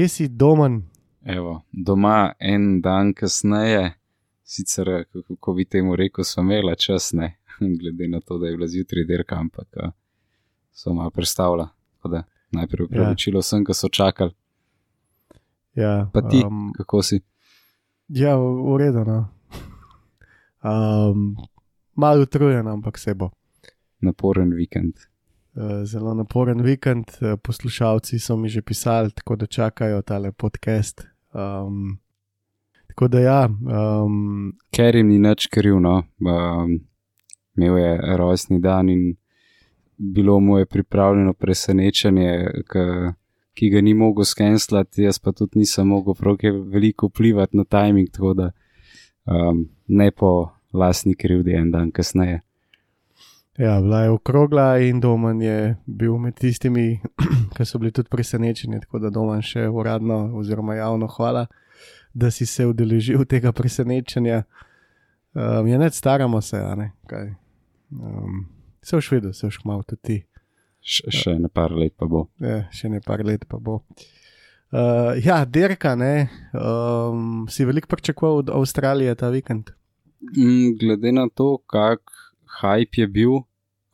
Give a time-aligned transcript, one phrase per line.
[0.00, 0.82] Kje si domen?
[1.24, 3.92] Evo, doma en dan kasneje,
[4.42, 4.86] sicer
[5.28, 7.36] kako bi temu rekel, smo imeli čas, ne,
[7.80, 9.90] glede na to, da je bila zjutraj dirka, ampak a,
[10.72, 11.68] so malo predstavila.
[12.04, 14.32] Da najprej upravičilo sem, ko so čakali.
[15.74, 17.20] Ja, Pa ti, um, kako si?
[18.08, 19.04] ja v v redu.
[19.04, 19.28] No.
[20.64, 21.36] Um,
[21.94, 23.30] malo utrujen, ampak se bo.
[24.00, 25.09] Naporen vikend.
[25.60, 31.06] Eh, Zelo naporen vikend, eh, poslušalci so mi že pisali, tako da čakajo tale podcast.
[31.32, 31.98] Um,
[32.88, 36.02] tako da ja, um, Ker jim ni nič kriv, no.
[36.20, 36.80] Um,
[37.56, 39.16] imel je rojstni dan in
[39.96, 42.78] bilo mu je pripravljeno presenečenje, k,
[43.54, 47.64] ki ga ni mogel skenslati, jaz pa tudi nisem mogel prav kaj veliko vplivati na
[47.64, 48.50] timing, tako da
[49.24, 52.40] um, ne po lastni krivdi en dan kasneje.
[53.60, 57.00] Ja, bila je okrogla in Domen je bil med tistimi,
[57.56, 58.80] ki so bili tudi presenečeni.
[58.80, 61.46] Tako da Domen še uradno oziroma javno hvala,
[62.14, 64.42] da si se udeležil tega presenečenja.
[65.34, 67.34] Um, je ne staramo se, a ne kaj.
[67.90, 68.46] Um,
[68.82, 70.18] se v Švedu, se v Šmalu tudi ti.
[70.80, 72.24] Še ne par let pa bo.
[72.40, 73.82] Ja, še ne par let pa bo.
[74.70, 76.30] Uh, ja, dirka, ne.
[76.54, 79.74] Um, si veliko pričakoval od Avstralije ta vikend?
[80.32, 82.00] Mm, glede na to, kak
[82.60, 83.40] hype je bil,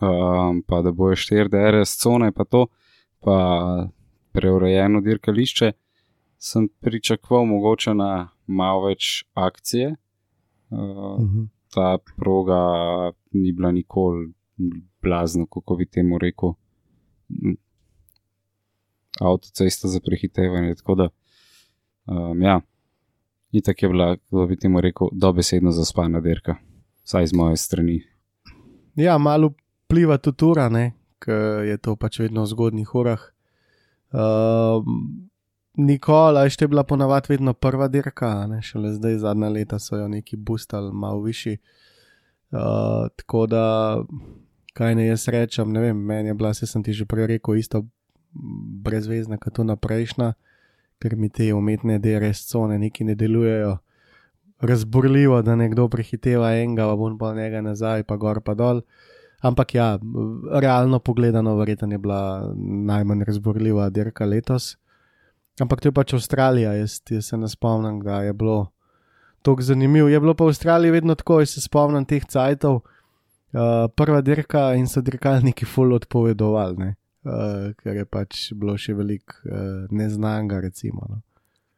[0.00, 2.66] um, pa da bojo 4 DRS cone, pa to,
[3.20, 3.88] pa
[4.32, 5.72] preurejeno dirkališče,
[6.38, 9.88] sem pričakoval mogoče na malo več akcije.
[9.90, 9.96] Uh,
[10.70, 11.48] Uh -huh.
[11.74, 12.62] ta proga
[13.32, 14.32] ni bila nikoli
[15.02, 16.52] blazna, kako bi temu rekel.
[19.20, 20.74] Avtocesta za prehitevanje.
[20.74, 21.08] Tako da,
[22.06, 22.60] um, ja,
[23.52, 26.56] itak je bila, kako bi temu rekel, dobesedno zaspana dirka,
[27.04, 28.02] vsaj z moje strani.
[28.94, 29.52] Ja, malo
[29.88, 30.68] pliva tudi ura,
[31.18, 33.22] ker je to pač vedno v zgodnih urah.
[34.12, 34.84] Uh,
[35.76, 40.36] Nikola je bila ponavadi vedno prva dirka, ne šele zdaj zadnja leta so jo neki
[40.36, 41.58] boostali malo višji.
[42.50, 43.98] Uh, tako da,
[44.72, 47.56] kaj ne jaz rečem, ne vem, meni je bila, se sem ti že prej rekel,
[47.56, 47.84] isto
[48.84, 50.32] brezvezna kot ona prejšnja,
[50.98, 53.76] ker mi te umetne DRS cone neki ne delujejo.
[54.60, 58.80] Razburljivo, da nekdo prehiteva enega, pa bom pa njega nazaj, pa gor pa dol.
[59.44, 59.98] Ampak ja,
[60.52, 62.52] realno pogledano, verjetno je bila
[62.88, 64.76] najmanj razburljiva dirka letos.
[65.60, 68.72] Ampak to je pač Avstralija, jaz, jaz se ne spomnim, da je bilo
[69.42, 70.08] tako zanimivo.
[70.08, 74.74] Je bilo pa v Avstraliji vedno tako, jaz se spomnim teh cajtov, uh, prva dirka
[74.74, 76.94] in so dirkalniki full odpovedovali, ne?
[77.26, 81.06] uh, ker je pač bilo še veliko uh, neznanga, recimo.
[81.08, 81.22] No.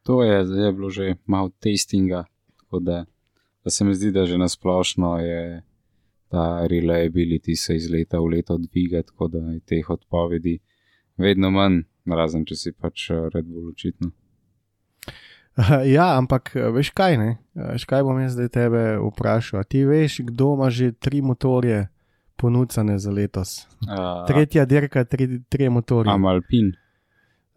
[0.09, 2.25] To je, zdaj je bilo že malo testinga,
[2.65, 3.05] tako da,
[3.65, 5.63] da se mi zdi, da že nasplošno je
[6.29, 10.59] ta reliability se iz leta v leto dviga, tako da je teh odpovedi
[11.17, 14.13] vedno manj, razen če si pač eh, Red Bull očitno.
[15.97, 17.31] Ja, ampak eh, veš kaj, ne?
[17.59, 19.65] Veš kaj bom jaz zdaj tebe vprašal?
[19.67, 21.89] Ti veš, kdo ima že tri motorje
[22.39, 23.67] ponudene za letos?
[23.83, 26.13] Uh, Tretja dirka, tri, tri motorje.
[26.15, 26.71] Amalpin.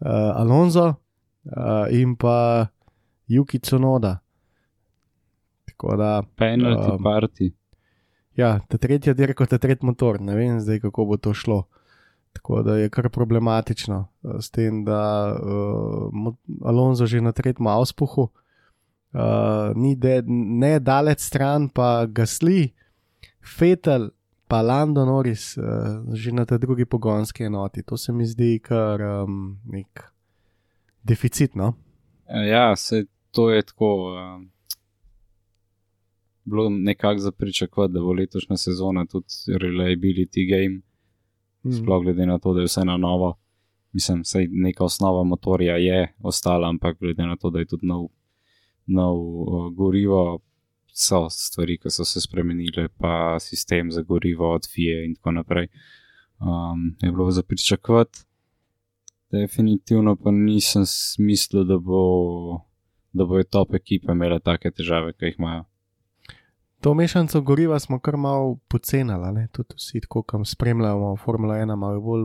[0.02, 2.66] Uh, Alonso uh, in pa
[3.30, 4.18] Yuki Tsunoda.
[5.70, 6.22] Tako da.
[6.34, 7.52] Penalty um, party.
[8.36, 11.64] Ja, ta tretja dirka, ta tretji motor, ne vem zdaj, kako bo to šlo.
[12.32, 16.32] Tako da je kar problematično eh, s tem, da uh,
[16.64, 20.22] Alonso že na tretjem avspuhu, uh, ni de,
[20.62, 22.72] ne daleč stran, pa Gasli,
[23.58, 24.10] Fetel,
[24.48, 27.82] pa Lando Norris, uh, že na tej drugi pogonski enoti.
[27.82, 30.08] To se mi zdi kar um, nek
[31.04, 31.54] deficit.
[31.54, 31.74] No?
[32.28, 34.16] Ja, se to je tako.
[34.16, 34.52] Um,
[36.44, 40.80] bilo nekako za pričakovati, da bo letošnja sezona tudi reliability game.
[41.64, 41.72] Mm.
[41.72, 43.38] sploh glede na to, da je vse na novo.
[43.92, 48.08] Mislim, da neka osnova motorja je ostala, ampak glede na to, da je tudi nov,
[48.86, 50.40] nov uh, gorivo,
[50.92, 55.68] so stvari, ki so se spremenile, pa sistem za gorivo od FIE in tako naprej.
[56.40, 58.18] Um, je bilo za pričakovati.
[59.30, 60.82] Definitivno pa nisem
[61.18, 62.60] mislil, da bo.
[63.12, 65.64] Da bojo top ekipe imele take težave, ki jih imajo.
[66.82, 72.00] To mešanico goriva smo kar malo pocenili, tudi vsi, tako kam spremljamo Formula 1, malo
[72.00, 72.24] bolj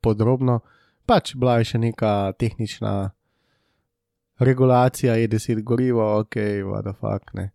[0.00, 0.60] podrobno.
[1.06, 3.10] Pač bila je še neka tehnična
[4.38, 6.36] regulacija, je deset goriva, ok,
[6.70, 7.50] vada fakt ne.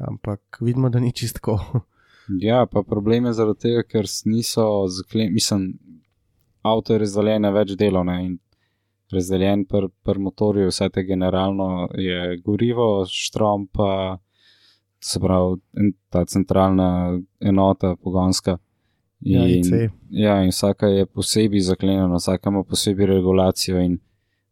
[0.00, 1.58] Ampak vidimo, da ni čistko.
[2.42, 5.66] Ja, pa problem je zaradi tega, ker niso zaklenjeni, mislim,
[6.66, 8.32] avto je razdeljen na več delov ne, in
[9.14, 14.18] razdeljen per, per motorju, vse te generalno je gorivo, štrom pa
[15.06, 15.56] se pravi
[16.10, 18.58] ta centralna enota pogonska.
[19.20, 19.92] Ja, In, IC.
[20.10, 23.80] ja, in vsaka je posebej zaklenjena, vsaka ima posebej regulacijo.
[23.80, 23.98] In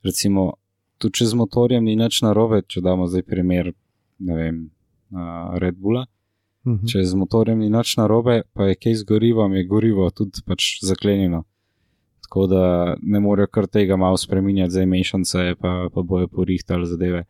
[0.03, 0.53] recimo,
[0.99, 3.73] tudi če z motorjem ni nič narobe, če damo zdaj primer,
[4.19, 4.61] ne vem,
[5.11, 6.07] uh, Red Bulla.
[6.65, 6.87] Mhm.
[6.89, 10.79] Če z motorjem ni nič narobe, pa je kaj z gorivom, je gorivo tudi pač
[10.87, 11.43] zaklenjeno.
[12.25, 12.65] Tako da
[13.03, 17.27] ne morejo kar tega malo spremenjati, zdaj mešance, pa, pa bojo porihtali zadeve.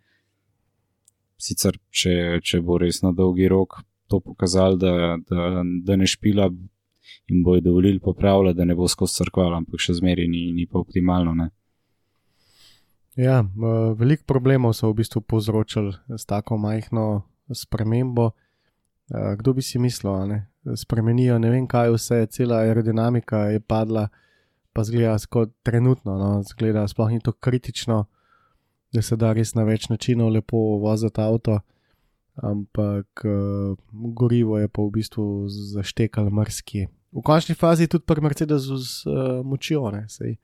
[1.40, 6.48] Sicer, če, če bo res na dolgi rok to pokazalo, da, da, da ne špila
[7.28, 10.78] in bojo dovolili popravljati, da ne bo skozi crkval, ampak še zmeraj ni, ni pa
[10.78, 11.34] optimalno.
[11.34, 11.50] Ne?
[13.16, 17.22] Ja, uh, veliko problemov so v bistvu povzročili s tako majhno
[17.52, 18.32] spremembo.
[19.12, 20.40] Uh, kdo bi si mislil, a ne?
[20.76, 24.08] spremenijo ne vem kaj, vse, cela aerodinamika je padla,
[24.72, 26.31] pa zgleda kot trenutno, no?
[26.48, 28.06] zgleda sploh ni to kritično,
[28.94, 31.58] da se da res na več načinov lepo voziti avto,
[32.38, 36.87] ampak uh, gorivo je pa v bistvu zaštekal mrski.
[37.14, 40.37] V končni fazi tudi pri Mercedesu z uh, močjo, ne, sej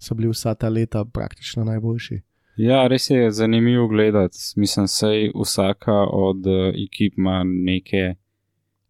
[0.00, 2.20] so bili vsa ta leta praktično najboljši.
[2.60, 4.36] Ja, res je zanimivo gledati.
[4.56, 8.14] Mislim, da vsaka od uh, ekip ima neke,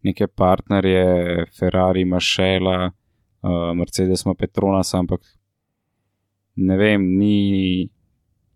[0.03, 5.21] neke partnerje, Ferrari ima Šela, uh, Mercedes ima Petronas, ampak
[6.55, 7.89] ne vem, ni,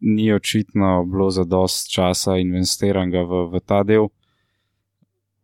[0.06, 4.08] ni očitno bilo za dost časa investiranega v, v ta del.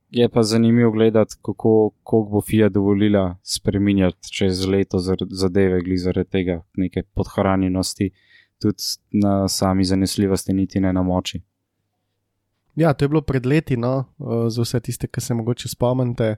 [0.09, 1.91] Je pa zanimivo gledati, kako,
[2.31, 4.99] bo FIA dovolila spremenjati čez leto
[5.29, 8.11] zadeve, glede zaradi tega neke podhranjenosti
[8.61, 11.41] tudi na sami zanesljivosti, niti ne na moči.
[12.75, 14.05] Ja, to je bilo pred leti, no,
[14.49, 16.35] za vse tiste, ki se mogoče spomnite.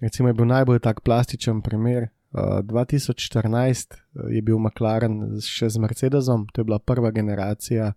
[0.00, 2.08] Recimo je bil najbolj tak plastičen primer.
[2.34, 3.94] 2014
[4.30, 7.92] je bil McLaren še z Mercedesom, to je bila prva generacija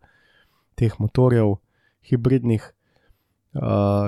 [0.77, 1.55] teh motorjev,
[2.05, 2.61] hibridnih.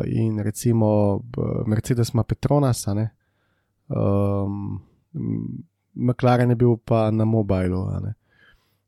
[0.06, 1.22] In recimo
[1.66, 4.82] Mercedes ima Petronas, um,
[5.96, 7.90] McLaren je bil pa na mobilu.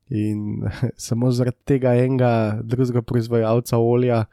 [0.09, 0.61] In
[1.09, 4.25] samo zaradi tega enega drugega proizvajalca olja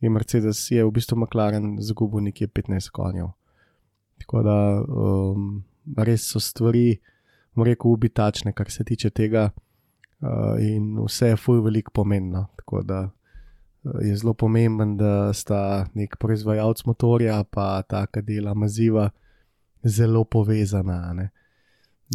[0.00, 3.32] je Mercedes, je v bistvu McLaren zgubil nekje 15 konjev.
[4.22, 5.64] Tako da um,
[5.96, 6.98] res so stvari,
[7.56, 9.50] rekel, ubitačne, kar se tiče tega,
[10.20, 12.46] uh, in vse je fuj veliko pomenilo.
[12.56, 13.00] Tako da
[13.84, 19.10] uh, je zelo pomemben, da sta nek proizvajalec motorja, pa ta, ki dela maziva,
[19.84, 21.12] zelo povezana.
[21.14, 21.30] Ne?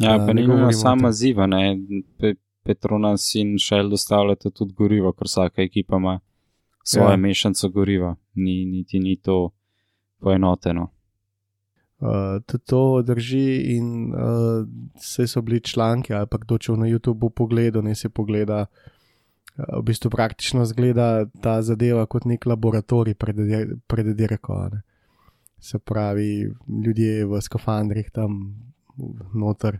[0.01, 1.11] Ja, Da pa ne govorimo nujno o sama tem.
[1.13, 1.77] ziva, ne.
[2.17, 2.33] Pe
[2.63, 6.19] Petronas in Shell dostavljate tudi gorivo, ker vsaka ekipa ima
[6.83, 7.11] svojo Ja.
[7.11, 7.17] ja.
[7.17, 9.49] mešanico goriva, ni, niti ni to
[10.19, 10.87] poenoteno.
[12.01, 14.65] Uh, tudi to drži, in uh,
[14.97, 18.65] vse so bili članki, ali pa kdo če na YouTubu pogleda, ne si pogleda.
[18.65, 18.91] Uh,
[19.77, 23.37] v bistvu praktično zgleda ta zadeva kot nek laboratorij pred,
[23.87, 24.57] pred dirko.
[24.73, 24.81] ne.
[25.59, 26.49] Se pravi,
[26.85, 28.55] ljudje v skafandrih tam
[29.33, 29.77] noter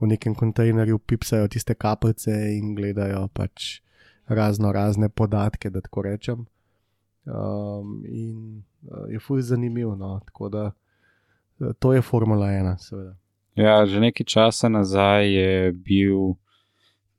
[0.00, 3.78] v nekem kontejnerju pipsajo tiste kapljice in gledajo pač
[4.26, 6.46] razno razne podatke, da tako rečem.
[7.24, 9.94] Um, in uh, je fuj zanimivo.
[9.96, 10.18] No?
[10.26, 10.72] Tako da uh,
[11.78, 13.16] to je Formula 1, seveda.
[13.54, 16.34] Ja, že nekaj časa nazaj je bil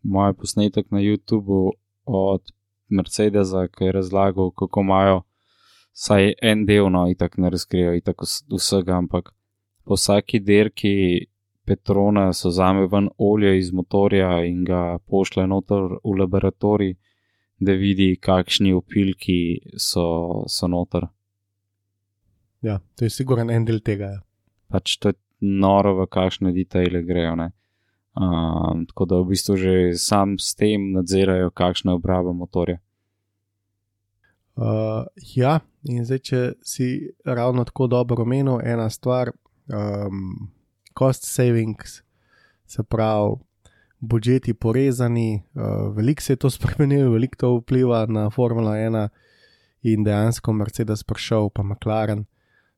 [0.04, 1.72] moj posnetek na YouTubu
[2.06, 2.52] od
[2.90, 5.22] Mercedesa, ki je razlagal, kako imajo
[5.96, 9.32] vsaj en del, no, itak ne razkrijo, itak vs- vsega, ampak
[9.86, 11.26] po vsaki dirki
[11.66, 16.94] Petrona so zame ven olje iz motorja in ga pošle noter v laboratorij,
[17.60, 19.40] da vidi, kakšni opilki
[19.78, 21.08] so, so noter.
[22.66, 24.10] Ja, to je sigurno en del tega.
[24.18, 24.22] ja.
[24.74, 27.36] pač to je noro, v kakšne detaile grejo.
[27.36, 27.52] ne.
[28.16, 32.80] Um, tako da v bistvu že sam s tem nadzirajo, kakšna je obraba motorja.
[34.56, 35.04] Uh,
[35.36, 39.34] ja, in zdaj, če si ravno tako dobro omenil, ena stvar,
[39.68, 40.48] um,
[40.96, 42.00] cost savings,
[42.66, 43.36] se pravi,
[44.00, 49.10] budžeti porezani, uh, veliko se je to spremenilo, veliko to vpliva na Formula 1
[49.84, 52.24] in dejansko Mercedes prišel, pa McLaren,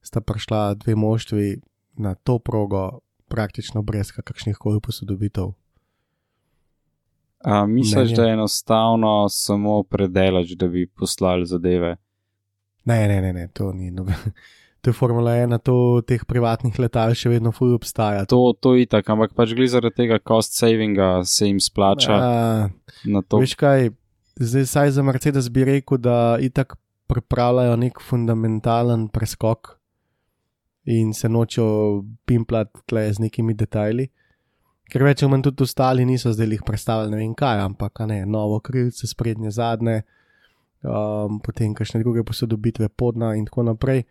[0.02, 1.62] sta prišla dve moštvi
[1.98, 5.52] na to progo praktično brez kakršnih koli posodobitev.
[7.44, 8.16] A, misliš, Mnenje?
[8.16, 11.96] da je enostavno samo predelač, da bi poslali zadeve?
[12.86, 13.92] Ne, ne, ne, ne to ni.
[13.92, 14.06] No,
[14.82, 18.26] to je Formula 1, to teh privatnih letal še vedno fuj obstaja.
[18.26, 22.70] To, to je tako, ampak pač gre zaradi tega cost savinga, se jim splača A,
[23.28, 23.42] to.
[23.44, 23.92] Veš kaj,
[24.40, 26.78] zdaj saj za Mercedes bi rekel, da itak
[27.08, 29.77] pripravljajo nek fundamentalen preskok
[30.88, 34.08] in se nočejo pimplati tle z nekimi detajli.
[34.88, 38.22] Ker več ali manj tudi ostali niso zdaj jih predstavili, ne vem kaj, ampak ne,
[38.26, 39.98] novo krilce, sprednje, zadnje,
[40.88, 44.06] um, potem kakšne druge posodobitve podna in tako naprej.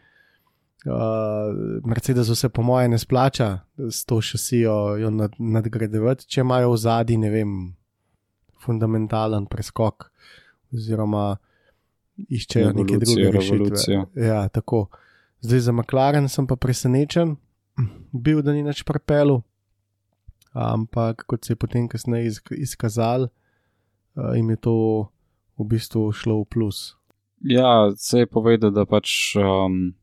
[0.87, 6.75] Uh, Mercedes se po moje ne splača s to šasijo jo nad, nadgradevati, če imajo
[6.75, 7.57] v zadnji, ne vem,
[8.61, 10.11] fundamentalen preskok
[10.77, 11.39] oziroma
[12.29, 13.57] iščejo neke Evolucijo, druge rešitve.
[13.57, 14.07] revolucijo.
[14.29, 14.87] Ja, tako.
[15.47, 17.37] Zdaj za McLaren sem pa presenečen,
[18.11, 19.37] bil, da ni več prepelu,
[20.51, 23.29] ampak kot se je potem kasneje izk- izkazalo,
[24.19, 24.75] uh, jim je to
[25.55, 26.81] v bistvu šlo v plus.
[27.47, 29.95] Ja, se je povedal, da pač um,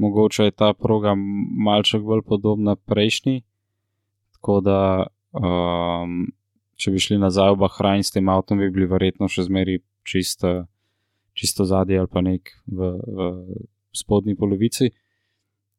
[0.00, 1.20] mogoče je ta program
[1.60, 3.42] malček bolj podobna prejšnji.
[4.38, 4.80] Tako da,
[5.36, 6.32] um,
[6.80, 10.64] če bi šli nazaj v Bahrajn s tem avtom, bi bili verjetno še zmeri čisto,
[11.36, 13.30] čisto zadnji ali pa nek v, v
[13.96, 14.90] spodnji polovici.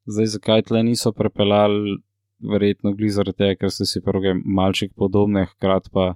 [0.06, 1.98] Zdaj, zakaj tle niso prepeljali,
[2.40, 6.14] verjetno gli zaradi tega, ker so si proge malček podobne, hkrati pa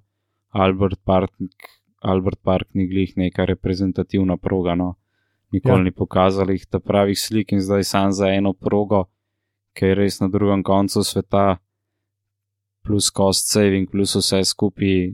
[0.49, 1.31] Albert Park,
[2.01, 4.75] Albert Park ni glih neka reprezentativna proga.
[4.75, 4.95] No.
[5.51, 5.83] Nikoli Ja.
[5.83, 9.05] ni pokazali jih ta pravih slik in zdaj sam za eno progo,
[9.73, 11.57] ki je res na drugem koncu sveta,
[12.83, 15.11] plus cost saving, plus vse skupaj,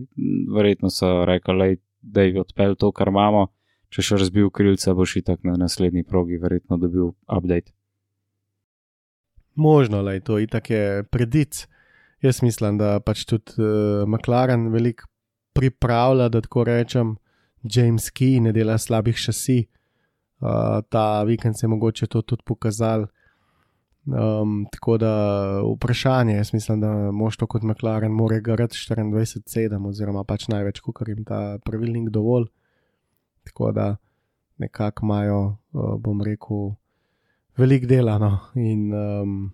[0.56, 3.48] verjetno so rekli, da je odpel to, kar imamo.
[3.90, 7.72] Če še razbil krilce, boš itak na naslednji progi verjetno dobil update.
[9.56, 11.68] Možno, je to itak je predic.
[12.22, 15.08] Jaz mislim, da pač tudi uh, McLaren veliko
[15.56, 17.16] pripravlja, da tako rečem,
[17.64, 19.66] James Key ne dela slabih šasi.
[20.44, 23.08] Uh, ta vikend se je mogoče to tudi pokazal.
[24.06, 25.14] Um, tako da
[25.76, 31.24] vprašanje, jaz mislim, da moštvo kot McLaren more garati 24-7, oziroma pač največ, kot jim
[31.26, 32.46] ta pravilnik dovolj.
[33.46, 33.96] Tako da
[34.58, 36.74] nekako imajo, uh, bom rekel,
[37.58, 38.18] veliko dela.
[38.18, 38.40] No?
[38.56, 39.52] In um,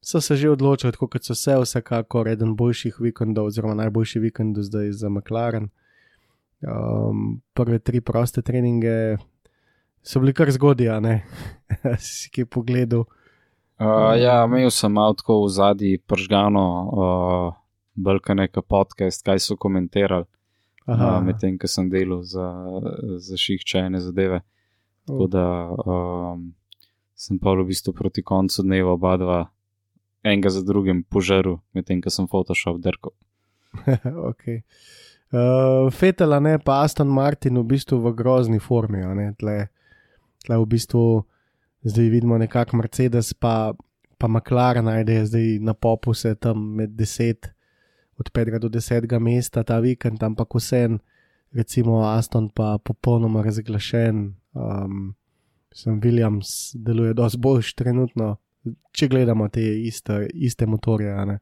[0.00, 4.58] so se že odločili, tako kot so se, vsekakor eden boljših vikendov, oziroma najboljši vikend
[4.58, 5.68] zdaj za McLaren.
[6.64, 9.16] Um, prve tri proste treninge
[10.04, 11.24] so bili kar zgodaj, ne,
[11.98, 13.04] si ki pogledal.
[13.80, 17.56] Uh, ja, imel sem tako v zadnji pržgano, uh,
[17.94, 20.28] bolj neka podcast, kaj so komentirali,
[20.86, 22.48] uh, medtem ko sem delal za,
[23.18, 24.40] za šihčajne zadeve.
[25.04, 25.46] Tako da
[25.84, 26.54] um,
[27.14, 29.40] sem pa v bistvu proti koncu dneva oba dva,
[30.24, 33.12] enega za drugim, požaril, medtem ko sem Photoshop drkal.
[34.30, 34.62] okay.
[35.32, 39.04] uh, Fetela, ne pa Aston Martin, v bistvu v grozni formi.
[39.38, 39.68] tle,
[40.46, 41.24] tle v bistvu
[41.84, 43.74] zdaj vidimo nekako Mercedes, pa,
[44.18, 47.52] pa McLaren, najde zdaj na popu se tam med 10,
[48.18, 50.98] od 5 do 10 mesta ta vikend, ampak vsem,
[51.52, 54.34] recimo Aston pa popolnoma razglašen.
[54.54, 55.14] Um,
[55.74, 58.36] sem Williams, deluje dosti boljš trenutno,
[58.92, 61.14] če gledamo te iste, iste motorje.
[61.26, 61.38] ne.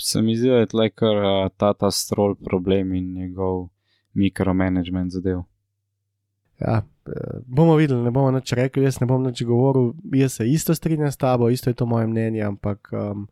[0.00, 3.68] Se mi zdi, da je tle kar uh, ta ta strol problem in njegov
[4.14, 5.42] mikromanagement zadev.
[6.60, 9.94] Ja, eh, bomo videli, ne bomo nič rekli, jaz ne bom nič govoril.
[10.12, 13.28] Jaz se isto strinjam s tabo, isto je to moje mnenje, ampak um,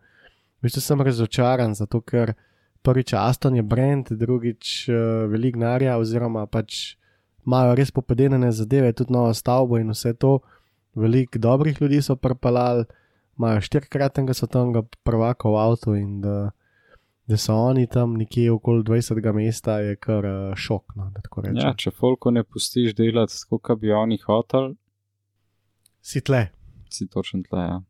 [0.59, 2.35] v bistvu sem razočaran, zato ker
[2.83, 6.97] prvič Aston je brand, drugič uh, velik narja, oziroma pač
[7.47, 10.38] imajo res popedenene zadeve, tudi novo stavbo in vse to.
[10.99, 12.85] Veliko dobrih ljudi so propalali,
[13.38, 16.50] imajo štirikratnega svetovnega prvaka v avtu in da,
[17.27, 19.33] da so oni tam nekje okoli 20.
[19.35, 20.97] mesta, je kar uh, šok.
[20.97, 21.12] No.
[21.55, 24.75] Ja, če folko ne pustiš delati kot bi oni hotel,
[26.00, 26.49] Si tle.
[26.88, 27.61] si točno tle.
[27.61, 27.83] Ja.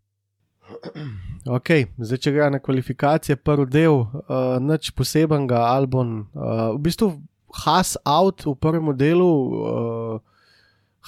[1.49, 7.13] Ok, zdaj če gre na kvalifikacije, prvi del, uh, nič posebenega, Albon, uh, v bistvu
[7.65, 9.29] Has out v prvem delu.
[9.29, 10.21] Uh,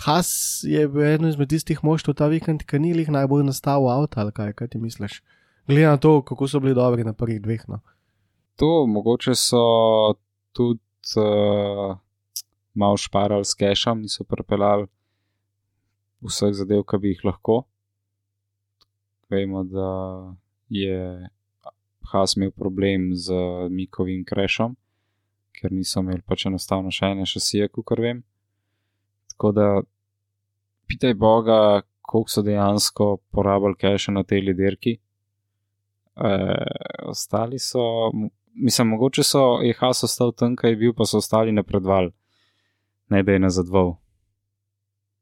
[0.07, 4.21] Has je bil eden izmed tistih moštv ta vikend, ki ni jih najbolj nastavil avto,
[4.23, 5.21] ali kaj, kaj ti misliš?
[5.69, 7.67] Glede na to, kako so bili dobri na prvih dveh.
[7.69, 7.83] No.
[8.57, 10.14] To mogoče so
[10.57, 10.81] tudi
[11.21, 11.99] uh,
[12.75, 14.88] malo šparali s kešom, niso prepeljali
[16.25, 17.64] vseh zadev, ki bi jih lahko.
[19.30, 19.90] Vemo, da
[20.68, 21.28] je
[22.12, 23.32] Has imel problem z
[23.70, 24.75] Mikovim krešom,
[25.54, 28.25] ker niso imeli pač enostavno še ene šasije, kot vem.
[29.30, 29.68] Tako da,
[30.90, 34.96] pitaj Boga, koliko so dejansko porabili keša na tej liderki.
[36.16, 36.32] E,
[37.06, 38.10] ostali so,
[38.54, 42.10] mislim, mogoče so, je Has ostal tam, kaj je bil, pa so ostali napredval,
[43.08, 43.94] ne da je nazadval.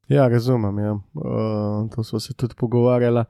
[0.09, 0.79] Ja, razumem.
[0.79, 0.93] Ja.
[0.93, 3.25] Uh, to smo se tudi pogovarjali.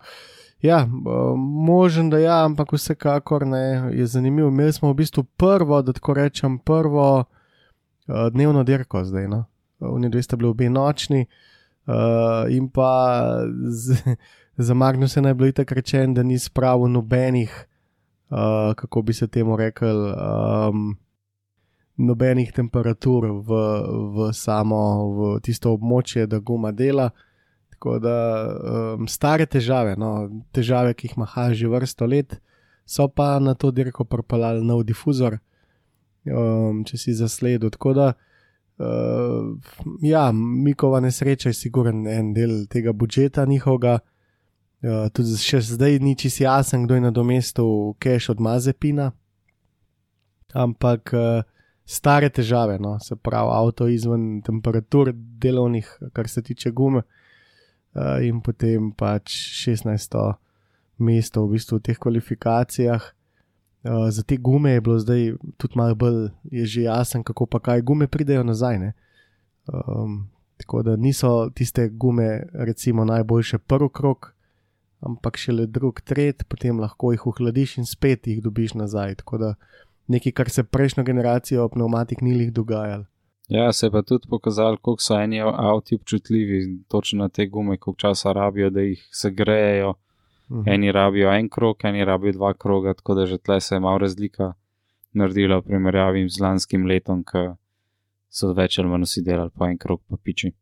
[0.62, 4.49] Ja, uh, možen da ja, ampak vsekakor ne, je zanimivo.
[4.49, 9.29] Imeli smo v bistvu prvo, da tako rečem, prvo uh, dnevno dirko zdaj.
[9.29, 9.45] No?
[9.79, 11.27] Oni dve sta bili obe nočni,
[11.87, 13.23] uh, in pa
[13.71, 13.97] z,
[14.67, 17.67] za Magnus je najbolj tako rečen, da ni spravil nobenih,
[18.31, 19.97] uh, kako bi se temu rekel.
[20.07, 20.97] Um,
[21.99, 23.50] nobenih temperatur v,
[24.15, 24.79] v samo
[25.11, 27.11] v tisto območje, da guma dela.
[27.78, 28.47] Tako da
[28.99, 32.40] um, stare težave, no, težave, ki jih ima že vrsto let,
[32.85, 35.38] so pa na to dirko propalali nov difuzor,
[36.26, 37.70] um, če si zasledil.
[37.70, 38.06] Tako da,
[38.82, 39.54] uh,
[40.02, 44.00] ja, Mikova nesreča je siguren en del tega budžeta njihovega.
[44.82, 49.12] Uh, tudi še zdaj ni čisto jasen, kdo je na domestu Keš od Mazepina.
[50.50, 51.47] Ampak uh,
[51.87, 57.18] stare težave, no, se pravi, avto izven temperatur delovnih, kar se tiče gume, uh,
[58.23, 59.33] in potem pač
[59.67, 60.17] 16.
[60.99, 63.02] mesto v bistvu v teh kvalifikacijah.
[63.87, 65.23] Uh, za te gume je bilo zdaj
[65.57, 68.93] tudi malo bolj, jasen, kako pa kaj gume pridejo nazaj.
[69.69, 70.26] Um,
[70.59, 74.35] tako da niso tiste gume, recimo, najboljše prvi krok,
[75.00, 79.14] ampak šele drug, tretji, potem lahko jih ohladiš in spet jih dobiš nazaj.
[79.23, 79.55] Tako da
[80.07, 83.05] nekaj, kar se prejšnjo generacijo pneumatik ni jih dogajalo.
[83.49, 87.76] Ja, se je pa tudi pokazalo, koliko so eni avti občutljivi točno na te gume,
[87.76, 89.90] koliko časa rabijo, da jih segrejejo.
[89.90, 90.64] Uh mhm.
[90.64, 90.75] -huh.
[90.75, 93.99] Eni rabijo en krog, eni rabijo dva kroga, tako da že tle se je malo
[93.99, 94.52] razlika
[95.12, 97.55] naredila v primerjavi z lanskim letom, ki
[98.28, 100.52] so več ali manj vsi delali po en krog, pa piči.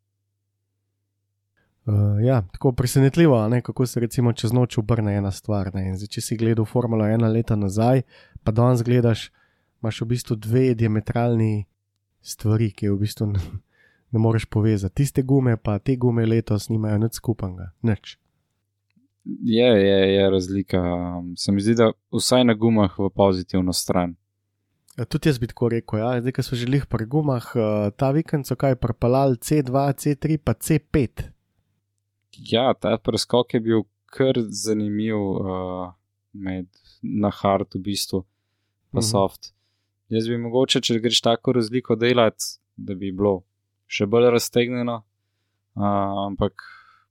[1.87, 5.69] Uh, ja, tako presenetljivo, ne, kako se recimo čez noč obrne ena stvar.
[5.71, 8.01] Zdaj, če si gledal Formula 1 leta nazaj,
[8.43, 9.29] pa danes gledaš,
[9.81, 11.65] imaš v bistvu dve diametralni
[12.27, 13.41] stvari, ki v bistvu ne,
[14.11, 15.03] ne moreš povezati.
[15.03, 18.17] Tiste gume, pa te gume letos nimajo nič skupnega, nič.
[19.25, 20.81] Je, je, je razlika.
[21.35, 24.15] Se mi zdi, da vsaj na gumah v pozitivno stran.
[24.97, 26.15] Ja, tudi jaz bi tako rekel, ja.
[26.21, 30.39] zdaj, ko so že lih pri gumah, uh, ta vikend so kaj propalali C2, C3,
[30.41, 31.27] pa C5
[32.37, 35.93] ja, ta preskok je bil kar zanimiv uh,
[36.33, 36.67] med
[37.01, 38.23] na hard, v bistvu,
[38.91, 39.11] pa mm -hmm.
[39.11, 39.53] soft.
[40.13, 43.41] Jaz bi mogoče, če greš tako razliko delati, da bi bilo
[43.91, 46.63] še bolj raztegnjeno, uh, ampak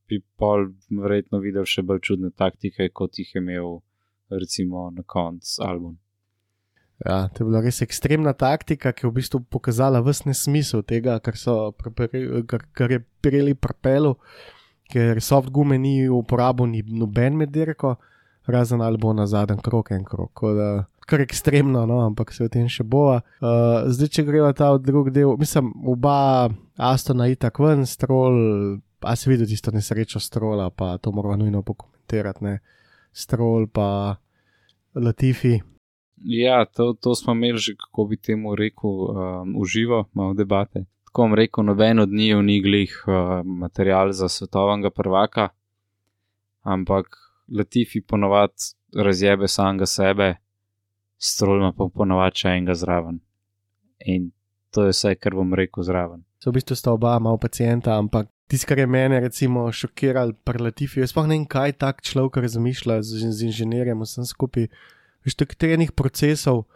[0.09, 3.81] bi pol verjetno videl še bolj čudne taktike, kot jih je imel,
[4.33, 5.97] recimo, na koncu album.
[7.05, 11.19] Ja, to je bila res ekstremna taktika, ki je v bistvu pokazala vse nesmisel tega,
[11.21, 11.37] kar,
[12.49, 14.15] kar, kar je prijeli propelu
[14.91, 17.97] ker soft gume ni uporabil ni noben med dirko,
[18.47, 20.43] razen ali bo na zadnjem krok en krok.
[21.07, 23.21] Kar ekstremno, no, ampak se o tem še bova.
[23.38, 28.40] Uh, zdaj, če greva ta drugi del, mislim, oba Astona itak ven, strol,
[29.07, 32.59] a se vidi tisto nesrečo strola, pa to moramo nujno pokomentirati, ne.
[33.14, 34.19] Strol pa
[34.99, 35.61] Latifi.
[36.27, 41.23] Ja, to, to smo imeli že, kako bi temu rekel, um, uživo, malo debate tako
[41.23, 45.49] vam rekel, noben od njih ni glih uh, material za svetovnega prvaka,
[46.62, 47.07] ampak
[47.59, 48.53] Latifi ponovadi
[48.97, 50.35] razjebe samega sebe,
[51.19, 53.21] strolma pa ponovadi še enega zraven.
[54.07, 54.31] In
[54.75, 56.25] to je vse, kar bom rekel zraven.
[56.43, 60.63] So v bistvu sta oba malo pacijenta, ampak tisto, kar je mene recimo šokiralo pri
[60.69, 64.69] Latifi, je sploh ne vem, kaj tak človek razmišlja z, z inženirjem, vsem skupaj.
[65.27, 66.67] Veš, teh trenih procesov.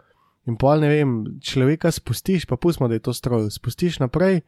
[0.49, 4.41] In pol ne vem, človeka spustiš, pa pustimo, da je to stroj, spustiš naprej,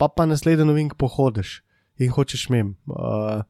[0.00, 1.60] pa pa naslednji novink pohodiš
[2.00, 2.74] in hočeš mem.
[2.88, 3.44] Uh,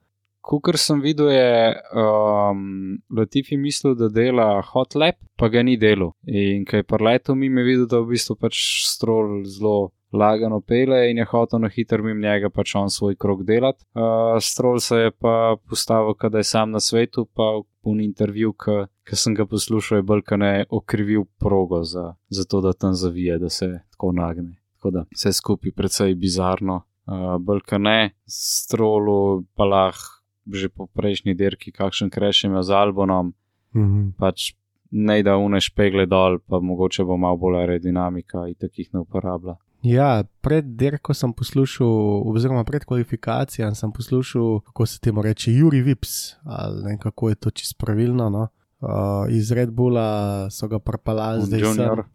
[0.46, 6.12] Kukor sem videl, je um, Latifi mislil, da dela hot lap, pa ga ni delo.
[6.30, 11.10] In kaj pa leto mi je videl, da v bistvu pač stroj zelo lagano pele
[11.10, 13.82] in je hotel na hiter mim njega pač on svoj krok delati.
[13.94, 19.16] Uh, stroj se je pa postavil, kada je sam na svetu, pa v intervju, ki
[19.18, 23.38] sem ga poslušal, je bolj kaj ne okrivil progo za, za to, da tam zavije,
[23.38, 24.60] da se tako nagne.
[24.78, 26.84] Tako da vse skupaj precej bizarno.
[27.06, 30.15] Uh, bolj kaj ne, strolu pa lahko
[30.52, 33.34] že po prejšnji dirki, kakšen krešem je z albunom.
[33.74, 34.12] Mm -hmm.
[34.18, 34.54] Pač
[34.90, 39.56] ne da uneš pegle dol, pa mogoče bo malo bolj aerodinamika in takih ne uporablja.
[39.82, 45.82] Ja, pred dirko sem poslušal, oziroma pred kvalifikacijami sem poslušal, kako se temu reče, Juri
[45.82, 48.30] Vips, ali ne kako je to čisto pravilno.
[48.30, 48.48] No?
[48.80, 48.88] Uh,
[49.28, 51.60] iz Red Bulla so ga propalali zdaj.
[51.60, 52.02] Junior.
[52.02, 52.12] Sem.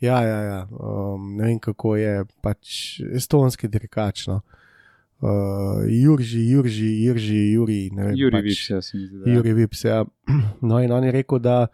[0.00, 0.66] Ja, ja, ja.
[0.70, 4.26] Um, ne vem kako je, pač estonski dirkač.
[4.26, 4.40] No?
[5.20, 8.14] Uh, Jurži, Jurži, Jurži, Juri, vem.
[8.16, 9.30] Juri pač, Vips, ja, se mi zdi.
[9.34, 10.04] Juri Vips, ja.
[10.68, 11.66] No, in on je rekel, da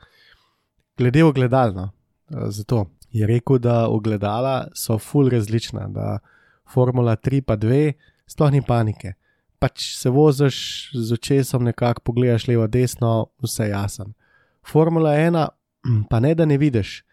[0.99, 1.91] glede ogledalno,
[2.31, 6.19] uh, zato je rekel, da ogledala so full različna, da
[6.73, 7.93] Formula 3 pa 2
[8.27, 9.15] sploh ni panike.
[9.63, 10.57] pač se voziš
[10.91, 14.11] z očesom, nekako pogledaš levo, desno, vse jasen.
[14.67, 15.47] Formula 1,
[16.11, 17.05] pa ne da ne vidiš,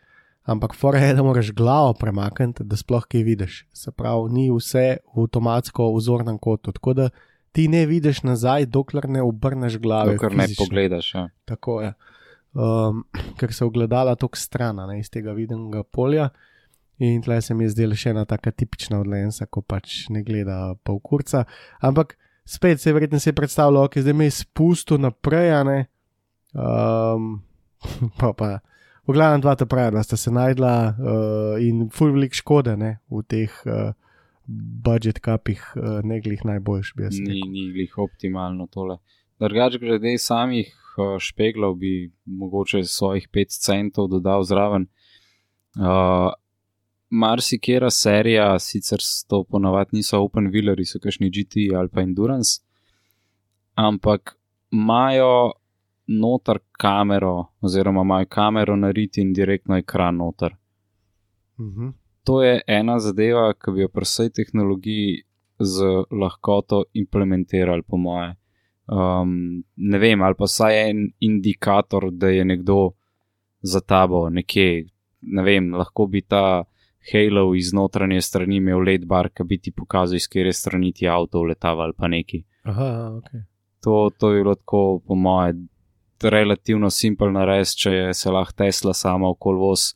[0.49, 3.63] ampak fora je, da moraš glavo premakniti, da sploh kaj vidiš.
[3.73, 7.09] Se pravi, ni vse v avtomatsko vzornem kotu, tako da
[7.51, 10.13] ti ne vidiš nazaj, dokler ne obrneš glave.
[10.13, 10.65] Dokler ne fizično.
[10.65, 11.13] pogledaš.
[11.13, 11.27] Ja.
[11.45, 11.93] Tako je.
[12.53, 13.03] Um,
[13.38, 16.29] ker se ogledala tako stran ne, iz tega vidnega polja.
[16.99, 20.73] In tle se mi je zdela še ena taka tipična odlensa, ko pač ne gleda
[20.83, 21.45] pol kurca.
[21.79, 25.62] Ampak spet se je verjetno si predstavljal, da okay, zdaj me je spustil naprej, a
[25.63, 25.77] ne.
[26.51, 27.38] Um,
[28.19, 28.57] pa pa.
[29.10, 32.91] V glavnem dva ta pravi, da sta se najdla uh, in full velik škode ne,
[33.10, 33.95] v teh uh,
[34.86, 37.50] budžet kapih, uh, ne glih najboljš, bi jaz Ni, rekel.
[37.50, 39.00] ni glih optimalno tole.
[39.41, 44.86] Drugač, glede samih uh, špeglov, bi mogoče svojih 5 centov dodal zraven.
[45.74, 46.30] Uh,
[47.10, 52.60] Marsikera serija, sicer to ponavadi niso open wheeleri, so kašni GT ali pa endurance,
[53.74, 54.36] ampak
[54.69, 55.56] imajo
[56.10, 60.56] noter kamero, oziroma imajo kamero na riti in direktno ekran noter.
[61.58, 61.93] Uh -huh.
[62.24, 65.24] To je ena zadeva, ki bi jo pri vsej tehnologiji
[65.60, 68.36] z lahkoto implementirali, po moje.
[68.88, 72.91] Um, ne vem, ali pa vsaj en indikator, da je nekdo
[73.62, 74.86] za tabo nekje.
[75.22, 76.63] Ne vem, lahko bi ta
[77.12, 81.08] Halo iz notranje strani imel LED bar, ki bi ti pokazal, iz katere strani ti
[81.08, 82.43] avto letava ali pa neki.
[82.63, 83.30] Aha, ok.
[83.84, 85.54] To, to je bilo tako, po moje,
[86.23, 89.93] relativno simpel nares, če je se lahko Tesla sama okoli voz,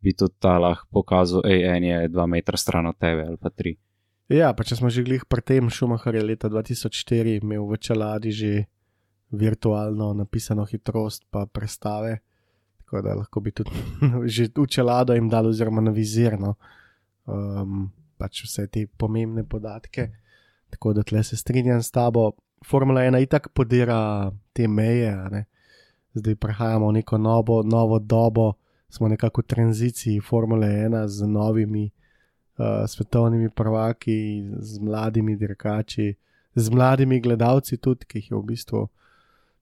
[0.00, 3.50] bi tudi ta lahko pokazal, hej, en je dva metra stran od tebe ali pa
[3.50, 3.76] tri.
[4.30, 8.30] Ja, pa če smo že glih pri tem, Schumacher je leta 2004 imel v čeladi
[8.30, 8.52] že
[9.30, 12.20] virtualno napisano hitrost, pa prestave.
[12.78, 13.74] Tako da lahko bi tudi
[14.34, 16.54] že v čelado jim dal, oziroma na vizirno,
[17.26, 20.10] um, pač vse te pomembne podatke.
[20.70, 22.32] Tako da tle se strinjam s tabo.
[22.66, 25.49] Formula 1 itak podira te meje, ne.
[26.14, 28.52] Zdaj prehajamo v neko novo, novo dobo,
[28.88, 36.14] smo nekako v tranziciji Formule 1 z novimi uh, svetovnimi prvaki, z mladimi dirkači,
[36.54, 38.88] z mladimi gledalci, tudi, ki jih je v bistvu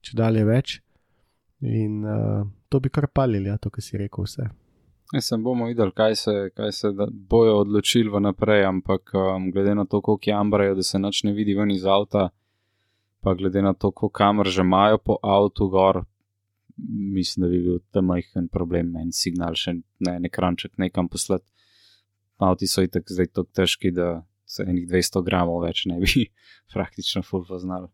[0.01, 0.79] če dalje več.
[1.59, 4.47] In uh, to bi kar palili, ja, to, kar si rekel, vse.
[5.09, 9.87] Jaz sem bomo videli, kaj se, kaj se bojo odločili vnaprej, ampak um, glede na
[9.89, 12.29] to, koliko jamrajo, da se nič ne vidi ven iz avta,
[13.25, 16.03] pa glede na to, koliko kamer že imajo po avtu gor,
[16.87, 21.47] mislim, da bi bil tam majhen problem, en signal, še ne en ekranček nekam poslati.
[22.39, 26.29] Avti so itak zdaj tako težki, da se enih 200 gramov več ne bi
[26.73, 27.89] praktično full poznali.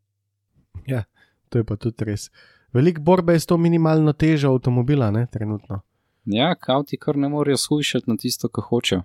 [0.88, 1.04] Ja,
[1.50, 2.30] to je pa tudi res.
[2.76, 5.82] Veliko borbe je s to minimalno težo avtomobila, ne, trenutno.
[6.26, 9.04] Ja, avti kar ne morejo shujšati na tisto, kar hočejo.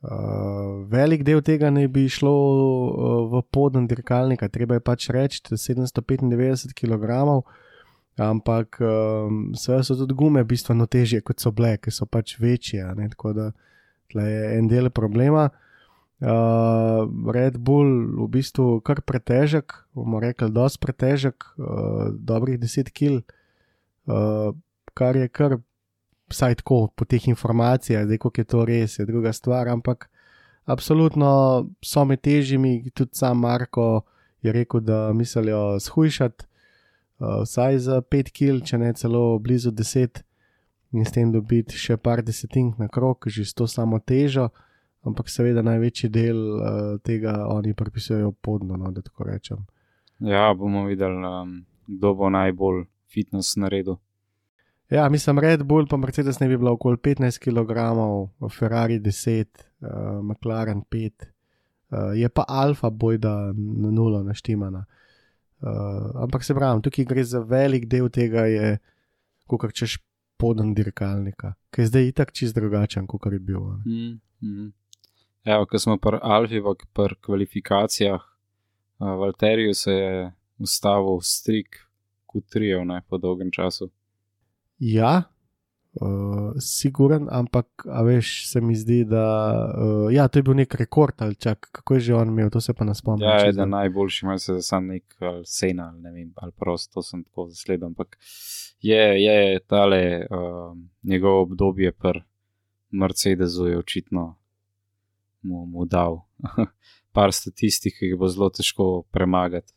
[0.00, 5.42] Uh, velik del tega naj bi šlo uh, v poden dirkalnika, treba je pač reči,
[5.44, 7.18] da je 795 kg,
[8.20, 12.84] ampak um, sve so tudi gume bistveno težje kot so bile, ker so pač večje.
[12.96, 13.50] Ne, tako da
[14.26, 15.48] je en del problema.
[16.20, 17.88] Uh, Red Bull
[18.20, 23.22] v bistvu kar pretežek, bomo rekli, dosti pretežek, uh, dobrih 10 kg,
[24.04, 24.52] uh,
[24.92, 25.56] kar je kar
[26.28, 30.10] vsaj tako po teh informacijah, zdaj kako je to res, je druga stvar, ampak
[30.68, 31.32] absolutno
[31.80, 34.04] so med težjimi, tudi sam Marko
[34.44, 36.49] je rekel, da mislijo shujšati
[37.20, 40.22] uh, vsaj za 5 kg, če ne celo blizu 10
[40.92, 44.50] in s tem dobiti še par desetink na krok, že s to samo težo.
[45.06, 46.62] Ampak seveda največji del uh,
[47.00, 49.62] tega oni pripisujejo podno, no, da tako rečem.
[50.20, 51.54] Ja, bomo videli, um,
[51.88, 53.96] kdo bo najbolj fitness naredil.
[54.90, 57.70] Ja, mislim, Red Bull pa Mercedes ne bi bila okoli 15 kg,
[58.52, 64.84] Ferrari 10, uh, McLaren 5, uh, je pa Alfa bojda na nulo naštimana.
[64.84, 64.99] Uh,
[65.60, 68.78] ampak se pravi, tukaj gre za velik del tega, je,
[69.46, 69.98] kot češ
[70.40, 73.60] poden dirkalnika, ki je zdaj itak čist drugačen, kot je bil.
[73.84, 74.70] Mm, mm.
[75.44, 76.60] Evo, ko smo pri Alfi,
[76.92, 81.80] pri kvalifikacijah, uh, Valteriju se je ustavil strik
[82.28, 83.90] Q3 ne, po dolgem času.
[84.78, 85.22] Ja,
[85.92, 89.24] uh, siguren, ampak veš, se mi zdi, da
[89.54, 92.60] uh, ja, to je bil nek rekord ali čak, kako je že on imel, to
[92.60, 93.28] se pa ne spomnim.
[93.28, 97.02] Ja, eden najboljši, ima se sam nek ali sena, ali ne vem, ali prosto, to
[97.02, 98.18] sem tako zasledil, ampak
[98.80, 102.22] je, je tale uh, njegovo obdobje pri
[102.90, 104.36] Mercedesu je očitno
[105.42, 106.20] mu, mu dal
[107.14, 109.72] par statistik, ki jih bo zelo težko premagati.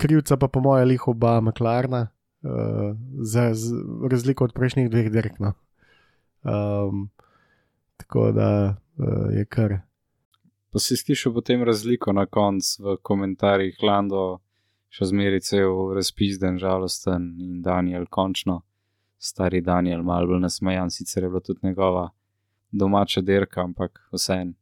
[0.00, 2.08] krivca pa po mojem lih oba McLarna,
[2.42, 3.52] uh, za,
[4.10, 5.38] razliko od prejšnjih dveh dirk.
[5.38, 5.52] No.
[6.42, 7.10] Um,
[7.96, 9.78] tako da uh, je kar.
[10.70, 14.38] Pa si slišal potem razliko na koncu v komentarjih, Lando,
[14.90, 18.60] še zmeraj cel razpizden, žalosten in Daniel, končno,
[19.18, 22.08] stari Daniel, malo bolj nasmejan, sicer je bila tudi njegova
[22.70, 24.54] domača dirka, ampak vseeno.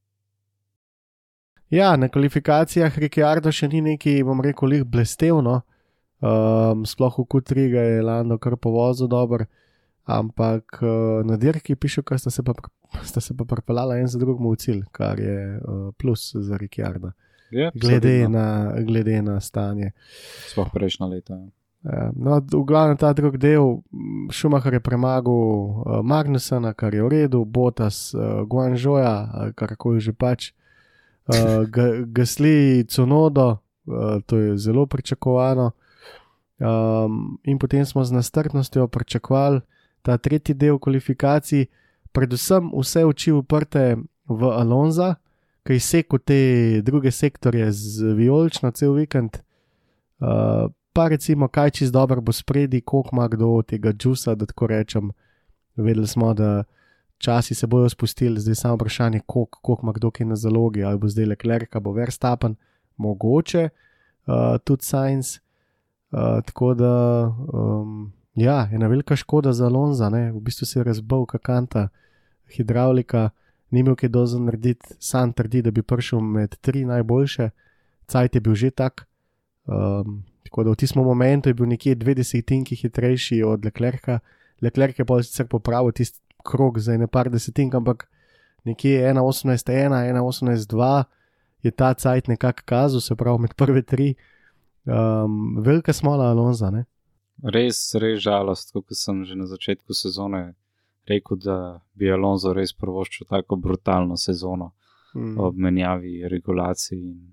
[1.71, 5.61] Ja, na kvalifikacijah Rikardo še ni neki, bom rekel, lih blestevno.
[6.19, 9.47] Um, sploh v Q3 ga je Lando kar povozil dobro,
[10.03, 12.53] ampak uh, na dirki piše, da sta se pa,
[13.11, 17.13] sta se pa pripeljala en za drugim v cilj, kar je uh, plus za Rikarda.
[17.51, 19.93] Ja, Glede, na, glede na stanje.
[20.51, 21.35] Sploh prejšnja leta.
[21.35, 23.79] Ja, No, v glavnem ta drugi del,
[24.35, 30.51] Šumahar je premagal uh, Magnusona, kar je v redu, Botas, uh, Guanžoja, karkoli že pač,
[31.31, 35.79] uh, ga, Gasli Cunodo, uh, to je zelo pričakovano.
[36.59, 39.61] Um, in potem smo z nastrpnostjo pričakovali
[40.03, 41.67] ta tretji del kvalifikacij,
[42.13, 45.15] predvsem vse oči uprte v Alonza,
[45.63, 46.41] ki je sekel te
[46.83, 49.39] druge sektorje z vijolično cel vikend.
[50.19, 54.67] Uh, pa recimo, kaj čez dobro bo spredi, koliko ima kdo tega džusa, da tako
[54.67, 55.11] rečem.
[55.77, 56.65] Vedeli smo, da
[57.19, 60.99] časi se bodo spustili, zdaj samo vprašanje, koliko, koliko ima kdo kaj na zalogi, ali
[60.99, 62.57] bo zdaj le klerika, bo verstapen,
[62.97, 65.41] mogoče uh, tudi science.
[66.11, 70.33] Uh, tako da, um, ja, ena velika škoda za Alonza, ne?
[70.33, 71.89] v bistvu se je razbil kakanta,
[72.57, 73.31] hidravlika,
[73.71, 77.51] ni imel kaj dozo narediti, sam trdi, da bi prišel med tri najboljše,
[78.07, 79.05] cajt je bil že tak.
[79.67, 84.21] Um, tako da v tistem momentu je bil nekje dve desetinki hitrejši od Leclerca.
[84.63, 88.09] Leclerc je pa sicer popravil tisti krog za ene par desetink, ampak
[88.65, 91.05] nekje 1.18.1, 1.18.2
[91.63, 94.15] je ta cajt nekako kazal, se pravi med prve tri.
[94.85, 96.85] Um, velika smola Alonza, ne?
[97.43, 100.55] Res, res žalost, kot sem že na začetku sezone
[101.09, 104.73] rekel, da bi Alonso res prvoščil tako brutalno sezono
[105.15, 105.39] Mm.
[105.41, 106.99] ob menjavi regulacij.
[106.99, 107.33] In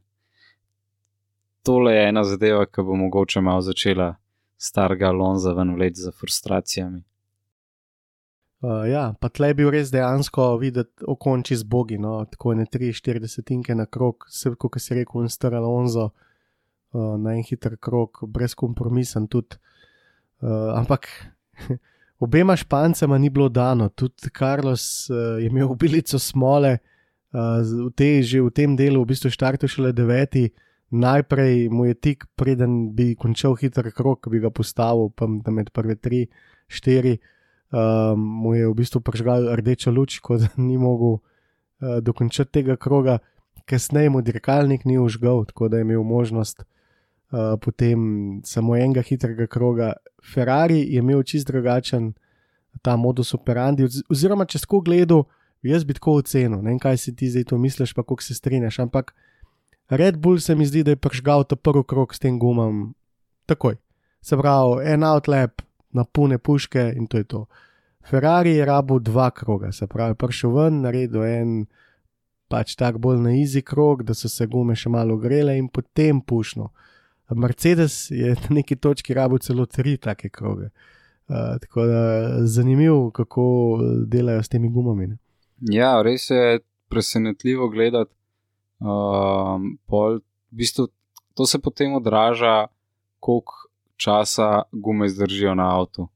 [1.63, 4.15] tole je ena zadeva, ki bo mogoče malo začela
[4.57, 7.03] starega Alonza ven vleči za frustracijami.
[8.61, 12.65] Uh, ja, pa tle je bil res dejansko videti okonči z bogi, no, tako ne
[12.65, 16.09] 3-4 desetinke na krok, se kot si rekel, in star Alonso
[16.95, 19.59] uh, na en hiter krok, brezkompromisen tudi.
[20.39, 21.07] Uh, ampak
[22.25, 26.77] obema špancema ni bilo dano, tudi Carlos uh, je imel obilico smole,
[27.33, 30.51] uh, v že v tem delu v bistvu štartil šele deveti.
[30.95, 35.95] Najprej mu je tik, preden bi končal hiter krok, bi ga postavil tam med prve
[35.95, 36.29] tri,
[36.67, 37.19] štiri
[37.71, 43.19] um, mu je v bistvu prižgal rdečo luč, ko ni mogel uh, dokončati tega kroga,
[43.65, 46.63] kasneje mu dirkalnik ni užgal, tako da je imel možnost
[47.35, 49.93] uh, potem samo enega hitrega kroga.
[50.23, 52.13] Ferrari je imel čist drugačen
[52.81, 55.25] ta modus operandi, oz- oziroma če tako gledal,
[55.65, 58.35] jaz bi tako ocenil, ne vem, kaj si ti zdaj to misliš, pa kako se
[58.37, 59.13] strinjaš, ampak
[59.89, 62.95] Red Bull se mi zdi, da je prižgal ta prvi krok s tem gumom
[63.45, 63.77] takoj.
[64.21, 65.61] Se pravi, en outlap,
[65.93, 67.45] na pune puške in to je to.
[68.05, 71.51] Ferrari je rabil dva kroga, se pravi, prišel ven, naredil en
[72.49, 76.21] pač tak bolj na easy krog, da so se gume še malo grele in potem
[76.21, 76.71] pušno.
[77.29, 80.69] Mercedes je na neki točki rabil celo tri take kroge.
[81.27, 85.07] Uh, tako da zanimivo, kako delajo s temi gumami.
[85.07, 85.17] Ne?
[85.59, 86.59] Ja, res je
[86.89, 88.11] presenetljivo gledati.
[88.79, 90.19] Um, pol,
[90.51, 90.87] v bistvu,
[91.33, 92.67] to se potem odraža,
[93.19, 93.53] koliko
[93.97, 96.07] časa gume zdržijo na avtu.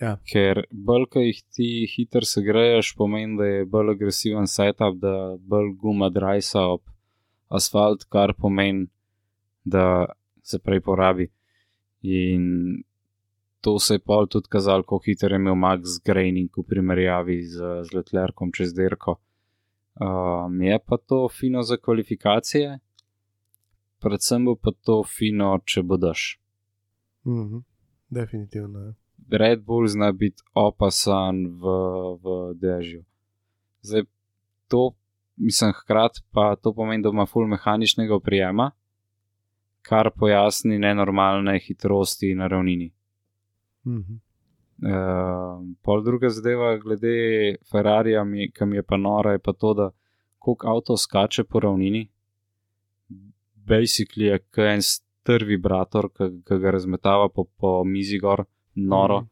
[0.00, 0.16] Ja.
[0.26, 5.70] Ker bolj, ko jih ti hitro segreješ, pomeni, da je bolj agresiven setup, da bolj
[5.78, 6.82] guma drajsa ob
[7.48, 8.88] asfalt, kar pomeni,
[9.64, 10.10] da
[10.42, 11.28] se prej porabi.
[12.02, 12.82] In
[13.60, 17.58] to se je pol tudi kazalo, kako hitro je imel Max Graining v primerjavi z,
[17.86, 19.20] z Letlerkom čez dirko.
[19.94, 22.78] Um, je pa to fino za kvalifikacije,
[24.00, 26.40] predvsem bo pa to fino, če bodaš.
[27.26, 27.62] Mhm,
[28.10, 28.80] definitivno.
[28.80, 28.92] ja.
[29.30, 31.62] Red Bull zna biti opasan v,
[32.18, 33.04] v dežju.
[33.82, 34.02] Zdaj,
[34.68, 34.90] to,
[35.36, 38.70] mislim, hkrati pa to pomeni, da ima full mehaničnega oprijema,
[39.82, 42.90] kar pojasni nenormalne hitrosti na ravnini.
[43.86, 44.20] Mhm.
[44.82, 49.74] Uh, pol druga zadeva, glede Ferrarija, mi- ki mi je pa nora, je pa to,
[49.74, 49.90] da
[50.38, 52.08] koliko avto skače po ravnini.
[53.66, 59.20] Basically je kot en str vibrator, ki ga razmetava po, po mizi gor, noro.
[59.20, 59.28] Mhm.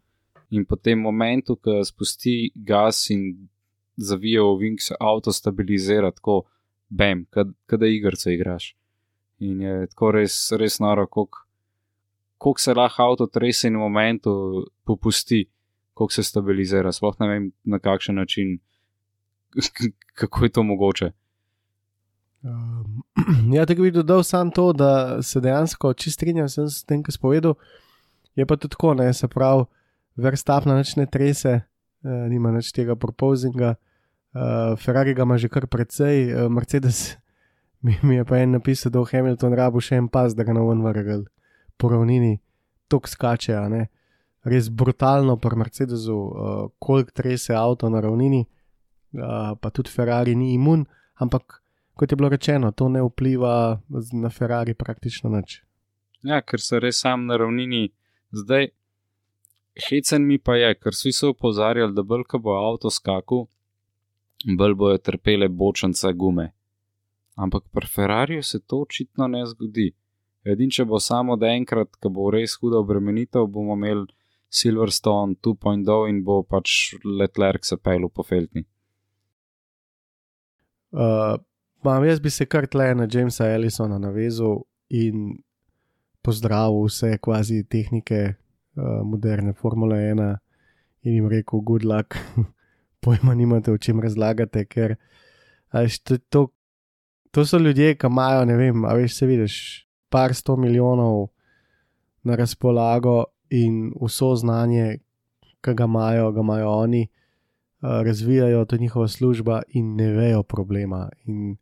[0.50, 3.48] In po tem momentu, ko spusti gas in
[3.96, 6.42] zavije v vink, se avto stabilizira tako,
[6.88, 8.76] bam, kot da igrice igraš.
[9.40, 11.46] In je tako res, res noro, koliko
[12.40, 14.32] koliko se lahko avto trese in v momentu
[14.84, 15.44] popusti,
[15.94, 16.92] koliko se stabilizira.
[16.92, 18.58] Sploh ne vem na kakšen način,
[20.18, 21.10] kako je to mogoče.
[22.42, 23.02] Um,
[23.56, 27.20] ja, tako bi dodal samo to, da se dejansko čist strinjam s tem, kar sem
[27.20, 27.54] povedal.
[28.34, 29.66] Je pa tudi tako, ne, se pravi,
[30.16, 33.74] verstapna noč ne trese, uh, nima več tega propozinga.
[34.32, 37.18] Uh, Ferrari ga ima že kar precej, uh, Mercedes
[37.80, 40.54] mi, mi je pa en napisal, da v Hamilton rabu še en pas, da ga
[40.56, 41.24] na ven vrgel
[41.80, 42.38] po ravnini,
[42.92, 43.86] tok skače, a ne.
[44.44, 50.54] Res brutalno pri Mercedesu, uh, koliko trese avto na ravnini, uh, pa tudi Ferrari ni
[50.54, 50.86] imun,
[51.20, 51.60] ampak
[52.00, 53.80] kot je bilo rečeno, to ne vpliva
[54.12, 55.60] na Ferrari praktično nič.
[56.24, 57.90] Ja, ker so res sam na ravnini.
[58.32, 58.70] Zdaj,
[59.88, 63.46] hecen mi pa je, ker so vsi opozarjali, da bolj, ko bo avto skakal,
[64.56, 66.50] bolj bojo trpele bočence gume.
[67.40, 69.90] Ampak pri Ferrariju se to očitno ne zgodi.
[70.44, 74.06] Edin, če bo samo da enkrat, ko bo res huda obremenitev, bomo imeli
[74.50, 78.64] Silverstone 2.0 in bo pač Leclerc se pel po feltni.
[80.90, 81.38] Uh,
[81.84, 85.38] Mam, jaz bi se kar tle na Jamesa Ellisona navezal in
[86.20, 90.26] pozdravil vse kvazi tehnike uh, moderne Formule 1
[91.02, 92.18] in jim rekel: Good luck,
[93.04, 94.98] pojma nimate, o čem razlagate, ker
[95.72, 96.42] až, to, to,
[97.30, 101.28] to so ljudje, ki imajo, ne vem, a veš, se vidiš, par sto milijonov
[102.22, 104.98] na razpolago in vso znanje,
[105.60, 107.08] ki ga imajo, ga imajo oni.
[107.80, 111.08] Razvijajo to njihova služba in ne vejo problema.
[111.24, 111.56] In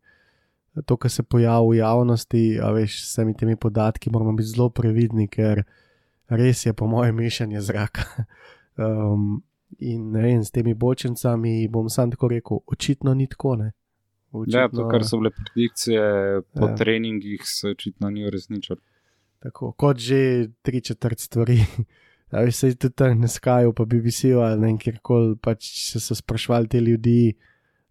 [0.86, 4.68] to, kar se pojavlja v javnosti, a veš, s vsemi temi podatki, moramo biti zelo
[4.70, 5.62] previdni, ker
[6.28, 8.02] res je, po mojem, mešanje zraka.
[8.78, 9.42] Um,
[9.82, 13.56] in ne vem, s temi bočnicami bom sam tako rekel, očitno ni tako.
[13.56, 13.72] Ne?
[14.32, 16.02] Očitno, ja, to, kar so bile predikcije
[16.54, 16.74] po ja.
[16.76, 18.78] treningih, se očitno ni uresničilo.
[19.38, 21.58] Tako kot že tri četrt stvari.
[22.28, 26.00] Da, veš, se je tudi tam na Skyju, pa BBC-u ali ne kjerkoli, pač se
[26.00, 27.32] so sprašvali te ljudi,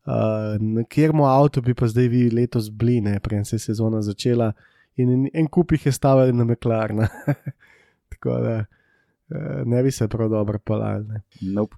[0.08, 4.00] Uh, na kjermu avto bi pa zdaj vi letos bili, ne, prej se je sezona
[4.02, 4.54] začela
[4.96, 7.08] in en, en kup jih je stavil na meklarna.
[8.14, 11.20] Tako da uh, ne bi se prav dobro palali.
[11.42, 11.76] Nope.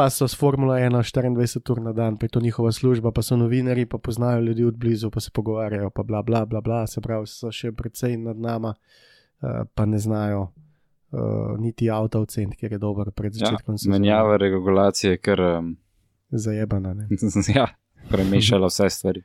[0.00, 3.22] Pa so s Formula 1 24 ur na dan, pa je to njihova služba, pa
[3.22, 6.86] so novinari, pa poznajo ljudi od blizu, pa se pogovarjajo, pa bla bla bla, bla
[6.86, 10.40] se pravi, so še precej nad nama, uh, pa ne znajo.
[11.12, 13.76] Uh, niti avto v cent, ker je dober pred ja, začetkom.
[13.76, 15.76] Ja, menjava regulacije, ker um,
[16.32, 16.94] zajebana.
[17.58, 17.66] ja,
[18.08, 19.22] premešala vse stvari.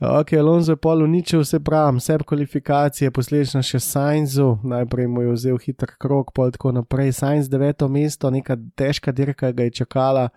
[0.00, 5.32] Ok, Alonso je pol uničil vse prav, vse kvalifikacije, posledično še Sainzu, najprej mu je
[5.32, 7.14] vzel hiter krok, pol tako naprej.
[7.16, 10.28] Sainz deveto mesto, neka težka dirka ga je čakala,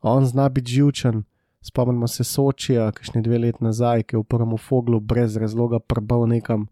[0.00, 1.24] on zna biti živčen.
[1.64, 6.28] Spomnimo se Sočija, kakšne dve leti nazaj, ki je v prvem foglu brez razloga prbal
[6.30, 6.68] nekam.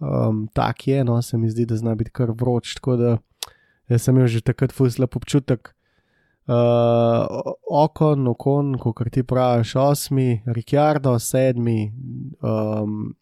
[0.00, 2.74] Um, tak je, no, se mi zdi, da zna biti kar vroč.
[2.80, 5.73] Tako da sem imel že takrat fuslep občutek,
[6.46, 11.92] uh, Okon, Okon, kot ti praviš, osmi, Ricciardo, sedmi,
[12.42, 13.14] um,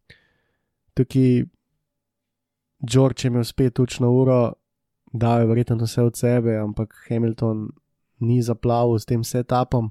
[0.95, 1.45] tukaj
[2.83, 4.53] George je imel spet učno uro,
[5.13, 7.69] da je verjetno vse od sebe, ampak Hamilton
[8.21, 9.91] ni zaplavil s tem setupom,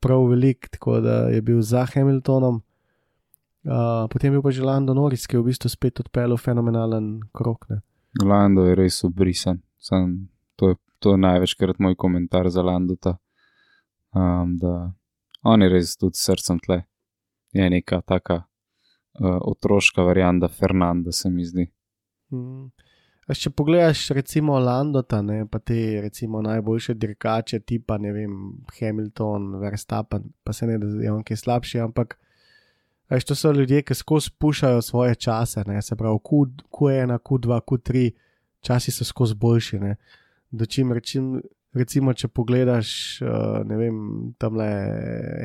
[0.00, 2.62] prav velik, tako da je bil za Hamiltonom.
[3.64, 7.20] Uh, potem je bil pa že Lando Norris, ki je v bistvu spet odpeljal fenomenalen
[7.32, 7.68] krok.
[7.68, 7.80] Ne.
[8.24, 13.16] Lando je res obrisan, Sam, to je to je največkrat moj komentar za Landota.
[14.12, 14.92] Um, da
[15.42, 16.82] on je res tudi srcem tle.
[17.52, 21.66] Je neka taka uh, otroška varianta Fernanda, se mi zdi.
[22.30, 22.70] Hmm.
[23.30, 28.32] Če pogledaš, recimo Landota, ne, pa te recimo, najboljše dirkače, tipa vem,
[28.78, 32.16] Hamilton, Verstappen, pa se ne da je on kaj slabši, ampak
[33.10, 36.42] veš, to so ljudje, ki skozi pušajo svoje čase, ne, se pravi Q,
[36.74, 38.10] Q1, Q2, Q3,
[38.66, 39.78] časi so skozi boljši.
[39.78, 39.94] Ne
[40.50, 41.40] da čim rečem,
[41.76, 43.98] recimo, če pogledaš, uh, ne vem,
[44.38, 44.70] tam le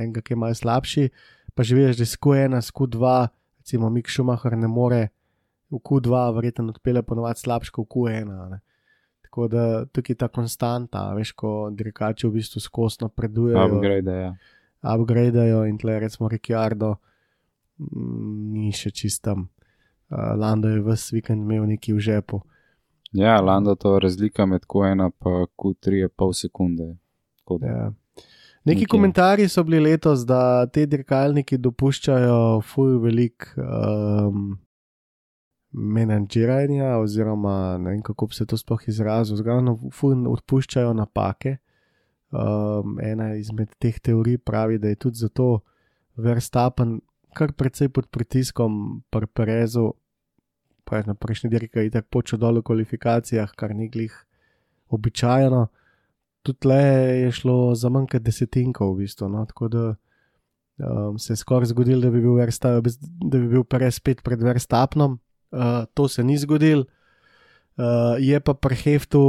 [0.02, 1.10] enega, ki je malo slabši,
[1.56, 3.28] pa že veš, da je sku ena, sku dva,
[3.62, 5.04] recimo, Mik Šumahar ne more
[5.70, 8.34] v Q2, verjetno odpele ponovadi slabši kot v Q1.
[8.54, 8.62] Ne.
[9.26, 13.66] Tako da tukaj je ta konstanta, veš, ko dirkači v bistvu skosno napredujejo.
[13.78, 14.36] Upgradejo.
[14.86, 16.96] Upgradejo in tle recimo Ricciardo
[17.82, 19.50] mm, ni še čistam.
[20.10, 22.42] Uh, Lando je vse vikend imel neki v žepu.
[23.16, 25.12] Ja, Lando to razlika med Q1 in
[25.58, 26.98] Q3 je pol sekunde.
[27.62, 27.94] Ja.
[28.66, 28.90] Neki okay.
[28.90, 34.58] komentarji so bili letos, da te dirkalniki dopuščajo fuj velik um,
[35.72, 41.60] menedžiranja, oziroma ne vem, kako bi se to sploh izrazil, zgolj fuj odpuščajo napake.
[42.36, 45.62] Um, ena izmed teh teorij pravi, da je tudi zato
[46.20, 46.98] Verstappen
[47.36, 49.94] kar precej pod pritiskom pri Perezu
[50.86, 54.14] pa na prejšnji dirki je tako počel dol v kvalifikacijah, kar ni glih
[54.94, 55.68] običajno.
[56.46, 56.82] Tudi le
[57.26, 59.30] je šlo za manj kot desetinko, v bistvu.
[59.34, 59.46] No?
[59.50, 59.86] Tako da
[60.78, 62.38] um, se je skoraj zgodilo, da bi bil,
[63.32, 65.20] bi bil Perez spet pred Verstapnom.
[65.52, 66.86] Uh, to se ni zgodilo.
[67.76, 69.20] Uh, je pa preheftu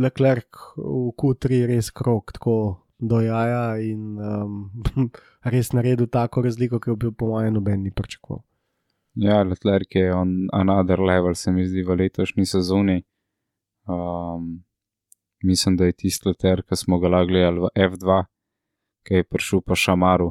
[0.00, 2.54] Leclerc v Q3 res krok, tako
[2.98, 4.70] do jaja in um,
[5.52, 8.47] res naredil tako razliko, ki bi po mojem noben ni pričakoval.
[9.20, 13.02] Ja, Leclerc je on another level, se mi zdi, v letošnji sezoni.
[13.88, 14.64] Um,
[15.42, 18.24] mislim, da je tisti Leclerc, ki smo ga gledali v F2,
[19.02, 20.28] ki je prišel pa šamaru.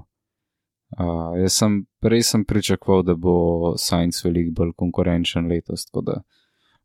[0.95, 5.83] Uh, jaz sem res sem pričakoval, da bo Science veliko bolj konkurenčen letos.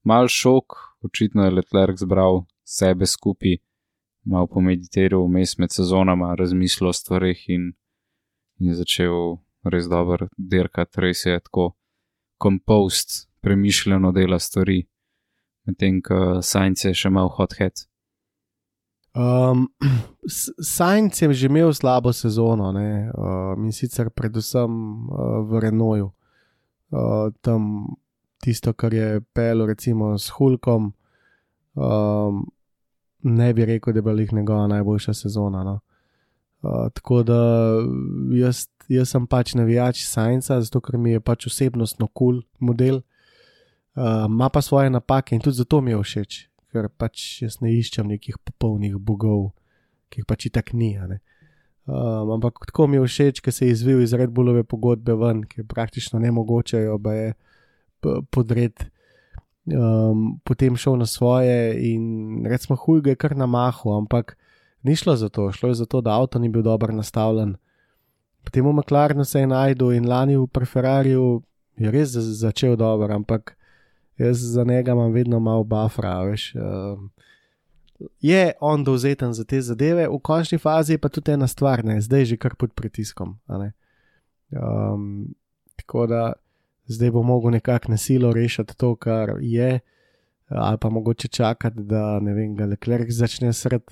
[0.03, 0.75] Mal šok,
[1.07, 3.61] očitno je Leclerc zbral sebe skupaj,
[4.27, 7.71] malo pomeditiral vmes med sezonama, razmislil o stvarih in,
[8.59, 11.77] in začel res dobro dirkati, res je tako
[12.43, 14.83] kompost, premišljeno dela stvari,
[15.67, 17.87] medtem ko Science je še malo hot head.
[19.15, 19.69] Um,
[20.77, 26.09] Sajnc je že imel slabo sezono, ne, uh, in sicer predvsem uh, v Renoju.
[26.93, 27.93] Uh, tam
[28.43, 30.93] tisto, kar je pelo, recimo s Hulkom,
[31.75, 32.43] um,
[33.23, 35.65] ne bi rekel, da je bila njegova najboljša sezona.
[35.65, 35.81] No.
[36.63, 37.41] Uh, tako da
[38.39, 43.03] jaz, jaz sem pač navijač Sajnca, zato ker mi je pač osebnostno kul cool model,
[43.99, 46.41] uh, ima pa svoje napake in tudi zato mi je všeč
[46.73, 49.53] ker pač jaz ne iščem nekih popolnih bogov,
[50.09, 50.95] ki jih pač itak ni.
[51.85, 55.45] Um, ampak tako mi je všeč, ker se je izvil iz Red Bullove pogodbe ven,
[55.45, 57.33] ki je praktično ne mogoče jo je
[58.33, 58.89] podred.
[59.63, 64.35] Um, potem šel na svoje in recimo hujge kar na mahu, ampak
[64.83, 67.57] ni šlo za to, šlo je za to, da avto ni bil dobro nastavljen.
[68.45, 71.43] Potem v McLarenu se je najdel in lani v Preferrariju
[71.77, 73.57] je res začel dobro, ampak
[74.19, 76.23] jaz za njega imam vedno malo bufra.
[76.23, 77.11] Veš, um,
[78.21, 82.21] je on dovzeten za te zadeve, v končni fazi pa tudi ena stvar, ne, zdaj
[82.21, 83.39] je že kar pod pritiskom.
[84.51, 85.35] Um,
[85.77, 86.33] tako da
[86.87, 89.81] zdaj bo mogel nekako na silo rešiti to, kar je,
[90.49, 93.83] ali pa mogoče čakati, da ne vem, da Leclerc začne sred,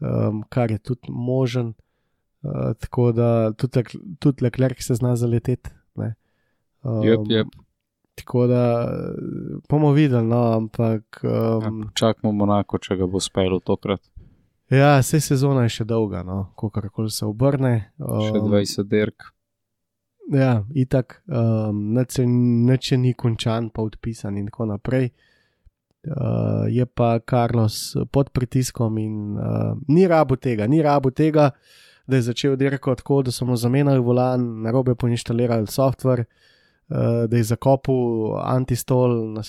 [0.00, 1.74] um, kar je tudi možen.
[2.42, 3.82] Uh, tako da tudi,
[4.18, 5.70] tudi Leclerc se zna zaleteti.
[6.86, 7.46] Um, yep, yep.
[8.14, 8.88] Tako da
[9.68, 11.20] bomo videli, no, ampak.
[11.22, 14.00] Um, ja, čakamo Monako, če ga bo uspelo tokrat.
[14.70, 17.90] Ja, vse sezona je še dolga, no, kako koli se obrne.
[17.98, 19.28] Um, še 20 dirk.
[20.32, 21.92] Ja, itak, um,
[22.66, 25.10] neče ni končan, pa odpisan in tako naprej.
[26.06, 31.50] Uh, je pa Carlos pod pritiskom in uh, ni rabo tega, ni rabo tega,
[32.06, 36.24] da je začel dirkati tako, da so mu zamenjali volan, na robe poinštalirali software
[36.88, 39.42] uh, da je zakopal antistol na,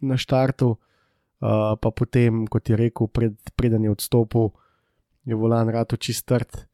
[0.00, 4.50] na štartu, uh, pa potem, kot je rekel, pred, preden je odstopil,
[5.24, 6.66] je volan rado čist trd.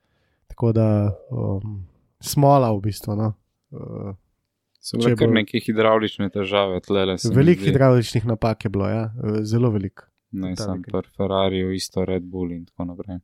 [0.49, 0.87] Tako da
[1.31, 1.85] um,
[2.21, 3.17] smola v bistvu.
[3.17, 3.33] No.
[3.71, 4.15] Uh,
[4.81, 7.17] So bile kar neke hidraulične težave, tlele.
[7.35, 9.09] Veliko hidrauličnih napak je bilo, ja?
[9.43, 10.07] zelo veliko.
[10.31, 13.19] Ne, sem pri Ferrariu, isto Red Bull in tako naprej.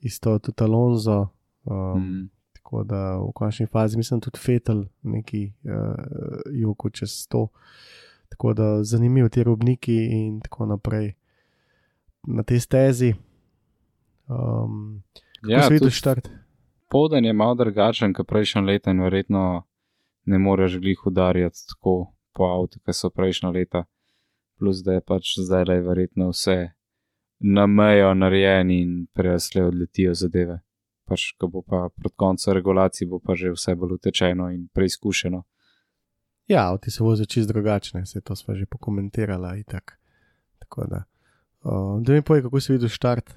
[0.00, 1.28] Isto tudi Alonso.
[1.64, 2.30] Um, mm.
[2.56, 7.48] Tako da v končni fazi mislim tudi Fetel, neki uh, joko čez to.
[8.28, 11.12] Tako da zanimivi ti robniki in tako naprej
[12.26, 13.14] na tej stezi.
[14.28, 15.02] Um,
[15.48, 16.28] ja, se vidiš štart?
[16.88, 19.62] Poden je malo drugačen, kot prejšnjo leto in verjetno
[20.26, 23.84] ne moreš glih udarjati tako po avtu, kot so prejšnjo leta.
[24.58, 26.72] Plus da je pač zdaj le verjetno vse
[27.38, 30.62] na mejo narejeni in prejasle odletijo zadeve
[31.06, 35.42] pač, ko bo pa proti koncu regulacij, bo pa že vse bolj utečeno in preizkušeno.
[36.50, 39.56] Ja, ti se vozi čist drugačne, se to sva že pokomentirala.
[39.66, 39.98] Tak.
[40.58, 41.04] Tako da,
[41.62, 43.34] uh, da mi povej, kako si videl štart.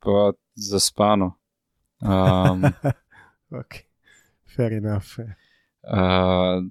[0.00, 1.36] Pa zaspano.
[2.00, 2.64] Um,
[3.60, 3.84] ok,
[4.56, 5.18] fair enough.
[5.84, 6.66] Uh,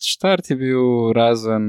[0.00, 1.66] štart je bil razen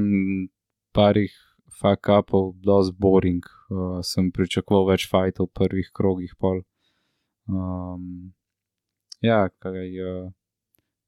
[0.92, 1.32] parih
[1.80, 3.42] fuck-upov, dosti boring.
[3.70, 6.62] Uh, sem pričakoval več fajtov v prvih krogih pol.
[7.48, 8.32] Um,
[9.24, 10.30] ja, kaj, uh,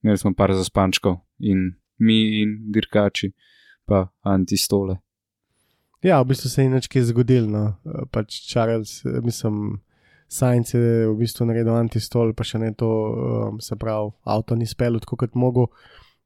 [0.02, 3.32] imeli smo par zaspančkov in mi in dirkači,
[3.86, 4.98] pa antistole.
[6.04, 7.48] Ja, v bistvu se je nekaj zgodilo.
[7.48, 8.06] No.
[8.12, 9.80] Pač Charles, mislim,
[10.34, 14.66] Science je v bistvu naredil antistol, pa še ne to, um, se pravi, avto ni
[14.66, 15.68] spel tako kot mogo,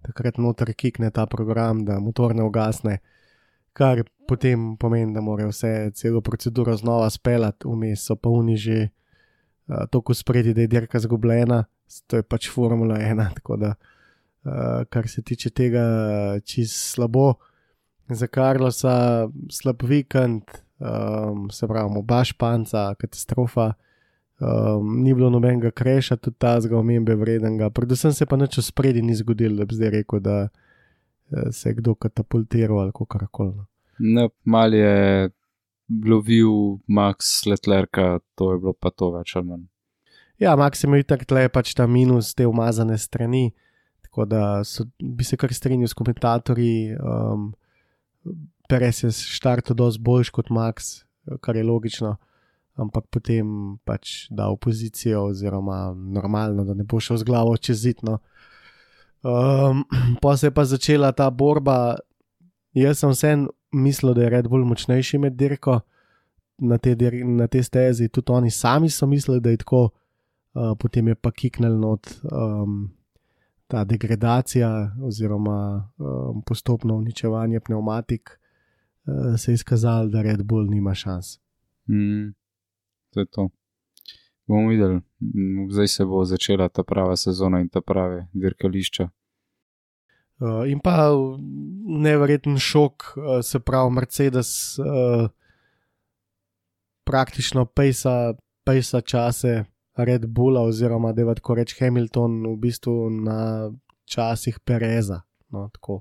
[0.06, 3.02] takrat noter kikne ta program, da motor ne ugasne.
[3.76, 8.78] Kar potem pomeni, da mora vse celo proceduro znova speljati, vmes so pa oni že
[8.88, 11.66] uh, tako spredi, da je dirka zgubljena,
[12.08, 13.20] to je pač Formula 1.
[13.42, 15.84] Tako da, uh, kar se tiče tega,
[16.48, 17.34] čist slabo.
[18.08, 20.48] Za Karlosa slab vikend,
[20.80, 23.74] um, se pravi, oba španca, katastrofa.
[24.38, 27.70] Um, ni bilo nobenega kreša, tudi ta zga omembe vrednega.
[27.74, 31.68] Predvsem se pa nič v spredi ni zgodilo, da bi zdaj rekel, da eh, se
[31.68, 33.56] je kdo katapultiral ali kako koli.
[33.56, 33.66] no.
[33.98, 35.30] Ne, mal je
[36.06, 39.66] lovil Max Letlerka, to je bilo pa to več ali manj.
[40.38, 43.50] Ja, Maksim je tako tle pač ta minus te umazane strani.
[44.06, 46.94] Tako da so, bi se kar strinjal s komentatorji.
[46.94, 47.50] Um,
[48.68, 51.02] Perez je štartil dosti boljš kot Max,
[51.40, 52.14] kar je logično,
[52.78, 57.82] ampak potem pač da v pozicijo, oziroma normalno, da ne bo šel z glavo čez
[57.82, 58.18] zidno.
[59.26, 59.84] Um,
[60.22, 61.98] pa se je pa začela ta borba.
[62.74, 65.80] Jaz sem vsem mislil, da je Red Bull močnejši med dirko
[66.58, 69.88] na te, dir na te stezi, tudi oni sami so mislili, da je tako,
[70.54, 72.14] uh, potem je pa kiknil not.
[72.30, 72.94] Um,
[73.68, 80.94] Ta degradacija oziroma um, postopno uničevanje pneumatik uh, se je izkazalo, da Red Bull nima
[80.94, 81.36] šans.
[81.88, 82.32] Mm,
[83.10, 83.48] to je to.
[84.48, 85.00] Bomo videli,
[85.70, 89.08] zdaj se bo začela ta prava sezona in ta prave dirkališča.
[90.38, 91.10] Uh, in pa
[91.86, 95.30] neverjeten šok, uh, se pravi, Mercedes uh,
[97.04, 98.34] praktično pejsa,
[98.64, 99.64] pejsa čase
[99.96, 103.70] Red Bulla, oziroma da je tako reč Hamilton v bistvu na
[104.04, 105.20] časih Pereza.
[105.50, 106.00] No, tako.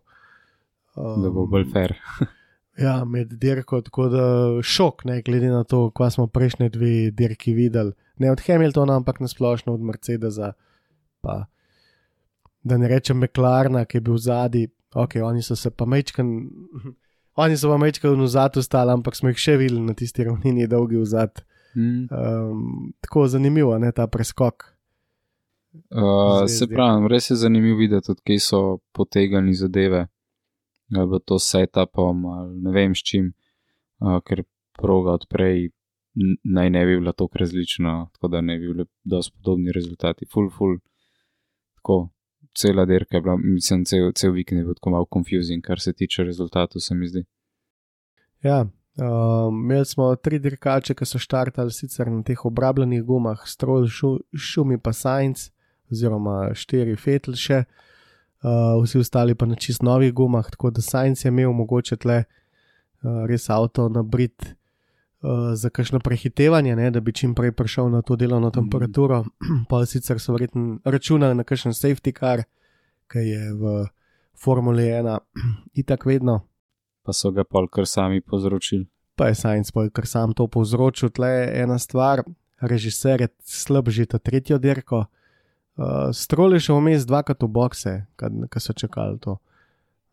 [0.95, 1.95] um, Da bo bolj fair.
[2.77, 4.25] Ja, med dirko, tako da
[4.61, 7.93] šok, ne, glede na to, kaj smo prejšnje dve dirki videli.
[8.21, 10.51] Ne od Hamiltona, ampak nasplošno od Mercedesa.
[11.21, 11.45] Pa,
[12.63, 16.29] da ne rečem McLarena, ki je bil zadnji, ok, oni so se pa mečkan,
[17.43, 20.67] oni so pa mečkan v zadju stali, ampak smo jih še videli na tisti ravnini,
[20.69, 21.45] dolgi v zadju.
[21.77, 22.07] Mm.
[22.09, 24.63] Um, tako zanimivo, ne ta preskok.
[25.93, 28.61] Uh, se pravi, res je zanimivo videti, odkje so
[28.93, 30.07] potegali zadeve.
[30.95, 33.33] Ali bilo to setupom ali ne vem s čim,
[33.99, 34.43] uh, ker
[34.77, 35.69] proga odprej
[36.43, 40.25] naj ne bi bila tako različna, tako da ne bi bili dosti podobni rezultati.
[40.33, 40.77] Full, full,
[41.75, 42.09] tako,
[42.57, 45.93] cela dirka je bila, mislim, cel, cel vikend je bil tako malo confusing, kar se
[45.93, 47.23] tiče rezultatov, se mi zdi.
[48.43, 53.87] Ja, um, imeli smo tri dirkače, ki so štartali sicer na teh obrabljenih gumah, stroj,
[53.87, 55.51] šu, šumi pa Science,
[55.91, 57.86] oziroma štiri Fetel še, uh,
[58.83, 63.25] vsi ostali pa na čist novih gumah, tako da Science je imel mogoče tle uh,
[63.25, 64.53] res avto nabrit.
[65.21, 69.23] Uh, za kakšno prehitevanje, ne, da bi čim prej prišel na to delovno temperaturo,
[69.69, 72.43] pa sicer so verjetno računali na kakšen safety car,
[73.09, 73.87] ki je v
[74.37, 75.17] Formuli 1
[75.81, 76.43] itak vedno,
[77.07, 78.83] Pa so ga pol kar sami povzročili.
[79.15, 81.09] pa je Science Boy, ker sam to povzročil.
[81.09, 82.21] Tle je ena stvar,
[82.59, 85.05] režiser je slab že ta tretjo dirko.
[85.77, 89.37] Uh, Strol je šel vmes dvakrat v bokse, ki so čakali to.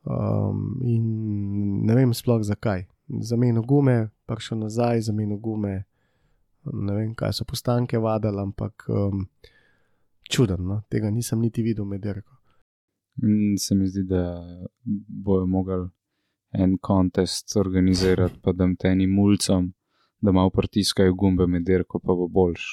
[0.04, 1.04] Um, in
[1.88, 2.84] ne vem sploh zakaj.
[3.24, 5.84] Zamenil gume, prišel nazaj, zamenil gume.
[6.64, 9.24] Ne vem, kaj so postanke vadili, ampak um,
[10.28, 10.82] čuden, no?
[10.92, 12.36] tega nisem niti videl med dirko.
[13.22, 14.24] In se mi zdi, da
[15.08, 15.88] bojo mogli
[16.52, 19.72] en kontest organizirati, pa da tem enim mulcem,
[20.20, 22.66] da malo pritiskajo gumbe med dirko, pa bo boljš.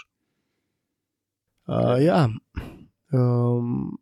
[1.67, 2.25] Uh, ja,
[3.13, 3.97] um,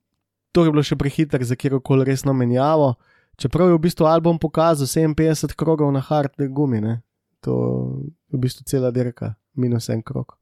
[0.51, 2.95] to je bilo še prehiter za kjerkoli resno menjavo.
[3.39, 7.01] Čeprav je v bistvu album pokazal 57 krogov na hardne gumine,
[7.39, 7.53] to
[8.28, 10.36] je v bistvu cela dirka, minus en krog.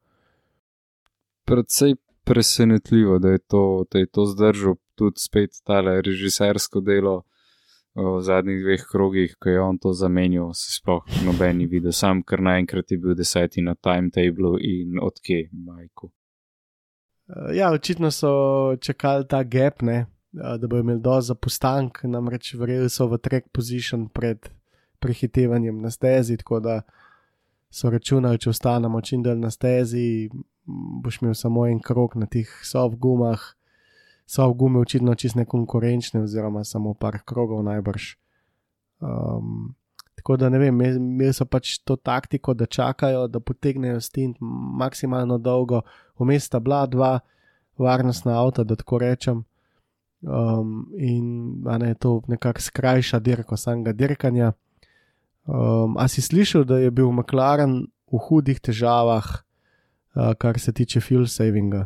[1.46, 1.96] Predvsej
[2.28, 7.22] presenetljivo, da je to, da je to zdržal tudi spet tale režisersko delo
[7.96, 12.22] v zadnjih dveh krogih, ko je on to zamenjal, se sploh noben ni videl, sam
[12.24, 16.12] kar naenkrat je bil deseti na timetablu in odkje, majku.
[17.28, 22.04] Uh, ja, očitno so čakali ta gap, ne, uh, da bodo imeli dovolj za postank,
[22.04, 24.50] namreč verjeli so v track position pred
[25.00, 26.82] prehitevanjem na stezi, tako da
[27.70, 30.30] so računali, če ostanemo čim dalj na stezi,
[31.04, 33.42] boš imel samo en krok na teh soft gumah.
[34.28, 38.10] Soft gume očitno čist nekonkurenčne, oziroma samo par krogov najbrž.
[39.00, 39.76] Um,
[40.16, 45.38] tako da ne vem, imeli so pač to taktiko, da čakajo, da potegnejo stint maksimalno
[45.38, 45.82] dolgo,
[46.20, 47.20] vmes sta bila dva
[47.78, 49.44] varnostna avta, da tako rečem.
[50.22, 54.54] Um, in ne to nekako skrajša dirko samega dirkanja.
[55.46, 59.28] Um, a si slišal, da je bil McLaren v hudih težavah,
[60.16, 61.86] uh, kar se tiče fuel savinga?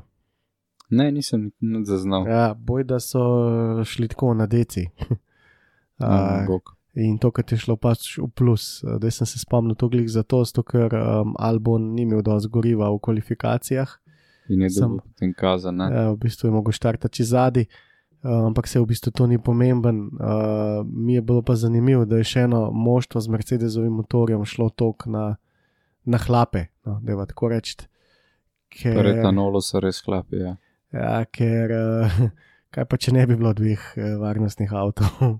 [0.91, 1.51] Ne, nisem
[1.85, 2.27] zaznal.
[2.27, 4.87] Ja, boj, da so šli tako na deci.
[6.01, 6.71] Uh, bog.
[6.97, 8.79] in to, kar je šlo pač v plus.
[8.81, 12.97] Zdaj sem se spomnil to glih zato ker um, Albon ni imel dovolj goriva v
[12.97, 13.91] kvalifikacijah.
[14.49, 15.79] In je dobil potem kazan.
[15.79, 17.67] Ja, v bistvu je mogel štartati zadaj,
[18.23, 20.09] uh, ampak se v bistvu to ni pomemben.
[20.17, 24.69] Uh, mi je bilo pa zanimivo, da je še eno moštvo z Mercedesovim motorjem šlo
[24.69, 25.35] tok na,
[26.03, 27.77] na hlape, no, da je tako reči.
[28.71, 30.41] ker, Pri etanolu so res klapi.
[30.41, 30.57] Ja.
[30.95, 32.19] ja, ker uh,
[32.73, 35.39] kaj pa če ne bi bilo dveh uh, varnostnih avtov.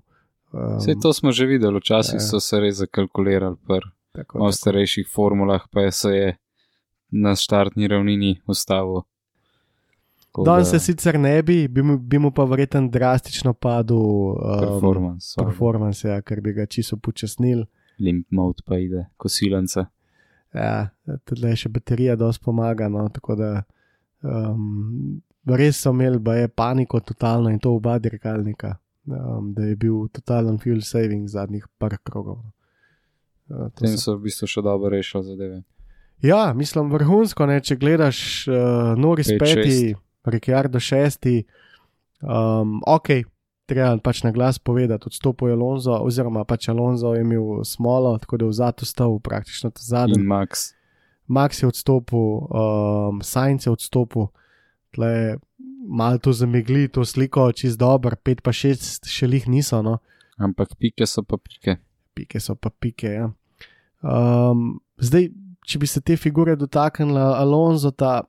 [0.52, 2.20] Um, Vse to smo že videli, včasih ja.
[2.20, 6.26] so se res zakalkulirali, pri starejših formulah pa je se je
[7.12, 9.02] na štartni ravnini ustavil.
[10.32, 14.36] Danes da se sicer ne bi, bi mu, bi mu pa verjetno drastično padel um,
[14.60, 15.26] Performance.
[15.34, 15.44] sorry.
[15.44, 17.66] performance ja, ker bi ga čisto počasnil.
[18.00, 19.84] Limp mode pa ide, kosilence.
[20.54, 20.88] Ja,
[21.24, 22.88] tudi še baterija dosti pomaga.
[22.88, 23.50] No, tako da
[24.24, 29.76] um, res so imeli, da je paniko totalno in to oba dirkalnika, um, da je
[29.76, 32.40] bil totalen fuel saving zadnjih par krogov.
[33.52, 35.62] Uh, to Tem so v bistvu še dobro rešili zadeve.
[36.22, 39.94] Ja, mislim, vrhunsko, ne, če gledaš uh, Noris Pet, peti,
[40.24, 41.40] Ricciardo šesti,
[42.22, 43.10] um, ok,
[43.66, 48.38] treba pač na glas povedati, odstopil je Alonso, oziroma pač Alonso je imel smolo, tako
[48.38, 50.20] da je v zadu stal praktično ta zadnji.
[50.22, 50.70] In Max,
[51.26, 54.30] Max je odstopil, um, Sainz je odstopil,
[54.94, 55.40] tle
[55.82, 59.98] malo to zamegli, to sliko čist dobro, pet pa šest še jih niso, no,
[60.38, 61.80] ampak pike so pa pike.
[62.14, 63.10] pike so pa pike.
[63.10, 63.32] Ja.
[64.02, 65.32] Um, zdaj,
[65.66, 68.22] če bi se te figure dotaknila Alonso, ta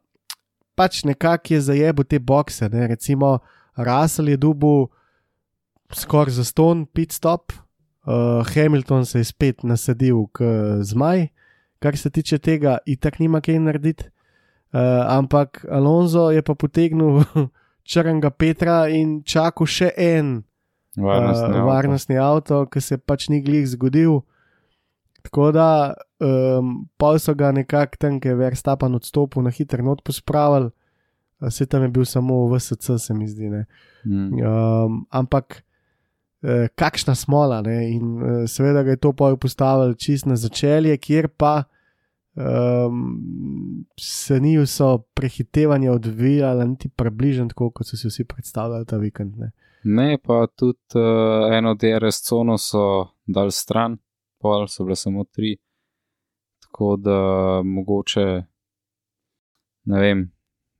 [0.76, 2.88] pač nekako je zajebo te bokse, ne?
[2.88, 3.40] recimo
[3.78, 4.90] Russell je dubu
[5.94, 7.54] skoraj za ston, pit stop,
[8.06, 10.46] uh, Hamilton se je spet nasadil k
[10.82, 11.28] zmaj,
[11.80, 14.10] kar se tiče tega, itak nima kaj narediti.
[14.74, 17.22] Uh, ampak Alonso je pa potegnil
[17.90, 20.42] črnega Petra in čakal še en
[20.98, 21.66] Varnostni uh, avto.
[21.66, 24.22] varnostni avto, ki se pač ni glih zgodil.
[25.26, 25.94] Tako da,
[26.24, 30.72] um, pa so ga nekako tam, ki je Verstappen odstopil, na hiter not pospravili,
[31.50, 33.50] se tam je bil samo VSC, se mi zdi.
[33.50, 33.66] Ne.
[34.06, 35.64] Um, ampak
[36.44, 37.92] eh, kakšna smola, ne?
[37.92, 41.64] in eh, seveda ga je to pol postavili čist na začelje, kjer pa
[42.36, 48.98] um, se ni vso prehitevanje odvijalo, niti približno tako, kot so si vsi predstavljali ta
[48.98, 49.38] vikend.
[49.38, 49.52] Ne?
[49.84, 53.98] Ne, pa tudi uh, eno DRS cono so dal stran,
[54.40, 55.58] pol so bile samo tri.
[56.74, 58.44] Tako da mogoče,
[59.84, 60.32] ne vem,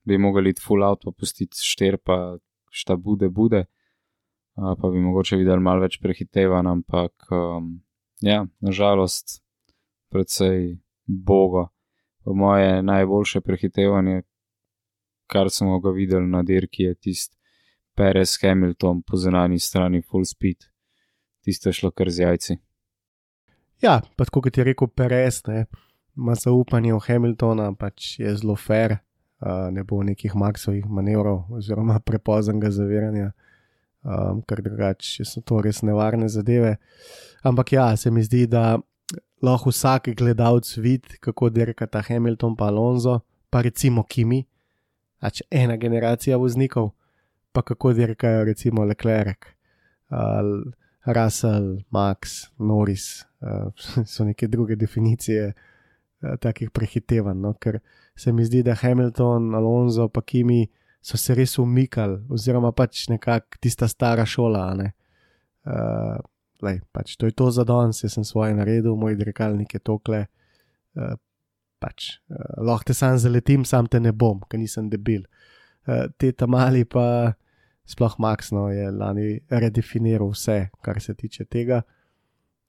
[0.02, 2.36] bi mogli iti full out, pa pustiti štir, pa
[2.70, 3.60] šta bude, bude.
[4.56, 7.68] Uh, pa bi mogoče videli malo več prehitevanj, ampak um,
[8.26, 9.38] ja, nažalost,
[10.10, 11.68] predvsej bogo.
[12.24, 14.22] Po moje najboljše prehitevanje,
[15.30, 17.38] kar smo ga videli na dirki, je tisto.
[17.94, 20.66] Perez Hamilton po zunanji strani full speed,
[21.46, 22.60] tisto je šlo kar z jajci.
[23.82, 25.66] Ja, pa kot je rekel Perez, ne,
[26.16, 28.98] ima zaupanje v Hamiltona, pač je zelo fair,
[29.42, 33.32] uh, ne bo nekih maksovih manevrov oziroma prepoznega zaviranja,
[34.02, 36.76] um, ker drugače so to res nevarne zadeve.
[37.42, 38.78] Ampak ja, se mi zdi, da
[39.42, 44.44] lahko vsak gledalec vidi, kako dirka ta Hamilton pa Alonso, pa recimo Kimi,
[45.20, 46.92] pač ena generacija voznikov,
[47.52, 49.50] pa kako dirkajo recimo Leclerc.
[50.10, 50.62] Uh,
[51.04, 53.68] Russell, Max, Norris, uh,
[54.12, 55.54] so neke druge definicije uh,
[56.40, 57.40] takih prehitevanj.
[57.40, 57.54] No?
[57.60, 57.80] Ker
[58.16, 60.64] se mi zdi, da Hamilton, Alonso, pa Kimi
[61.04, 64.70] so se res umikali, oziroma pač nekako tista stara šola.
[64.74, 64.92] ne.
[65.64, 66.16] Uh,
[66.64, 70.26] lej, pač to je to za danes, jaz sem svoje naredil, moj dirkalnik je tokle.
[70.96, 71.16] Uh,
[71.80, 75.24] pač, uh, lahko te sam zaletim, sam te ne bom, ker nisem debil.
[75.84, 77.34] Uh, te tam mali pa
[77.84, 81.82] sploh Max no, je lani redefiniral vse, kar se tiče tega.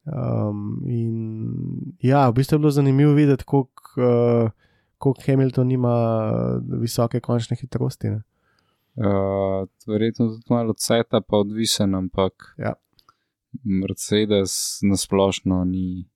[0.05, 4.53] Um, in ja, v bistvu je bilo zanimivo videti, koliko
[5.01, 5.95] uh, Hamilton ima
[6.81, 8.09] visoke končne hitrosti.
[8.09, 8.21] Ne?
[8.95, 12.73] Uh, verjetno tudi malo od seta, pa odvisen, ampak Ja.
[13.63, 16.09] Mercedes nasplošno ni,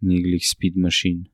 [0.00, 1.24] ni glih speed machine.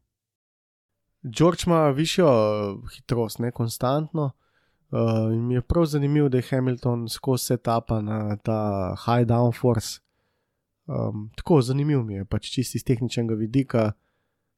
[1.22, 4.30] George ima višjo uh, hitrost, ne konstantno.
[4.90, 10.00] Uh, in mi je prav zanimivo, da je Hamilton skozi setapa na ta high downforce.
[10.90, 13.92] Um, tako zanimivo mi je, pač čisti iz tehničnega vidika,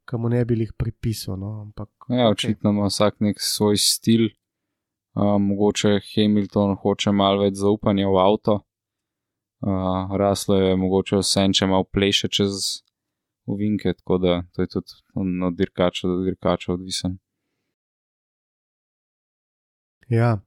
[0.09, 1.37] ki mu ne bi jih pripisal.
[1.37, 4.31] No, ampak, Ja, očitno ima vsak nek svoj stil.
[5.13, 8.55] Uh, mogoče Hamilton hoče malo več zaupanja v avto.
[9.61, 12.81] Uh, raslo je mogoče vse, če malo pleše čez
[13.45, 17.19] uvinke, tako da to je tudi od dirkača do dirkača odvisen.
[20.09, 20.39] Ja.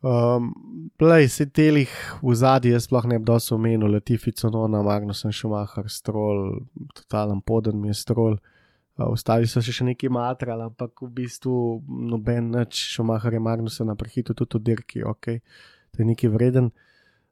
[0.00, 0.54] Um,
[0.96, 1.92] Plej, se telih
[2.22, 6.60] v zadnji, jaz sploh ne bi dosto omenil, Latifi Conona, Magnusen Schumacher, Stroll,
[6.96, 8.38] totalen poden mi je Stroll.
[8.96, 11.54] Uh, ostali so še, še neki matrali, ampak v bistvu
[11.88, 15.36] noben nič, Schumacher je Magnusena prehitil tudi v dirki, ok,
[15.92, 16.72] to je neki vreden.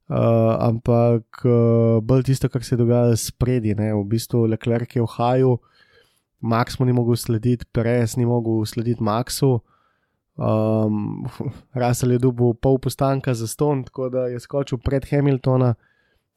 [0.09, 3.95] Uh, ampak uh, bolj tisto, kar se je dogajalo spredi, ne?
[3.97, 5.57] v bistvu Leclerc je v haju,
[6.41, 9.59] Max mu ni mogel slediti, Perez ni mogel slediti Maxu.
[10.39, 11.27] Um,
[11.75, 15.75] Rasel je dobil pol postanka za ston, tako da je skočil pred Hamiltona.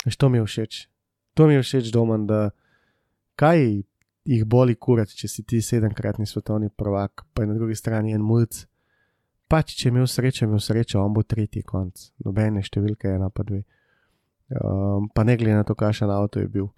[0.08, 0.88] Što mi je všeč?
[1.34, 2.50] To mi je všeč doma, da
[3.36, 3.84] kaj
[4.26, 8.26] jih boli kurati, če si ti sedemkratni svetovni prvak, pa je na drugi strani en
[8.26, 8.66] mulj.
[9.48, 13.44] Pač, če je imel srečo, imel srečo, on bo tretji konc, nobene številke, ena pa
[13.44, 13.64] dve.
[14.52, 16.70] Um, pa ne glede na to, kakšen avto je bil.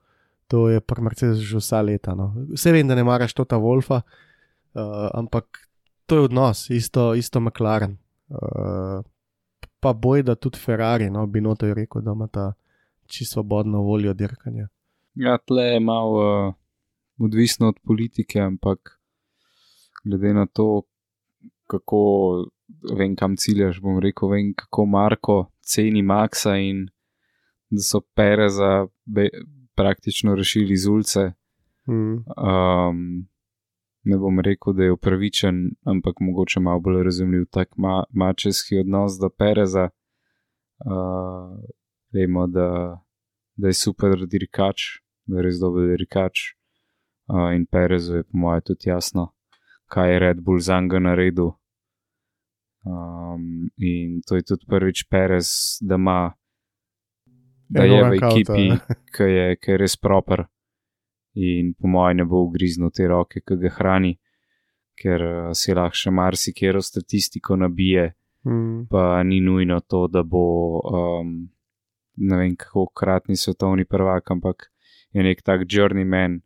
[0.52, 2.16] To je pri Mercedes že vsa leta.
[2.18, 2.32] No.
[2.54, 5.64] Vse vem, da ne maraš to ta Wolfa, uh, ampak
[6.06, 7.98] to je odnos, isto, isto McLaren.
[8.30, 9.04] Uh,
[9.80, 12.54] pa boj, da tudi Ferrari, no, bi noto je rekel, da ima ta
[13.06, 14.68] čisto svobodno voljo dirkanja.
[15.16, 16.54] Ja, tle je malo uh,
[17.18, 19.00] odvisno od politike, ampak
[20.04, 20.82] glede na to,
[21.68, 22.00] kako
[22.98, 26.88] vem, kam ciljaš, bom rekel, vem, kako Marko ceni Maxa in
[27.70, 29.30] da so pere za be,
[29.76, 31.32] praktično rešili iz ulice.
[31.88, 32.24] Mm.
[32.38, 33.28] Um,
[34.04, 39.20] ne bom rekel, da je upravičen, ampak mogoče malo bolj razumljiv tak ma mačeski odnos
[39.20, 39.90] do Pereza.
[40.86, 41.60] Uh,
[42.14, 43.00] vemo, da,
[43.56, 44.82] da je super dirkač,
[45.26, 46.40] da je res dober dirkač.
[47.28, 49.30] Uh, in Perezu je po mojem tudi jasno,
[49.88, 51.54] kaj je Red Bull za njega naredil.
[52.84, 55.48] Um, in to je tudi prvič Perez,
[55.82, 56.34] da ima.
[57.70, 58.66] Da je v ekipi,
[59.16, 60.44] ki je, ki je res proper
[61.36, 64.18] in po mojem ne bo ugriznil te roke, ki ga hrani,
[65.00, 68.12] ker uh, si lahko še marsikero statistiko nabije,
[68.46, 68.88] Mm.
[68.92, 71.50] pa ni nujno to, da bo um,
[72.16, 74.72] ne vem kako kratni svetovni prvak, ampak
[75.14, 76.42] je nek tak journeyman.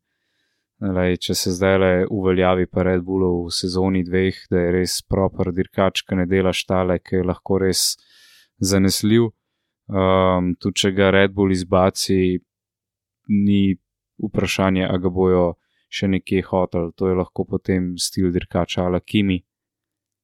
[0.77, 4.99] Lej, če se zdaj le uveljavi pa Red Bull v sezoni dveh, da je res
[5.01, 7.97] proper dirkač, ki ne dela štale, ki je lahko res
[8.61, 9.31] zanesljiv.
[9.89, 12.38] Um, tudi če ga Red Bull izbaci,
[13.33, 13.73] ni
[14.24, 15.45] vprašanje, a ga bojo
[15.89, 16.91] še nekje hotel.
[16.97, 19.41] To je lahko potem stil dirkača ala Kimi,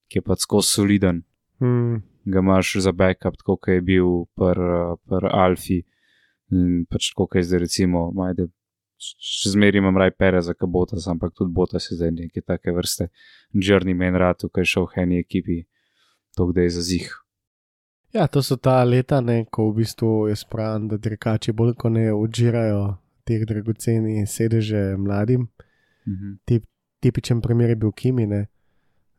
[0.09, 1.23] ki je pa skozi soliden.
[1.63, 2.01] Mm.
[2.25, 4.59] Ga imaš za backup, tako kot je bil pr,
[5.07, 5.81] pr Alfi
[6.53, 8.49] in pač tako, kot je zdaj recimo, majde.
[9.03, 13.09] Še zmeraj imam raj pere za kabotas, ampak tudi bota se zdaj neke take vrste
[13.51, 15.57] journeyman ratu, ki je šel v eni ekipi,
[16.37, 17.09] to kde je za zih.
[18.13, 21.95] Ja, to so ta leta, ne, ko v bistvu je spravljen, da dirkači bolj kot
[21.97, 22.83] ne odžirajo
[23.25, 25.47] teh dragoceni sedeže mladim.
[26.07, 26.33] Mhm.
[26.45, 26.65] Tip,
[26.99, 28.27] tipičen primer je bil Kimi.
[28.27, 28.47] Ne.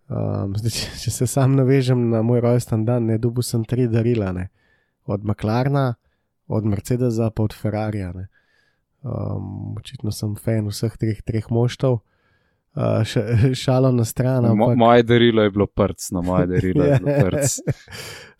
[0.09, 3.89] Um, zdaj, če, če se sam navežem na moj rojsten dan, ne dobil sem tri
[3.89, 4.49] darila, ne.
[5.07, 5.95] od McLarna,
[6.47, 8.13] od Mercedesa, pa od Ferrarija.
[8.13, 8.29] ne.
[9.03, 12.01] Um, očitno sem fan vseh treh, treh moštov.
[12.75, 13.21] Uh, š,
[13.55, 14.43] šalo na stran.
[14.45, 17.59] Mo, ampak- moje darilo je bilo prc, no moje darilo je bilo prc.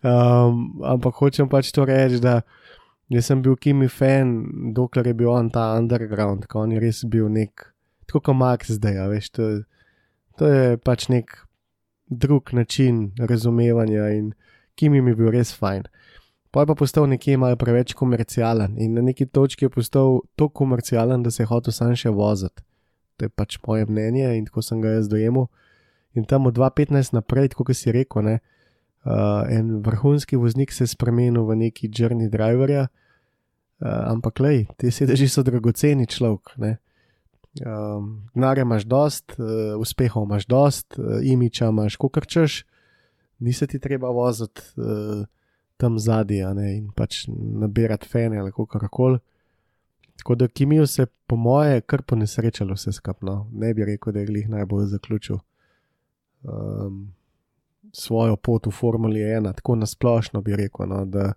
[0.03, 2.41] um, ampak hočem pač to reči, da
[3.09, 4.35] jaz sem bil Kimi fan,
[4.73, 7.67] dokler je bil on ta underground, ko on je res bil nek,
[8.09, 9.49] tako kot Max zdaj, veš, to,
[10.39, 11.37] to je pač nek
[12.09, 14.33] drug način razumevanja in
[14.75, 15.85] Kimi mi je bil res fajn.
[16.51, 20.63] Pa je pa postal nekje malo preveč komercialen in na neki točki je postal tako
[20.63, 22.63] komercialen, da se je hotel sam še voziti.
[23.15, 25.47] To je pač moje mnenje in tako sem ga jaz dojemal.
[26.15, 28.54] In tam od 2015 naprej, kot si rekel, ne, uh,
[29.49, 35.27] en vrhunski voznik se je spremenil v neki journey driverja, uh, ampak lej, te sedeži
[35.29, 36.57] so dragoceni človek.
[36.57, 36.77] ne.
[37.65, 42.65] Um, Denarja imaš dost, uh, uspehov imaš dost, uh, imiča imaš, ko krčeš,
[43.39, 45.23] ni se ti treba voziti uh,
[45.77, 45.95] tam
[46.55, 49.19] ne, in pač nabirati fene ali kako koli.
[50.17, 53.47] Tako da Kimijo se, po moje, kar po nesrečalo vse skupno.
[53.51, 55.37] Ne bi rekel, da je glih najbolj zaključil
[56.43, 57.11] um,
[57.95, 61.33] svojo pot v Formuli 1, tako nasplošno bi rekel, no, da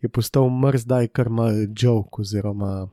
[0.00, 2.88] je postal mrz, zdaj kar mal joke, oziroma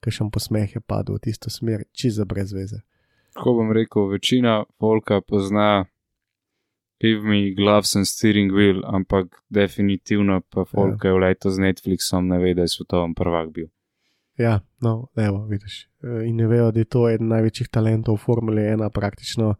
[0.00, 2.82] kakšen posmeh je padel v tisto smer, čiza brez veze.
[3.34, 5.84] Tako bom rekel, večina folka pozna
[7.00, 12.26] Give me gloves and steering wheel, ampak definitivno pa folka je v leto z Netflixom
[12.26, 13.68] ne ve, da je svetovni prvak bil.
[14.38, 15.88] Ja, no, evo, vidiš.
[16.02, 19.54] E, In ne vejo, da je to eden največjih talentov v Formuli 1, praktično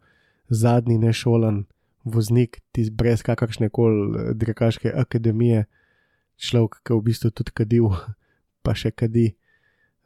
[0.49, 1.63] zadnji nešolan
[2.03, 5.65] voznik, tisti brez kakršne koli dirkaške akademije,
[6.39, 7.91] človek, ki v bistvu tudi kadil,
[8.63, 9.29] pa še kadi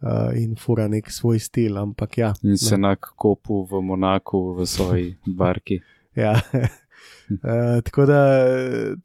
[0.03, 2.33] uh, in fura nek svoj stil, ampak ja.
[2.43, 5.07] In se enak kopu v Monaku v svoji
[5.39, 5.81] barki.
[6.15, 6.37] Ja.
[7.29, 8.19] Uh, tako da,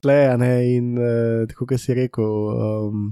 [0.03, 3.09] tleja ne, in uh, tako kot si rekel, um,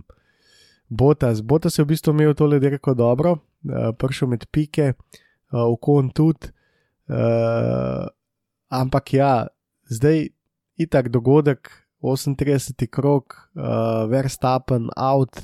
[0.87, 6.13] Botas, Botas je v bistvu imel tole dirko dobro, uh, prišel med pike, uh, okon
[6.15, 6.53] tudi,
[7.11, 8.07] uh,
[8.71, 9.33] ampak ja,
[9.89, 10.29] zdaj
[10.77, 12.87] itak dogodek, 38.
[12.87, 15.37] krok, uh, Verstappen out.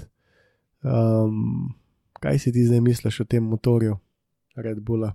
[0.83, 1.75] Um,
[2.21, 3.97] kaj si ti zdaj misliš o tem motorju
[4.57, 5.15] Red Bulla?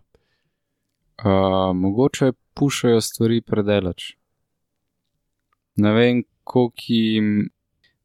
[1.17, 4.15] Uh, mogoče pušajo stvari predelač.
[5.75, 7.49] ne vem, koliko jim.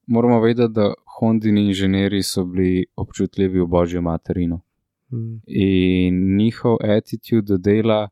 [0.07, 4.61] Moramo vedeti, da Hondini inženirji so bili občutljivi v božjo materino.
[5.13, 5.41] Mm.
[5.47, 8.09] In njihov attitude do dela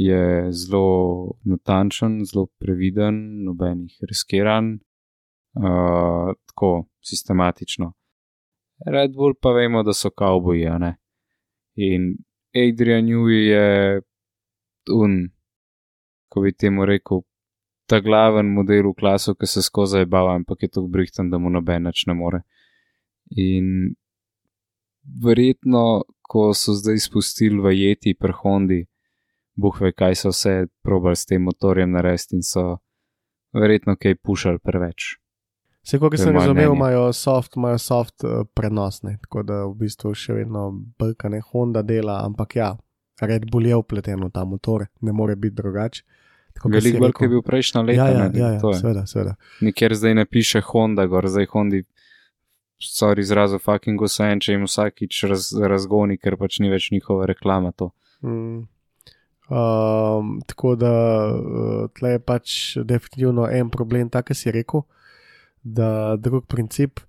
[0.00, 4.78] je zelo natančen, zelo previden, nobenih riskiran,
[5.54, 6.70] uh, tako
[7.04, 7.92] sistematično.
[8.86, 10.94] Red Bull pa vemo, da so kavboji, a ne.
[11.76, 12.14] In
[12.56, 14.00] Adrian Newey je
[14.96, 15.18] un,
[16.28, 17.20] ko bi temu rekel,
[17.86, 21.50] ta glaven model v klasu, ki se skozi zabava, ampak je tako brihten, da mu
[21.50, 22.40] noben več ne more.
[23.36, 23.92] In
[25.24, 28.80] verjetno, ko so zdaj spustili v jeti pri Hondi,
[29.60, 32.78] boh ve, kaj so vse probali s tem motorjem narediti in so
[33.56, 35.16] verjetno kaj pušali preveč.
[35.82, 40.36] Vse, kot sem razumel, imajo soft, imajo soft uh, prenosne, tako da v bistvu še
[40.42, 40.68] vedno
[41.00, 42.74] brka ne Honda dela, ampak ja,
[43.20, 46.04] Red Bull je upleten v ta motor, ne more biti drugače.
[46.64, 47.96] Veliko bolj, kot je bil prejšnja leta.
[47.96, 48.80] Ja, ja, ne, ja, ja to je.
[48.82, 49.34] seveda, seveda.
[49.64, 51.84] Nikjer zdaj ne piše Honda, gor zdaj Hondi.
[52.80, 57.72] Sorry, izrazu fucking usajen, če jim vsakič raz, razgoni, ker pač ni več njihova reklama.
[57.76, 57.90] To.
[58.24, 58.64] Mm.
[59.50, 60.92] Um, tako da
[61.26, 64.84] uh, tle je pač definitivno en problem, tako si rekel,
[65.62, 67.00] da drug princip.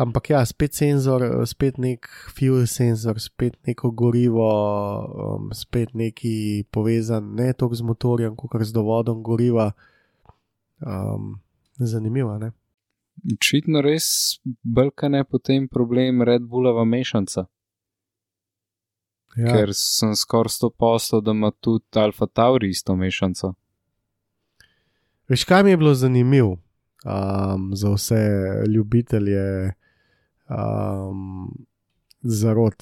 [0.00, 4.46] Ampak ja, spet senzor, eh, spet nek fuel senzor, spet neko gorivo,
[5.36, 9.72] um, spet neki povezan, ne toliko z motorjem, kot z dovodom goriva.
[10.80, 11.40] Um,
[11.76, 12.52] zanimivo, ne?
[13.34, 17.44] Očitno res brkane potem problem Red Bullova mešanca,
[19.36, 23.52] Ja, ker sem skoraj 100 postov, da ima tudi Alfa Tauri isto mešanco.
[25.28, 26.56] Veš, kaj mi je bilo zanimivo
[27.04, 28.22] um, za vse
[28.68, 29.72] ljubitelje
[30.48, 31.66] um,
[32.20, 32.74] zarod.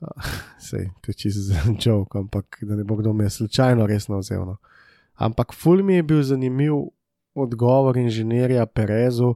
[0.68, 4.44] Sej, to je čisto joke, ampak da ne bo kdo me slučajno resno vzel.
[4.46, 4.56] No.
[5.14, 6.74] Ampak ful mi je bil zanimiv
[7.34, 9.34] odgovor inženirja Perezu,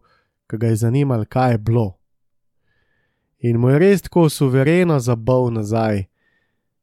[0.51, 1.99] ki ga je zanimalo, kaj je bilo.
[3.39, 6.05] In mu je res tako suvereno zabal nazaj,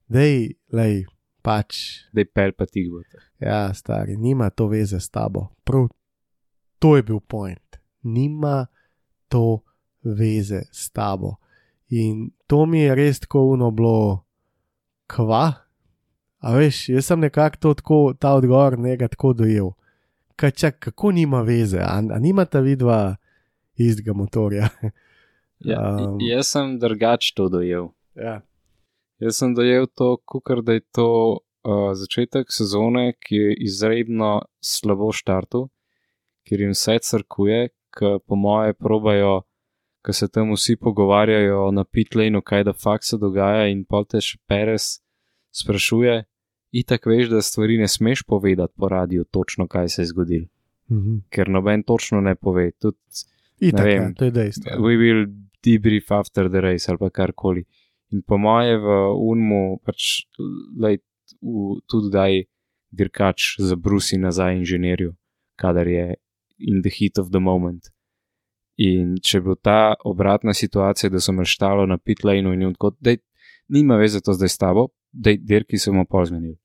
[0.10, 1.04] da je, lej,
[1.46, 1.78] pač
[2.14, 3.04] da je pel pa tih bo.
[3.40, 5.48] Ja, stari, nima to veze s tabo.
[5.64, 5.88] Prav
[6.80, 7.78] to je bil point.
[8.04, 8.68] Nima
[9.28, 9.62] to
[10.04, 11.36] veze s tabo.
[11.90, 14.24] In to mi je res tako uno bilo,
[15.08, 15.54] kva.
[16.40, 19.72] A veš, jaz sem nekako to tako, ta odgovor njega tako dojel.
[20.36, 23.16] Kaj čak, kako nima veze, a, a nima ta vidva
[23.76, 24.70] istega motorja.
[25.60, 26.18] Ja, Um.
[26.24, 27.90] jaz sem drugače to dojel.
[28.16, 28.42] ja.
[29.20, 31.40] Jaz sem dojel to, kukar, da je to uh,
[31.94, 34.30] začetek sezone, ki je izredno
[34.62, 35.66] slabo štartu,
[36.44, 39.42] ker jim vse crkuje, ki po moje probajo,
[40.00, 44.38] ki se tam vsi pogovarjajo na pitlejnu, kaj da fakt se dogaja in polte še
[44.48, 45.00] Perez
[45.52, 46.24] sprašuje.
[46.72, 50.48] Itak veš, da stvari ne smeš povedati po radiju, točno kaj se je zgodilo,
[50.90, 51.16] Mhm.
[51.30, 52.72] ker noben točno ne pove.
[52.74, 52.98] Tudi
[53.60, 54.04] Itak, vem.
[54.04, 54.72] ja, to je dejstvo.
[54.80, 55.26] we will
[55.62, 57.64] debrief after the race ali pa karkoli.
[58.12, 60.26] In po moje v Unmu pač
[60.80, 61.00] lej,
[61.42, 62.42] v, tudi daj
[62.90, 65.14] dirkač zabrusi nazaj inženirju,
[65.56, 66.18] kadar je
[66.60, 67.92] in the heat of the moment.
[68.80, 72.96] In če bo ta obratna situacija, da so me štalo na pit laneu in tako,
[73.00, 73.14] da
[73.70, 76.58] nima veze to zdaj s tabo, da dirki se bomo pozmenili.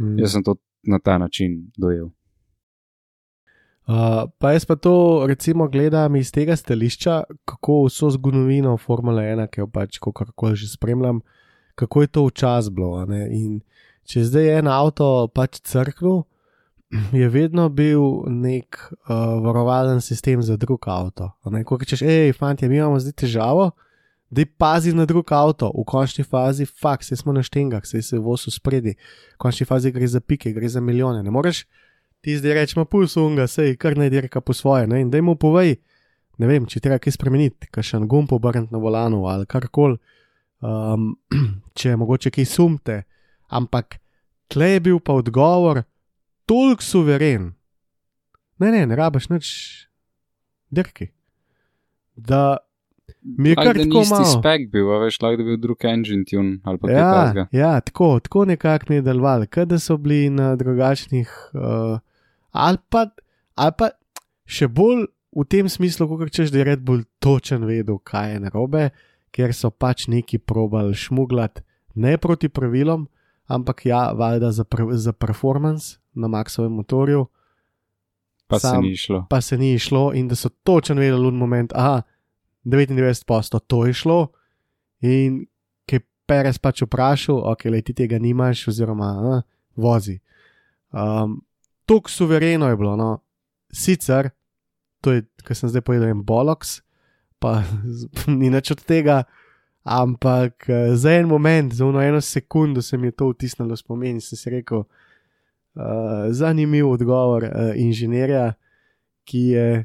[0.00, 0.18] Mhm.
[0.18, 2.10] Jaz sem to na ta način dojel.
[3.88, 9.48] Uh, pa jaz pa to recimo gledam iz tega stališča, kako vso zgodovino Formule 1,
[9.50, 11.20] ki jo pač kako že spremljam,
[11.74, 13.00] kako je to včasih bilo.
[13.30, 13.60] In
[14.04, 16.22] če je zdaj en avto pač crknil,
[17.22, 21.32] je vedno bil nek uh, varovalen sistem za drug avto.
[21.64, 23.70] Ko rečeš, hej, fanti, mi imamo zdaj težavo,
[24.30, 28.18] da pazi na drug avto, v končni fazi, fakt, se smo na štengah, se je
[28.18, 28.94] vosil spredi,
[29.34, 31.22] v končni fazi gre za pike, gre za milijone.
[31.22, 31.64] Ne moreš
[32.20, 34.86] ti zdaj rečemo, pulsunga, sej, kar naj dirka po svoje.
[34.86, 35.00] Ne?
[35.00, 35.76] In da mu povej,
[36.38, 39.96] ne vem, če treba kaj spremeniti, kakšen gumb obrniti na volanu ali karkoli,
[40.60, 41.14] um,
[41.78, 43.02] če mogoče kaj sumte.
[43.48, 43.98] Ampak
[44.48, 45.82] tle je bil pa odgovor
[46.46, 47.52] toliko suveren.
[48.60, 49.46] Ne, ne, ne rabaš nič
[50.70, 51.08] dirki.
[52.16, 52.58] Da
[53.22, 54.34] mi je kar Ali da tako isti malo.
[54.34, 57.08] spek bil, a veš, lahko da bi bil drug engine tune ali pa kaj Ja,
[57.14, 57.44] takega.
[57.52, 61.98] ja, tako, tako nekako mi je delovalo, kot da so bili na drugačnih, uh,
[62.50, 63.06] ali, pa,
[63.54, 63.90] ali pa
[64.44, 68.40] še bolj v tem smislu, kot češ, da je Red Bull točen vedel, kaj je
[68.40, 68.90] narobe,
[69.30, 71.62] ker so pač neki probali šmuglati
[71.94, 73.06] ne proti pravilom,
[73.46, 77.26] ampak ja, valjda za, pre, za performance na Maxovem motorju,
[78.46, 79.26] Pa se Sam- ni šlo.
[79.30, 82.02] pa se ni šlo in da so točen vedeli v moment, aha,
[82.64, 84.28] 99% to je šlo.
[85.00, 85.46] In
[85.86, 89.42] ki je Perez pač vprašal, ok, le ti tega nimaš, oziroma a,
[89.76, 90.18] vozi.
[90.90, 91.38] Um,
[91.90, 93.18] Tuk suvereno je bilo, no.
[93.72, 94.30] sicer,
[95.02, 96.84] to je, kar sem zdaj povedal, en boloks,
[97.42, 97.64] pa
[98.40, 99.24] ni nič od tega,
[99.82, 104.22] ampak uh, za en moment, za eno sekundo se mi je to vtisnilo spomin in
[104.22, 108.52] sem si rekel, uh, zanimiv odgovor uh, inženirja.
[109.30, 109.84] Ki je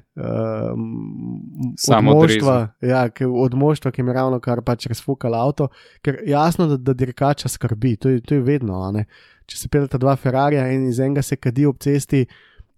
[1.77, 3.09] Samo od moštva, ja,
[3.43, 5.67] od moštva, ki je ravno kar pač razfukal avto,
[6.01, 8.79] ker jasno, da, da dirkača skrbi, to je, to je vedno.
[8.91, 9.05] ne.
[9.45, 12.25] Če se peleta dva Ferrarija in iz enega se kadi ob cesti,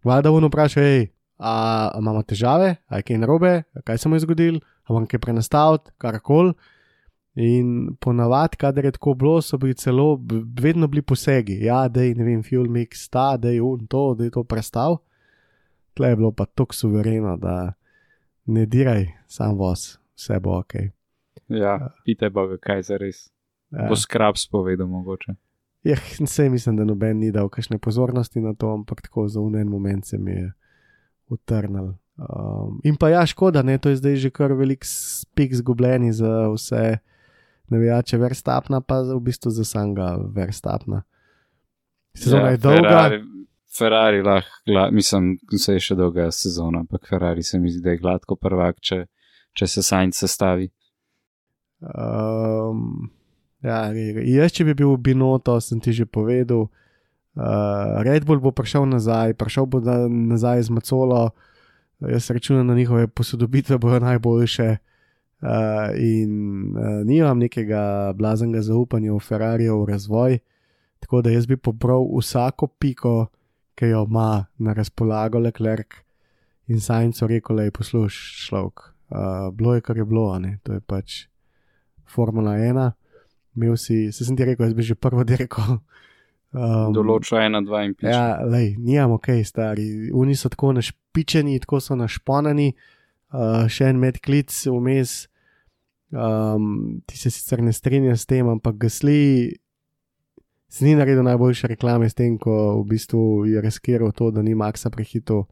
[0.03, 1.05] vlada vno vpraša, hej,
[1.37, 1.53] a,
[1.93, 3.53] a imamo težave, a je kaj narobe,
[3.85, 6.55] kaj se mu je zgodil, a vam kaj prenastaviti, karkoli.
[7.37, 10.15] In ponavadi, kadar je tako bilo, so bili celo,
[10.57, 14.15] vedno bili posegi, ja, da je, ne vem, fuel mix, ta, da je un to,
[14.17, 14.97] da je to prestal.
[15.93, 17.73] Tle je bilo pa tako suvereno, da
[18.45, 20.73] ne diraj, sam voz, vse bo ok.
[21.47, 23.27] Ja, pitaj Boga, kaj za res.
[23.69, 23.85] Ja.
[23.89, 25.35] Bo skrab spovedal mogoče.
[25.83, 29.69] Ja, vse mislim, da noben ni dal kakšne pozornosti na to, ampak tako za unen
[29.69, 30.51] moment se mi je
[31.29, 31.93] utrnil.
[32.17, 36.49] Um, in pa ja, škoda, ne, to je zdaj že kar velik spik zgubljeni za
[36.49, 36.97] vse
[37.69, 41.03] navijače Verstapna, pa v bistvu za samega Verstapna.
[42.17, 42.89] Sezona ja, je dolga.
[42.89, 43.21] Ferrari,
[43.77, 47.93] Ferrari lahko, gla, mislim, se je še dolga sezona, ampak Ferrari se mi zdi, da
[47.93, 49.03] je gladko prvak, če,
[49.53, 50.71] če se Sainz sestavi.
[51.85, 53.11] Um,
[53.67, 56.67] ja, jaz, če bi bil Binoto, sem ti že povedal.
[57.37, 61.37] Uh, Red Bull bo prišel nazaj, prišel bo na, nazaj z Macolo,
[62.01, 64.77] jaz računam na njihove posodobitve, bodo najboljše.
[65.37, 66.31] Uh, in
[66.73, 70.39] uh, nimam nekega blaznega zaupanja v Ferrari, v razvoj,
[70.97, 73.27] tako da jaz bi pobral vsako piko,
[73.77, 76.01] ki jo ima na razpolago Leclerc
[76.67, 78.97] in Sajenco rekel, da je posluš človek.
[79.13, 81.27] Uh, bilo je, kar je bilo, ne, to je pač
[82.09, 82.91] Formula 1.
[83.57, 85.81] Imel si, se sem ti rekel, jaz bi že prvo dirko.
[86.55, 88.11] Um, Določa ena, dva in pet.
[88.13, 89.87] Ja, lej, nijamo kaj, stari.
[90.15, 92.69] Oni so tako našpičeni, tako so našponani,
[93.33, 95.25] uh, še en medklic vmes.
[96.13, 99.57] Um, ti se sicer ne strinjaš s tem, ampak gasli
[100.71, 104.55] si ni naredil najboljše reklame s tem, ko v bistvu je riskiral to, da ni
[104.55, 105.43] Maxa prehitil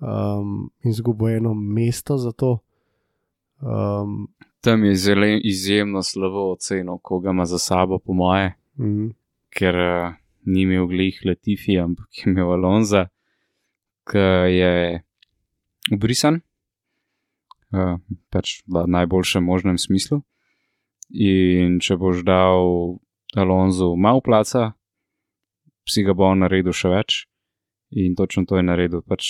[0.00, 2.58] um, in izgubil eno mesto za to.
[3.60, 4.28] Um,
[4.64, 9.10] Tam je zelo izjemno slabo oceno, koga ima za sabo, po moje, mm,
[9.50, 13.08] ker uh, ni imel glih Latifi, ampak je imel Alonza,
[14.08, 14.24] ki
[14.56, 15.02] je
[15.92, 16.40] ubrisan,
[17.76, 18.00] uh,
[18.32, 20.22] pač v najboljšem možnem smislu.
[21.12, 22.96] In če boš dal
[23.36, 24.72] Alonzu malo placa,
[25.84, 27.24] si ga bo naredil še več.
[27.92, 29.04] In točno to je naredil.
[29.04, 29.28] Pač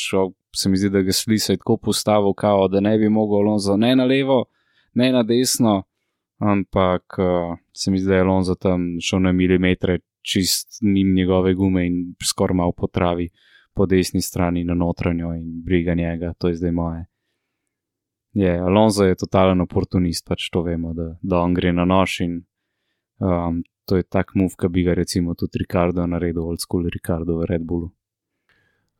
[0.54, 3.42] se mi zdi, da ga sli se je tako postavil, kao, da ne bi mogel
[3.42, 4.44] Alonso ne na levo,
[4.94, 5.82] ne na desno,
[6.38, 11.54] ampak uh, se mi zdi, da je Alonso tam šel na milimetre, čist nim njegove
[11.54, 13.28] gume in skoraj malo po travi,
[13.74, 17.04] po desni strani na notranjo in briga njega, to je zdaj moje.
[18.32, 22.40] Je, Alonso je totalen oportunist, pač to vemo, da, da on gre na nož in
[23.18, 27.38] um, to je tak move, ki bi ga recimo tudi Ricardo naredil, old school Ricardo
[27.38, 27.92] v Red Bullu.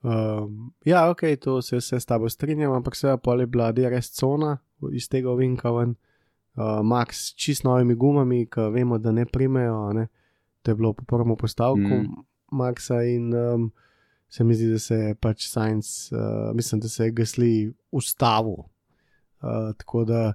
[0.04, 4.12] Um, ja, ok, to se vse s tabo strinjam, ampak seveda pol je bila DRS
[4.12, 4.58] cona
[4.92, 5.94] iz tega ovinka ven,
[6.56, 10.08] uh, Max s čist novimi gumami, ki vemo, da ne primejo, ne?
[10.64, 12.24] to je bilo po prvem postavku Mm.
[12.52, 13.72] Maxa in um,
[14.28, 18.52] se mi zdi, da se je pač Science, uh, mislim, da se je Gasli ustavil.
[19.42, 20.32] Uh, tako da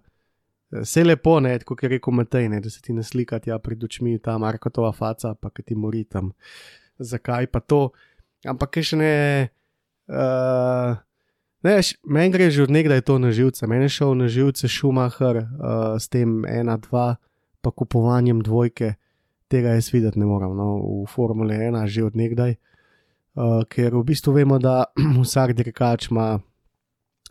[0.72, 3.84] vse lepo, ne, kot je rekel Matej, ne, da se ti ne slika tja pred
[3.84, 6.32] očmi ta Markotova faca, pa ki ti mori tam.
[7.00, 7.90] Zakaj pa to?
[8.46, 9.14] Ampak še ne.
[10.10, 10.98] Uh,
[11.64, 13.68] ne, š- meni gre že od nekdaj to na živce.
[13.68, 17.16] Meni je šel na živce Schumacher uh, s tem 1-2,
[17.62, 18.96] pa kupovanjem dvojke.
[19.50, 22.56] Tega jaz videti ne morem no, v Formule 1 že od nekdaj.
[23.40, 24.90] Uh, ker v bistvu vemo, da
[25.24, 26.40] vsak dirkač ima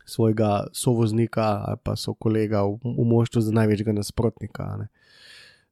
[0.09, 4.89] svojega sovoznika ali pa so kolega v, v moštvu za največjega nasprotnika.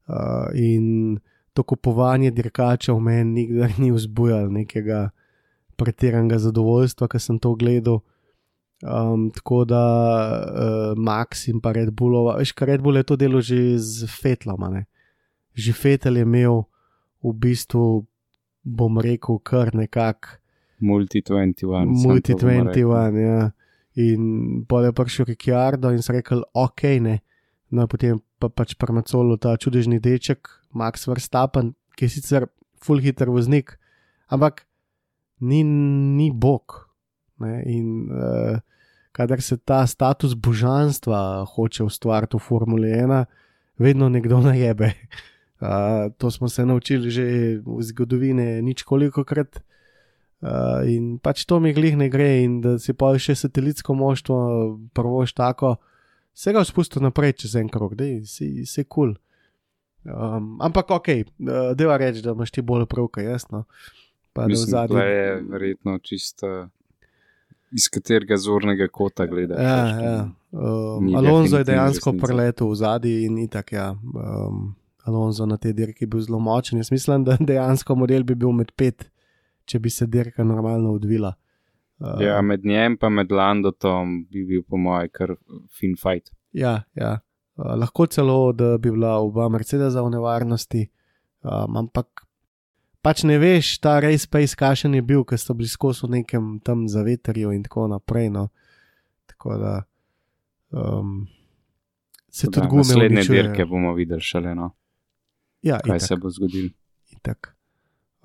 [0.07, 1.17] Uh, in
[1.57, 5.11] to kupovanje dirkačev meni nikdar ni vzbujalo nekega
[5.77, 8.03] pretiranega zadovoljstva, ker sem to gledal.
[8.85, 9.85] Um, tako da
[10.45, 14.05] uh, Max in pa Red Bullova, veš, kaj Red Bull je to delo že z
[14.05, 14.61] Fetlom.
[15.57, 16.67] Že Fetel je imel
[17.25, 18.05] v bistvu,
[18.67, 20.37] bom rekel, kar nekako
[20.81, 21.89] Multi-21.
[22.05, 23.51] Multi-21, ja.
[23.97, 24.21] In
[24.69, 27.25] pol je prišel Ricciardo in so rekel, ok, ne.
[27.73, 30.45] No, potem pa pač prmacolo ta čudežni deček,
[30.77, 32.43] Max Verstappen, ki je sicer
[32.77, 33.81] full hitter voznik,
[34.29, 34.69] ampak
[35.41, 36.86] ni, ni bog.
[37.39, 37.63] Ne?
[37.67, 38.59] In uh,
[39.13, 43.25] kadar se ta status božanstva hoče ustvariti v Formuli 1,
[43.79, 44.93] vedno nekdo najebe.
[45.57, 47.25] Uh, to smo se naučili že
[47.65, 49.57] v zgodovini, nič koliko krat.
[50.45, 54.37] Uh, in pač to mi glih ne gre, in da si pa še satelitsko moštvo,
[54.93, 55.79] prvoš tako,
[56.37, 58.85] se ga spustil naprej čez en krog, da si, kul.
[58.93, 59.15] Cool.
[60.05, 63.49] Um, ampak ok, uh, deva reči, da imaš ti bolj prav, kaj jaz.
[63.49, 63.65] No.
[64.37, 66.69] Pa Mislim, da je verjetno čisto
[67.73, 69.59] iz katerega zornega kota gledaš.
[69.63, 70.17] Ja, veš, ja.
[70.57, 73.91] Um, Alonso je dejansko preletel v zadnji in itak, ja.
[73.93, 74.75] Um,
[75.07, 76.79] Alonso na tej dirki bil zelo močen.
[76.79, 79.09] Jaz mislim, da dejansko model bi bil med pet,
[79.65, 81.35] če bi se dirka normalno odvila.
[82.01, 85.37] Uh, Ja, med njem pa med Landotom bi bil po mojem kar
[85.79, 86.31] fin fight.
[86.53, 87.19] ja, ja.
[87.57, 90.83] Uh, lahko celo, da bi bila oba Mercedesa v nevarnosti,
[91.41, 92.26] um, ampak
[93.07, 96.57] pač ne veš, ta race pace, kakšen je bil, ker so bili skozi v nekem
[96.67, 98.33] tam zavetrju in tako naprej.
[98.35, 98.49] No.
[99.31, 99.75] Tako da
[100.75, 101.29] um,
[102.31, 103.43] se tudi gume Naslednje uničujejo.
[103.43, 104.73] dirke bomo videli šele, no,
[105.63, 106.71] Ja, kaj itak, se bo zgodilo.
[107.15, 107.53] itak.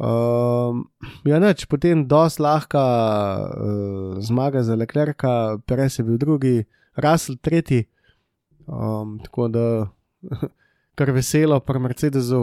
[0.01, 0.87] Um,
[1.29, 6.65] ja, neč, potem dosti lahka uh, zmaga za Leclerca, Perez je bil drugi,
[6.97, 7.85] Russell tretji.
[8.65, 9.65] Um, tako da,
[10.97, 12.41] kar veselo, pri Mercedesu,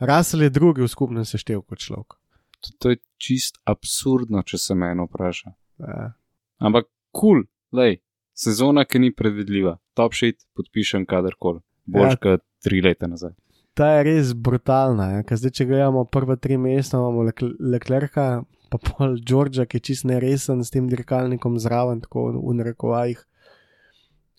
[0.00, 2.18] Russell je drugi v skupnem seštevku človek.
[2.64, 5.52] To, to je čist absurdno, če se meni vpraša.
[5.84, 6.14] Ja.
[6.58, 8.00] Ampak kul, cool, lej,
[8.34, 12.16] sezona, ki ni predvidljiva, top shit podpišem kadarkoli, boljš Ja.
[12.16, 12.22] ja.
[12.22, 13.34] kot tri leta nazaj.
[13.74, 15.10] Ta je res brutalna.
[15.18, 15.22] Ja?
[15.26, 19.86] ker Zdaj, če gledamo prva tri mesta, imamo Lecl- Leclerca, pa pol Georgia, ki je
[19.90, 23.20] čist neresen s tem dirkalnikom zraven, tako v narekovajih.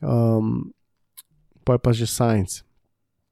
[0.02, 0.72] Um,
[1.64, 2.65] pa je pa že Science.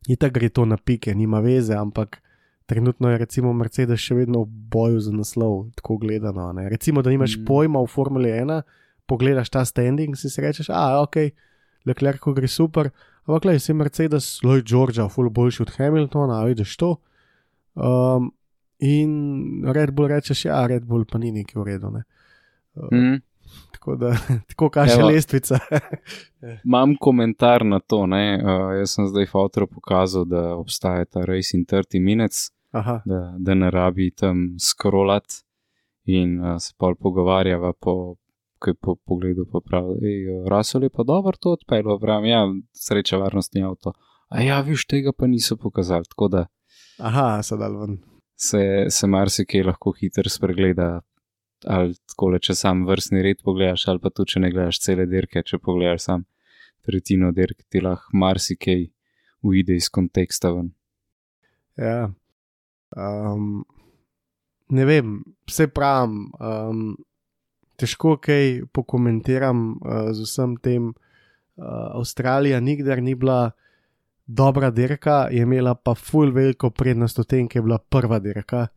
[0.08, 2.20] In tako gre to na pike, nima veze, ampak
[2.66, 6.52] trenutno je recimo Mercedes še vedno v boju za naslov, tako gledano.
[6.54, 6.70] Ne?
[6.70, 7.46] Recimo, da nimaš Mm.
[7.46, 8.62] pojma v Formuli 1,
[9.08, 11.32] pogledaš ta standing in si rečeš, a ok,
[11.86, 12.92] Leclerc gre super,
[13.28, 16.98] ampak le, si Mercedes, Lloyd Georgia, full boljši od Hamiltona, a vidiš to.
[17.76, 18.32] Um,
[18.80, 21.92] in Red Bull rečeš, ja, Red Bull pa ni neki v redu.
[21.92, 22.04] Ne?
[22.76, 23.22] Uh, mm.
[23.84, 24.16] Tako da,
[24.50, 25.08] tako kaže Evo.
[25.08, 25.60] lestvica.
[26.66, 28.06] Imam komentar na to.
[28.08, 32.38] ne, Uh, jaz sem zdaj fotor pokazal, da obstaja ta Racing 30 Minutes,
[32.72, 35.26] Aha, da, da ne rabi tam scrollat
[36.06, 38.16] in uh, se pol pogovarjava po.
[38.64, 43.64] Ki po pogledu pa pravi, Rasel je pa dobro to odpeljal, pravim, ja, sreča varnostni
[43.64, 43.92] avto.
[44.30, 46.46] A ja, viš, tega pa niso pokazali, tako da
[47.00, 47.98] aha, so dal ven.
[48.40, 51.02] se, se marsikaj lahko hitro spregleda.
[51.70, 55.44] Ali tako, če sam vrstni red pogledaš, ali pa tudi, če ne gledaš cele dirke,
[55.46, 56.26] če pogledaš sam
[56.84, 58.88] tretjino dirk, ti lahko marsikaj
[59.44, 60.74] uide iz konteksta ven.
[61.80, 62.12] Ja.
[62.96, 63.64] Um,
[64.70, 65.18] ne vem,
[65.50, 66.28] vse pravim.
[66.40, 66.86] Um,
[67.80, 70.92] težko kaj pokomentiram uh, z vsem tem.
[71.56, 73.54] Uh, Avstralija nikdar ni bila
[74.26, 78.68] dobra dirka, je imela pa full veliko prednost v tem, ker je bila prva dirka.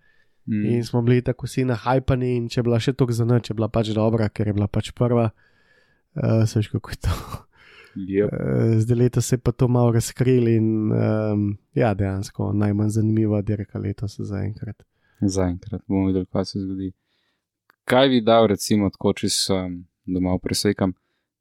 [0.47, 0.65] Mm.
[0.77, 3.57] In smo bili tako vsi na hajpani, in če bila še tako za noč, je
[3.59, 5.31] bila pač dobra, ker je bila pač prva.
[6.17, 7.17] Uh, Seš kako je to.
[7.97, 8.29] Yep.
[8.33, 13.41] Eh, Zdaj letos se je pa to malo razkrili in um, ja, dejansko najmanj zanimiva
[13.43, 14.83] dirka letos zaenkrat.
[15.21, 16.93] Zaenkrat bomo videli, kaj se zgodi.
[17.85, 20.93] Kaj bi dal, recimo, tako, če sem doma presekam,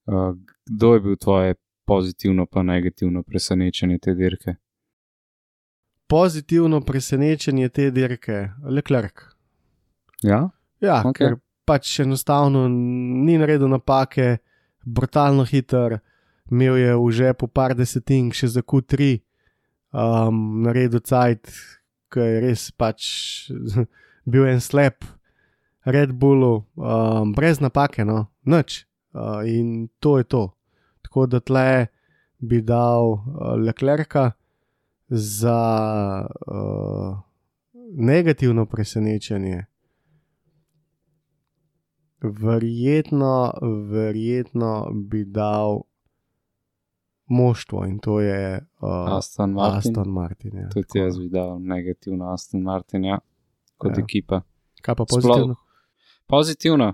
[0.07, 0.31] uh,
[0.69, 1.55] kdo je bil tvoje
[1.85, 4.55] pozitivno pa negativno presenečenje te dirke?
[6.07, 9.13] Pozitivno presenečenje te dirke, Leclerc.
[10.23, 10.49] Ja,
[10.81, 11.05] Ja, Ok.
[11.05, 11.13] okay.
[11.29, 14.37] ker pač enostavno ni naredil napake,
[14.85, 15.99] brutalno hiter,
[16.51, 19.21] imel je v žepu par desetink, še za Q3,
[19.93, 21.47] um, naredil cajt,
[22.13, 23.01] ki je res pač
[24.29, 25.05] bil en slep,
[25.85, 28.85] Red Bullu, um, brez napake, no, nič.
[29.15, 30.43] Uh, in to je to.
[31.07, 31.87] Tako da tle
[32.41, 34.33] bi dal uh, Leclerca
[35.15, 35.59] za
[36.47, 37.17] uh,
[37.91, 39.65] negativno presenečenje.
[42.21, 43.53] Verjetno,
[43.89, 45.81] verjetno bi dal
[47.27, 49.77] moštvo in to je uh, Aston Martin.
[49.91, 50.57] Aston Martin.
[50.57, 50.69] Ja.
[50.69, 53.19] Tudi jaz bi dal negativno Aston Martin, ja,
[53.77, 54.03] kot Ja.
[54.03, 54.41] ekipa.
[54.81, 55.55] Kaj pa Sploh- pozitivno?
[56.27, 56.93] Pozitivno.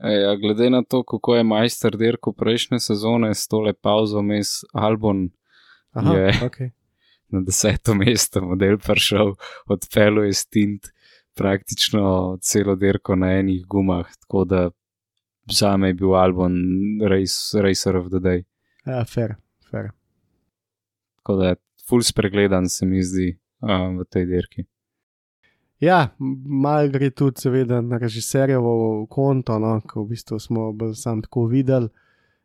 [0.00, 4.46] Ej, a glede na to, kako je majster dirko prejšnje sezone s tole pauzo mes
[4.72, 5.28] Albon
[5.92, 6.70] Aha, je- okay.
[7.32, 9.34] Na deseto mesto, model prišel,
[9.66, 10.90] odpeljal je stint
[11.34, 14.70] praktično celo dirko na enih gumah, tako da
[15.50, 16.54] za me je bil Albon
[17.08, 18.44] race, Racer of the Day.
[18.86, 19.34] ja, fair,
[19.70, 19.90] fair.
[21.16, 21.56] Tako da je
[21.88, 24.64] full spregledan, se mi zdi um, v tej dirki.
[25.80, 26.08] Ja,
[26.64, 31.46] mal gre tudi, seveda, na režiserjevo konto, no, ko v bistvu smo bolj sam tako
[31.48, 31.88] videli.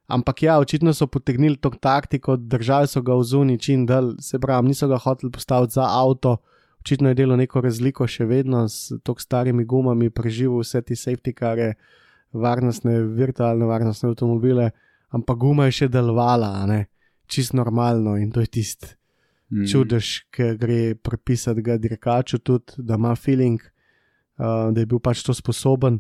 [0.08, 4.40] Ampak ja, očitno so potegnili to taktiko, držali so ga v zuni čim dal, se
[4.40, 6.38] pravi, niso ga hoteli postaviti za avto,
[6.80, 11.34] očitno je delo neko razliko še vedno s tako starimi gumami, preživel vse te safety
[11.34, 11.74] kare,
[12.34, 14.70] varnostne, virtualne varnostne avtomobile,
[15.10, 16.86] ampak guma je še delovala, ne,
[17.26, 18.94] čist normalno in to je tisti
[19.52, 19.66] Mm.
[19.70, 25.22] čudež, ki gre prepisati ga dirkaču tudi, da ima feeling, uh, da je bil pač
[25.24, 26.00] to sposoben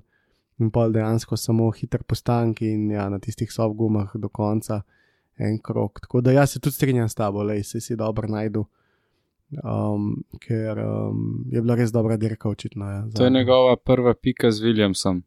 [0.60, 4.82] in pa dejansko samo hiter postanki in ja, na tistih soft gumah do konca
[5.38, 5.99] en krok.
[5.99, 8.65] Tako da jaz se tudi strinjam s tabo, le si si dobro najdu.
[9.64, 12.86] Um, ker um, je bila res dobra dirka, očitno.
[12.91, 15.22] Ja, To je njegova prva pika z Williamsom.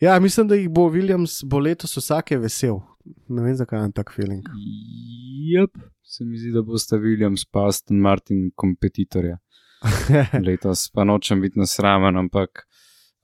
[0.00, 2.80] Ja, mislim, da jih bo Williams bo letos vsake vesel.
[3.28, 4.46] Ne vem, zakaj imam tak feeling.
[5.52, 5.70] Jep.
[6.02, 9.38] Se mi zdi, da bosta Williams pa Aston Martin kompetitorja.
[10.46, 12.66] letos, pa nočem biti nasramen, ampak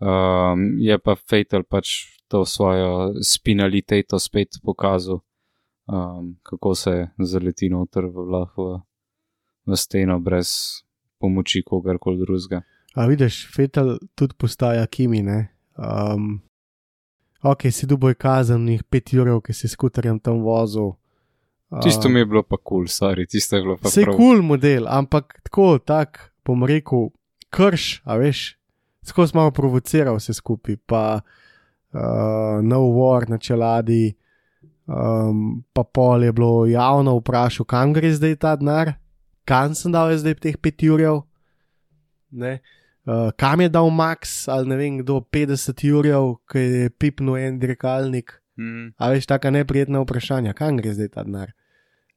[0.00, 5.20] um, je pa Fatal pač to svojo spinaliteto spet pokazal,
[5.86, 8.80] um, kako se zaleti noter v, v,
[9.66, 10.82] v steno brez
[11.18, 12.62] pomoči kogarkoli drugega.
[12.94, 15.48] A vidiš, Fetal tudi postaja Kimi, ne?
[15.78, 16.40] Um,
[17.42, 20.96] ok, si duboj kazanih pet ur, ki si skuterjem tam vozil.
[21.82, 24.16] Tisto mi je bilo pa kul, cool, sorry, tisto je bilo pa Vse prav.
[24.16, 27.12] kul cool model, ampak tako, tak, bom rekel,
[27.54, 28.59] krš, a veš,
[29.06, 34.14] tako smo malo provociral vse skupaj, pa uh, nov war na čeladi,
[34.86, 38.94] um, pa pol je bilo javno vprašal, kam gre zdaj ta denar,
[39.44, 41.22] kam sem dal zdaj teh pet urjev,
[42.30, 42.60] ne.
[43.08, 47.58] Uh, kam je dal Max ali ne vem kdo 50 urjev, ki je pipnil en
[47.58, 48.36] dirkalnik.
[48.60, 48.92] Mm.
[49.00, 51.54] A veš, taka neprijetna vprašanja, kam gre zdaj ta denar?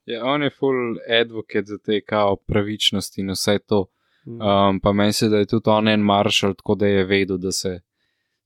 [0.06, 3.86] Ja, on je full advocate za te kao pravičnosti in vse to.
[4.26, 4.42] Mm.
[4.42, 7.52] Um, pa meni se, da je tudi on en maršal, tako da je vedel, da
[7.52, 7.80] se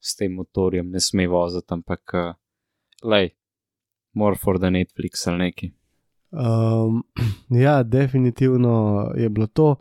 [0.00, 2.34] s tem motorjem ne sme voziti, ampak uh,
[3.04, 3.30] lej,
[4.12, 5.72] more for the Netflix ali neki.
[6.30, 7.04] Um,
[7.64, 9.76] ja, definitivno je bilo to.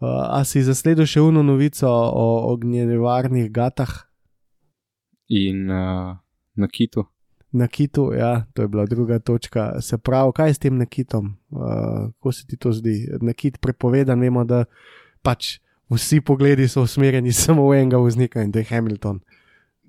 [0.00, 3.90] Uh, a si zasledil še uno novico o ognjevarnih gatah
[5.28, 6.16] In uh,
[6.54, 7.04] na kitu.
[7.52, 8.12] na kitu?
[8.12, 9.80] Ja, to je bila druga točka.
[9.80, 11.36] Se pravi, kaj je s tem nakitom?
[11.50, 13.08] Uh, kako se ti to zdi?
[13.20, 14.64] Nakit prepovedan, vemo, da
[15.22, 15.58] pač
[15.92, 19.20] vsi pogledi so usmerjeni samo v enega voznika in to je Hamilton.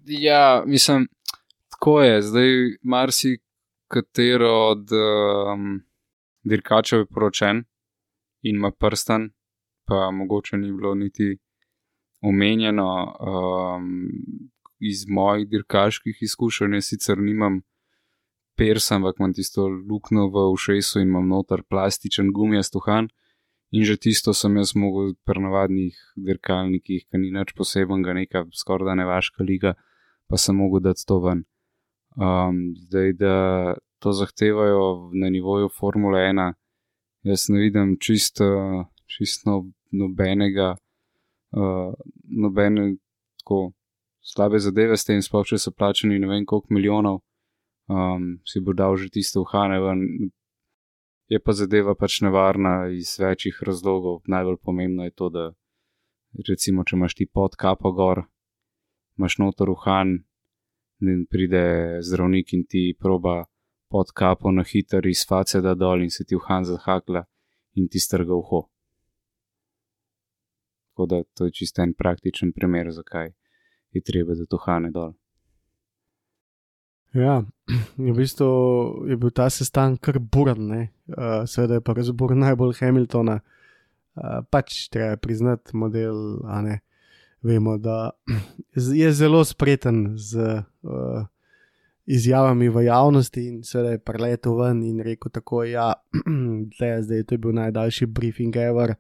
[0.05, 1.07] Ja, mislim,
[1.69, 2.21] tako je.
[2.21, 2.49] Zdaj
[2.83, 3.37] marsi
[3.87, 5.81] katero od um,
[6.43, 7.63] dirkačev je poročen
[8.41, 9.29] in ima prsten,
[9.85, 11.37] pa mogoče ni bilo niti
[12.21, 13.15] omenjeno.
[13.19, 14.09] Um,
[14.83, 17.61] iz mojih dirkaških izkušenj, sicer nimam
[18.57, 23.07] persa, ampak imam tisto luknjo v ušesu in imam noter plastičen gumijast uhan.
[23.73, 28.85] In že tisto sem jaz mogel pri navadnih dirkalnikih, ki ni nič posebenega, neka skoraj
[28.91, 29.73] da nevaška liga,
[30.29, 31.41] pa sem mogel dati to ven.
[32.13, 33.35] Um, zdaj, da
[33.97, 36.53] to zahtevajo na nivoju Formule 1,
[37.25, 38.45] jaz ne vidim čisto
[39.09, 40.75] čist no, nobenega,
[41.57, 41.93] uh,
[42.29, 42.95] nobene
[43.41, 43.71] tako
[44.21, 47.19] slabe zadeve s tem, sploh če so plačeni ne vem koliko milijonov,
[47.89, 50.05] um, si bo dal že tiste uhane ven.
[51.27, 54.21] Je pa zadeva pač nevarna iz večjih razlogov.
[54.27, 55.51] Najbolj pomembno je to, da
[56.47, 58.25] recimo, če imaš ti pod kapo gor,
[59.17, 60.17] imaš notor uhan,
[61.01, 63.43] in pride zdravnik in ti proba
[63.89, 67.23] pod kapo na hiter iz face da dol in se ti uhan zahakla
[67.73, 68.69] in ti strga uho.
[70.89, 73.33] Tako da to je čisto en praktičen primer, zakaj
[73.91, 75.13] je treba da to hane dol.
[77.13, 77.43] Ja,
[77.97, 78.49] v bistvu
[79.05, 83.39] je bil ta sestanek kar buren, uh, seveda je pa razbor najbolj Hamiltona.
[84.13, 86.79] Uh, pač treba priznati model, a ne.
[87.45, 88.15] Vemo, da
[89.01, 91.21] je zelo spreten z uh,
[92.09, 95.93] izjavami v javnosti in seveda je preletel ven in rekel tako, ja,
[96.77, 98.97] zdaj je to bil najdaljši briefing ever,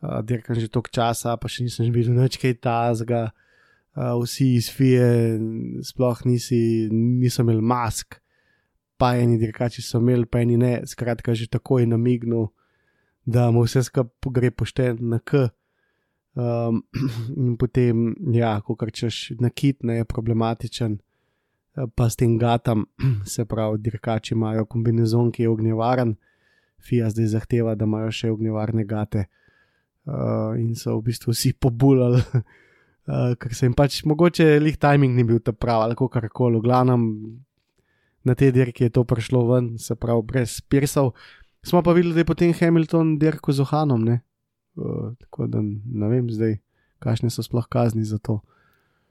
[0.00, 3.28] uh, dirkam že toliko časa, pa še nisem videl nič kaj tazga.
[3.28, 3.43] Uh,
[3.94, 5.38] vsi iz FIE,
[5.82, 8.18] sploh nisi, niso imeli mask,
[8.98, 10.80] pa eni dirkači so imeli, pa eni ne.
[10.86, 12.48] Skratka, že tako je namignil,
[13.24, 15.48] da mu vse skupaj gre pošteno na K.
[16.34, 16.82] Um,
[17.46, 20.98] in potem, ja, ko rečeš, nakit ne je problematičen,
[21.94, 22.86] pa s tem gatam,
[23.34, 26.16] se pravi, dirkači imajo kombinezon, ki je ognjevaren,
[26.82, 29.24] FIA zdaj zahteva, da imajo še ognjevarne gate.
[30.04, 32.20] Uh, in so v bistvu vsi pobulali.
[33.04, 36.56] Uh, ker se jim pač mogoče lih timing ni bil ta prav ali kako koli,
[36.56, 37.02] v glavnem
[38.24, 41.12] na te dirke je to prišlo ven, se pravi, brez pirsov.
[41.64, 44.20] Smo pa videli, da je potem Hamilton dirko z Ohanom, ne?
[44.76, 46.58] Uh, tako da ne vem zdaj,
[47.04, 48.40] kakšne so sploh kazni za to.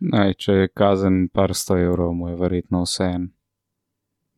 [0.01, 3.29] Naj, če je kazen par sto evrov, mu je verjetno vse en.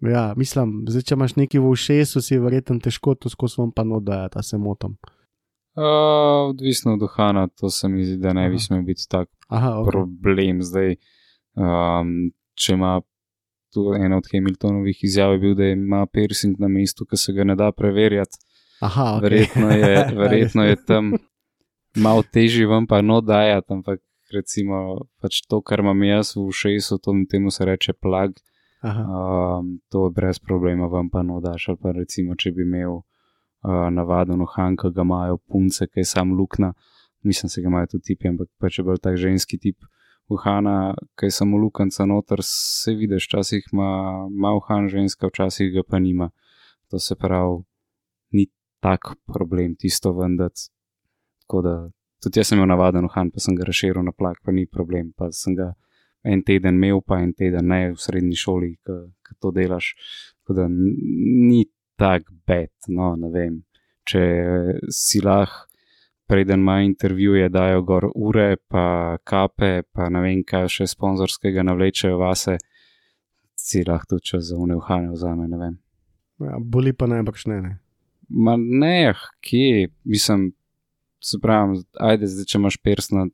[0.05, 3.71] Ja, mislim, zdaj, če imaš nekaj v ušesu, si je verjetno težko to skozi vam
[3.71, 4.97] pa nodajati, da se motim.
[5.75, 9.69] Uh, odvisno od duhana, to se mi zdi, da ne bi smel biti tak Aha,
[9.69, 9.91] okay.
[9.91, 10.61] problem.
[10.63, 10.95] Zdaj,
[11.55, 13.01] um, če ima
[13.73, 17.43] tu ena od Hamiltonovih izjav, je bil, da ima piercing na mestu, ki se ga
[17.43, 18.39] ne da preverjati.
[18.79, 19.21] Aha, okay.
[19.21, 21.11] Verjetno je, verjetno je tam
[21.95, 23.99] malo težje vam pa no dajati, ampak
[24.31, 28.31] recimo pač to, kar imam jaz v ušesu, to temu se reče plag.
[28.85, 31.67] Um, to brez problema vam pa no daš.
[31.67, 33.01] Ali pa recimo, če bi imel
[33.91, 36.73] navaden uhan, ki ga imajo punce, ki je sam lukna,
[37.23, 39.85] mislim, se ga imajo tudi tipi, ampak pa če bolj tak ženski tip
[40.29, 43.89] uhana, ki je samo lukanca noter, se vidiš, včasih ima,
[44.31, 46.29] ima uhan ženska, včasih ga pa nima.
[46.89, 47.63] To se pravi,
[48.31, 48.47] ni
[48.79, 50.69] tak problem tisto vendati.
[51.41, 51.75] Tako da
[52.23, 55.13] tudi jaz sem imel navaden uhan, pa sem ga razširil na plak, pa ni problem,
[55.17, 55.73] pa sem ga
[56.25, 59.93] en teden imel, pa en teden ne v srednji šoli, ki to delaš.
[60.41, 61.65] Tako da ni
[61.95, 63.61] tak bed, no ne vem.
[64.05, 64.21] Če
[64.93, 65.65] si lahko,
[66.29, 72.17] preden ima intervjuje, dajo gor ure, pa kape, pa ne vem, kaj še sponzorskega navlečejo
[72.21, 72.57] vase,
[73.55, 75.79] si lahko tudi čas za unevhane vzame, ne vem.
[76.43, 77.61] Ja, boli pa najbrž ne.
[77.61, 77.73] ne.
[78.29, 80.49] Ma ne, ah, kje, mislim,
[81.25, 83.27] se pravi, ajde, zdaj, če imaš pers na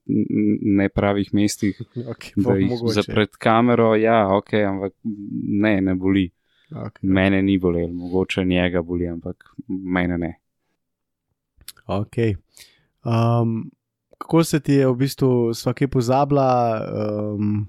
[0.81, 1.79] nepravih mestih,
[2.13, 6.29] Okay, da jih za pred kamero, ja, ok, ampak ne, ne boli.
[6.71, 7.03] Okay.
[7.03, 10.39] Mene ni bolelo, mogoče njega boli, ampak mene ne.
[11.87, 12.35] Okay.
[13.03, 13.71] Um,
[14.17, 16.47] kako se ti je v bistvu kaj pozabila?
[17.35, 17.67] Um,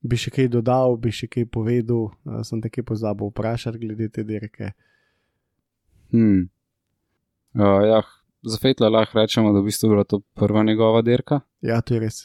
[0.00, 4.08] bi še kaj dodal, bi še kaj povedal, uh, sem te kaj pozabil vprašati glede
[4.08, 4.72] te dirke.
[6.10, 6.48] Hmm.
[7.54, 8.00] Uh, ja,
[8.42, 11.94] za Fetla lahko rečemo, da v bistvu je bila to prva njegova dirka, Ja, to
[11.94, 12.18] je res.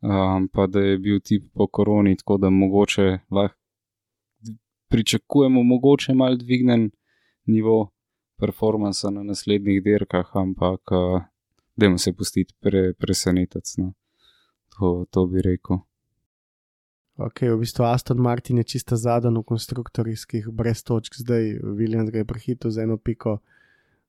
[0.00, 3.57] um, pa da je bil tip po koroni, tako da mogoče lahko
[4.88, 6.90] pričakujemo, mogoče mal dvignen
[7.46, 7.90] nivo
[8.38, 11.22] performansa na naslednjih dirkah, ampak uh,
[11.76, 13.80] dajmo se pustiti pre, presenetiti.
[13.82, 13.92] No.
[14.78, 15.82] To, to bi rekel.
[17.18, 22.22] Okay, v bistvu Aston Martin je čista zadnji v konstruktorjskih, brez točk, zdaj Williams ga
[22.22, 23.40] je prehitil z eno piko.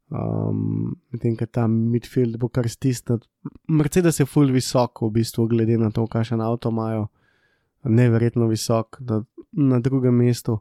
[0.10, 3.22] Um, Medtem, ko ta midfield bo kar stisnjen.
[3.70, 7.08] Mercedes je full visok, v bistvu, glede na to, kakšen avto imajo,
[7.86, 10.60] neverjetno visok, na, na drugem mestu.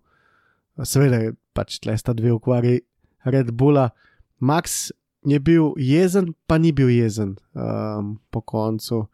[0.79, 2.81] Seveda je pač tle sta dve ukvari
[3.25, 3.91] Red Bulla.
[4.41, 4.91] Max
[5.23, 9.07] je bil jezen, pa ni bil jezen um, po koncu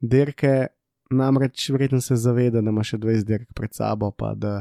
[0.00, 0.66] dirke.
[1.10, 4.58] Namreč verjetno se zaveda, da ima še 20 dirk pred sabo, pa da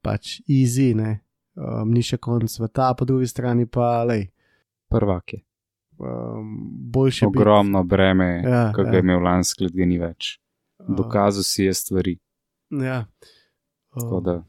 [0.00, 1.18] pač easy, ne,
[1.54, 4.30] um, ni še konc sveta, po drugi strani pa lej.
[4.88, 5.42] Prvak je.
[5.98, 6.54] Um,
[6.88, 8.94] boljše biti- Ogromno breme, Ja, ki ga ja.
[8.94, 10.38] je imel lansko let, ga ni več.
[10.80, 12.16] Dokazal si je stvari.
[12.70, 13.02] Ja.
[13.94, 14.44] Tako Um, da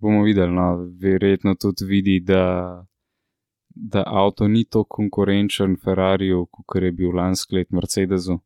[0.00, 2.44] bomo videli, no, verjetno tudi vidi, da,
[3.68, 8.40] da avto ni tako konkurenčen Ferrariju, kot je bil lansko let Mercedesu.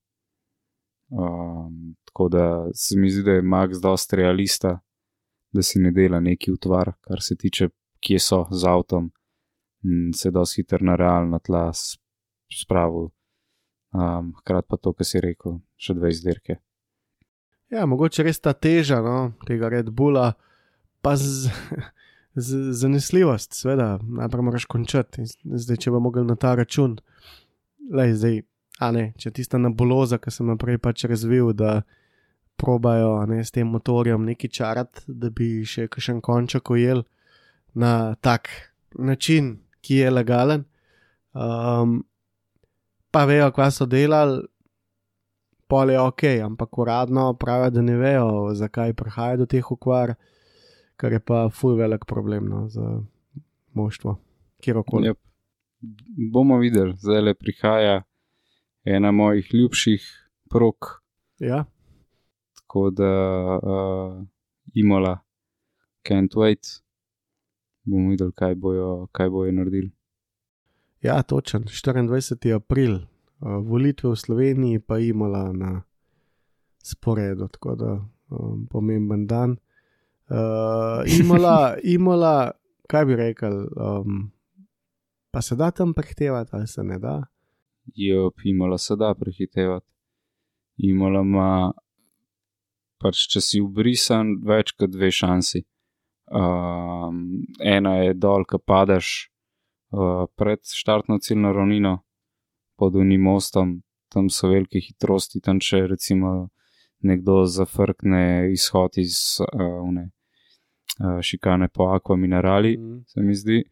[1.09, 4.81] Um, tako da se mi zdi, da je Max dosti realista,
[5.53, 7.69] da si ne dela neki utvar, kar se tiče,
[8.01, 9.11] kje so z avtom,
[10.15, 11.71] se dosti hitro na realna tla
[12.53, 13.09] spravil.
[13.95, 16.59] Um, hkrati pa to, kar si rekel, še dve izdelke.
[17.71, 20.33] Ja, mogoče res ta teža no, tega Red Bulla,
[21.03, 21.51] pa z,
[22.47, 25.27] z, zanesljivost, seveda, najprej moraš končati.
[25.27, 26.99] Zdaj, če bo mogel na ta račun,
[27.91, 28.41] lej, zdaj,
[28.79, 31.81] a ne, če tista naboloza, ki sem jo prej pač razvil, da
[32.57, 37.03] probajo ne, s tem motorjem nekaj čarati, da bi še kakšen konček ujel
[37.75, 38.49] na tak
[38.95, 40.65] način, ki je legalen.
[41.37, 41.99] Um,
[43.13, 44.47] pa vejo, kva so delali,
[45.69, 50.15] pol je ok, ampak uradno pravijo, da ne vejo, zakaj prihaja do teh okvar,
[50.97, 53.01] kar je pa full velik problem no, za
[53.75, 54.17] moštvo,
[54.63, 55.09] kjerkoli.
[55.09, 55.19] Yep.
[56.33, 58.03] Bomo videli, zdaj le prihaja
[58.85, 60.07] ena mojih ljubših
[60.51, 61.03] prog,
[61.39, 61.65] Ja,
[62.55, 63.11] tako da
[63.63, 64.25] uh,
[64.75, 65.19] imola,
[66.09, 66.81] can't wait.
[67.85, 69.91] Bomo videli, kaj bojo, kaj bojo naredili.
[71.03, 72.55] ja, točen, 24.
[72.57, 72.99] april,
[73.41, 75.83] volitve v Sloveniji pa imala na
[76.83, 77.93] sporedu, tako da
[78.31, 79.57] um, pomemben dan.
[80.29, 82.51] Uh, imala, imala,
[82.89, 84.31] kaj bi rekel, um,
[85.31, 87.23] pa se da tam prehtevati ali se ne da.
[87.95, 89.87] Jo, imola se da prehitevati.
[90.77, 91.73] Imola ima,
[93.01, 95.63] pač če si ubrisan, več kot dve šansi.
[96.27, 99.13] Um, ena je dol, ki padeš
[99.95, 102.01] uh, pred štartno ciljno ravnino,
[102.77, 106.49] pod unim mostom, tam so velike hitrosti, tam če recimo
[107.01, 108.23] nekdo zafrkne
[108.53, 110.11] izhod iz uh, une,
[110.99, 113.03] uh, šikane po akva minerali, Mm.
[113.07, 113.63] se mi zdi,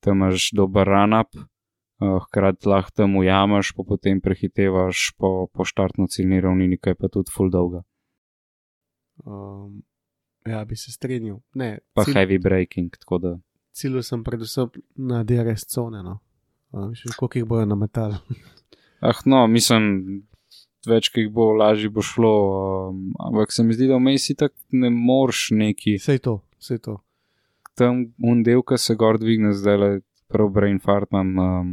[0.00, 1.44] tam imaš dober run-up, uh,
[2.22, 7.08] hkrati lahko tam ujameš, pa potem prehitevaš po, po štartno ciljni ravnini, ki je pa
[7.08, 7.82] tudi full dolga.
[9.18, 9.82] Um,
[10.46, 11.40] ja, bi se strinjal.
[11.54, 13.32] Ne, Pa cilj, heavy braking, tako da.
[13.72, 16.02] cilj sem predvsem na DRS cone.
[16.02, 16.18] No.
[16.72, 18.18] Še koliko jih bojo nametali.
[19.00, 20.24] Ah, no, mislim,
[20.88, 22.32] več, ki jih bo, lažje bo šlo.
[22.90, 26.98] Um, ampak se mi zdi, da vmes tako ne moreš neki Vse to, vse to.
[27.78, 29.90] tam un del, ki se gor dvigne, zdaj le
[30.28, 31.68] prav brain fart imam um,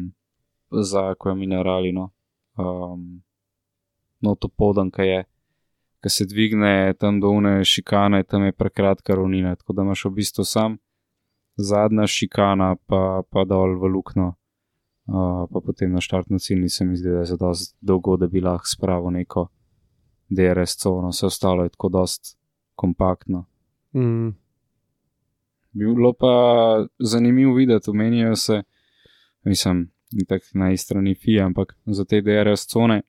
[0.71, 1.91] za ko je minerali.
[1.91, 2.11] No,
[2.61, 3.23] um,
[4.21, 5.21] no to podan, ki je.
[6.05, 10.15] Ki se dvigne tam do une šikane, tam je prekratka ravnina, tako da imaš v
[10.21, 10.77] bistvu sam
[11.57, 14.33] zadnja šikana, pa, pa dol v luknjo,
[15.05, 18.27] uh, pa potem na štartno ciljni se mi zdi, da je za dosti dolgo, da
[18.27, 19.47] bi lahko spravil neko
[20.29, 22.37] DRS cono, vse ostalo je tako dost
[22.75, 23.45] kompaktno.
[23.95, 24.29] Mm,
[25.75, 28.63] Bilo pa zanimivo videti, omenjajo se,
[29.43, 29.91] mislim,
[30.27, 33.01] tako na isti strani FIA, ampak za te DRS cone,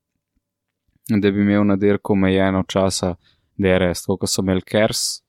[1.08, 3.14] da bi imel na dirko omejeno časa
[3.56, 5.22] DRS, tako kot so imeli KERS,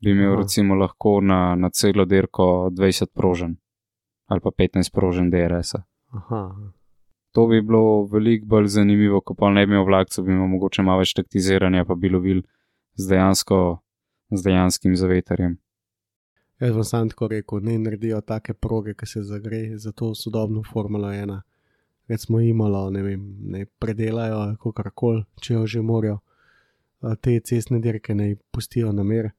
[0.00, 0.40] bi imel Aha.
[0.40, 3.56] recimo lahko na, na celo dirko 20 prožen
[4.28, 5.82] ali pa 15 prožen DRS-a.
[7.32, 10.82] To bi bilo veliko bolj zanimivo, ko pa ne bi imel vlakcev, bi imel mogoče
[10.82, 12.42] malo več taktiziranja, pa bi lovil
[12.96, 13.58] z, dejansko,
[14.30, 15.56] z dejanskim zavetarjem.
[16.60, 20.62] Jaz vam sam tako rekel, ne naredijo take proge, ki se zagre za to sodobno
[20.72, 21.40] Formula 1.
[22.08, 23.22] Recimo imalo, ne vem,
[23.52, 26.18] ne predelajo kakorkoli, če jo že morajo.
[27.22, 29.30] Te cestne dirke ne pustijo na mer.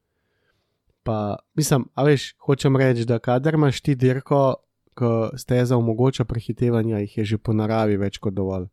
[1.02, 4.54] Pa, mislim, a veš, hočem reči, da kadar imaš ti dirko,
[4.94, 8.68] ko steza omogoča prehitevanje, jih je že po naravi več kot dovolj.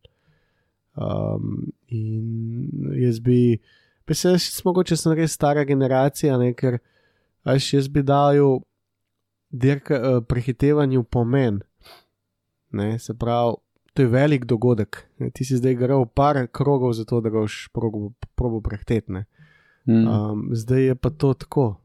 [0.97, 3.59] Um, in jaz bi,
[4.05, 6.79] pa se jaz, mogoče sem res stara generacija, ne, ker
[7.47, 8.59] Až jaz bi dal
[9.51, 11.61] dirka, uh, prehitevanju pomen.
[12.71, 13.55] Ne, se pravi,
[13.93, 15.07] to je velik dogodek.
[15.19, 19.25] Ne, ti si zdaj igral par krogov za to, da ga boš probo, probo prehitetne.
[19.87, 20.07] Mm.
[20.07, 21.79] Um, zdaj je pa to tako.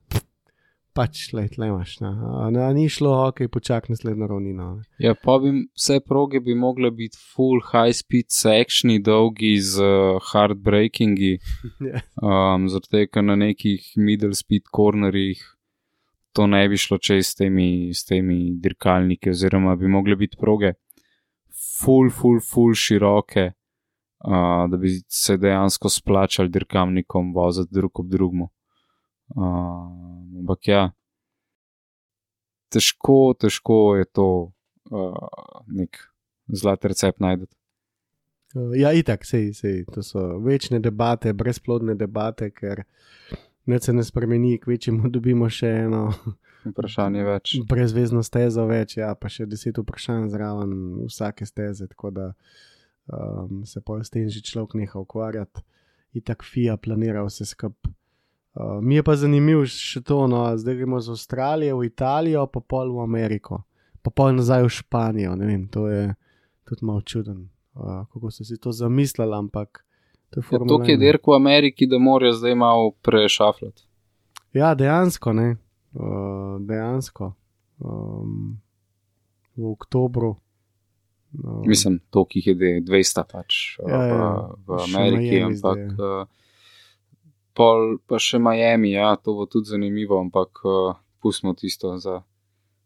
[0.93, 2.01] Pač, le imaš.
[2.05, 2.09] Ne.
[2.09, 4.67] A, ne, a ni šlo, ok, počak naslednjo ravnino.
[4.77, 4.83] Ne.
[5.01, 10.21] Ja, pa bi vse proge bi mogle biti full high speed sectioni, dolgi z uh,
[10.33, 11.39] hard brakingi,
[11.89, 12.05] Ja.
[12.21, 15.41] um, zato ker na nekih middle speed cornerjih
[16.33, 20.73] to ne bi šlo čez s temi, s temi dirkalniki, oziroma bi mogle biti proge
[21.81, 23.51] full, full, full široke,
[24.25, 28.49] uh, da bi se dejansko splačali dirkalnikom voziti drug ob drugmu.
[29.33, 29.89] Uh,
[30.43, 30.83] ampak ja,
[32.73, 34.29] težko, težko je to
[34.93, 35.97] uh, nek
[36.53, 37.49] zlat recept najti.
[37.49, 37.63] Uh,
[38.77, 42.85] Ja, itak, sej, sej, to so večne debate, brezplodne debate, ker
[43.81, 46.03] se ne spremeni, kvečemu dobimo še eno
[46.63, 47.55] Vprašanje več.
[47.69, 50.75] brezvezno stezo več, ja, pa še deset vprašanj zraven
[51.09, 52.27] vsake steze, tako da
[53.09, 55.65] um, se pa s tem že človek neha ukvarjati.
[56.13, 57.95] Itak FIA planira vse skupaj.
[58.55, 62.61] Uh, mi je pa zanimivo še to, no, zdaj gremo z Avstralije v Italijo, pa
[62.61, 63.63] pol v Ameriko,
[64.03, 65.37] pa pol nazaj v Španijo.
[65.39, 66.15] Vem, to je
[66.63, 69.81] tudi malo čuden, uh, kako so si to zamislili, ampak
[70.31, 71.01] to je Ja, Formula to je 1.
[71.01, 73.83] dirk v Ameriki, da morajo zdaj malo prešafljati.
[74.53, 75.57] Ja, dejansko, ne.
[75.93, 76.03] Uh,
[76.61, 77.33] dejansko.
[77.79, 78.61] Um,
[79.55, 80.37] v oktobru.
[81.35, 84.29] Um, Mislim, to, ki jih je de- 200 pač Ja, ja.
[84.59, 86.42] v, Še Ameriki, ampak zdaj, uh,
[87.55, 92.23] pol pa še Miami, ja, to bo tudi zanimivo, ampak uh, pustimo tisto za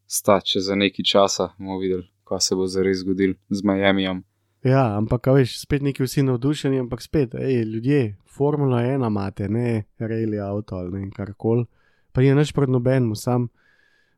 [0.07, 4.25] stati, če za nekaj časa bomo videli, kaj se bo zares zgodil z Miamijem.
[4.67, 9.49] Ja, ampak a veš, spet neki vsi navdušeni, ampak spet, ej, ljudje, Formula 1 imate,
[9.49, 11.67] ne reili avto ali ne vem, karkoli.
[12.13, 13.49] Pa je naš pred nobenim, sam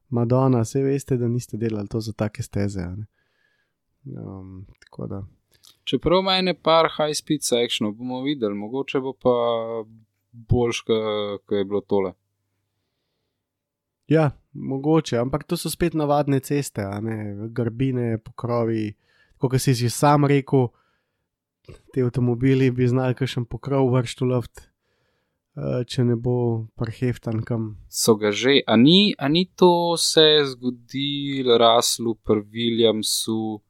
[0.08, 2.86] Madonna, vse veste, da niste delali to za take steze.
[4.06, 4.64] Um.
[5.84, 9.34] Čeprav ima ene par high speed sectionov, bomo videli, mogoče bo pa
[10.48, 12.12] boljš, kot je bilo tole.
[14.08, 16.84] Ja, mogoče, ampak to so spet navadne ceste,
[17.52, 18.94] grbine, pokrovi.
[19.38, 20.68] Kot si že sam rekel,
[21.92, 27.76] ti avtomobili bi znali kakšen pokrov vršiti v loft, eh, če ne bo preheftan kam.
[27.88, 33.60] So ga že, a ni, a ni to se zgodilo Raslu pri Williamsu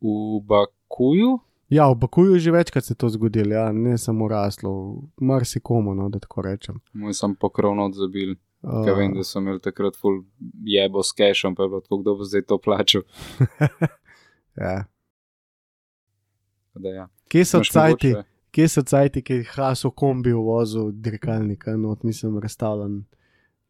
[0.00, 1.40] v Bakuju?
[1.70, 6.08] Ja, v Bakuju že večkrat se je to zgodilo, ja, ne samo raslo, marsikomu, no,
[6.08, 6.80] da tako rečem.
[6.92, 10.18] Moj sem pokrovno odzabil, Uh, ker vem, da so imeli takrat full
[10.68, 13.02] jebo s cashom, pa je bilo tako, kdo bo zdaj to plačal.
[14.60, 14.74] ja.
[16.74, 17.06] Da, ja.
[17.32, 18.10] Kje so cajti,
[18.52, 23.00] kje so cajti, ki jih haso kombi v vozu, dirkalnika, no, mislim, razstavljen.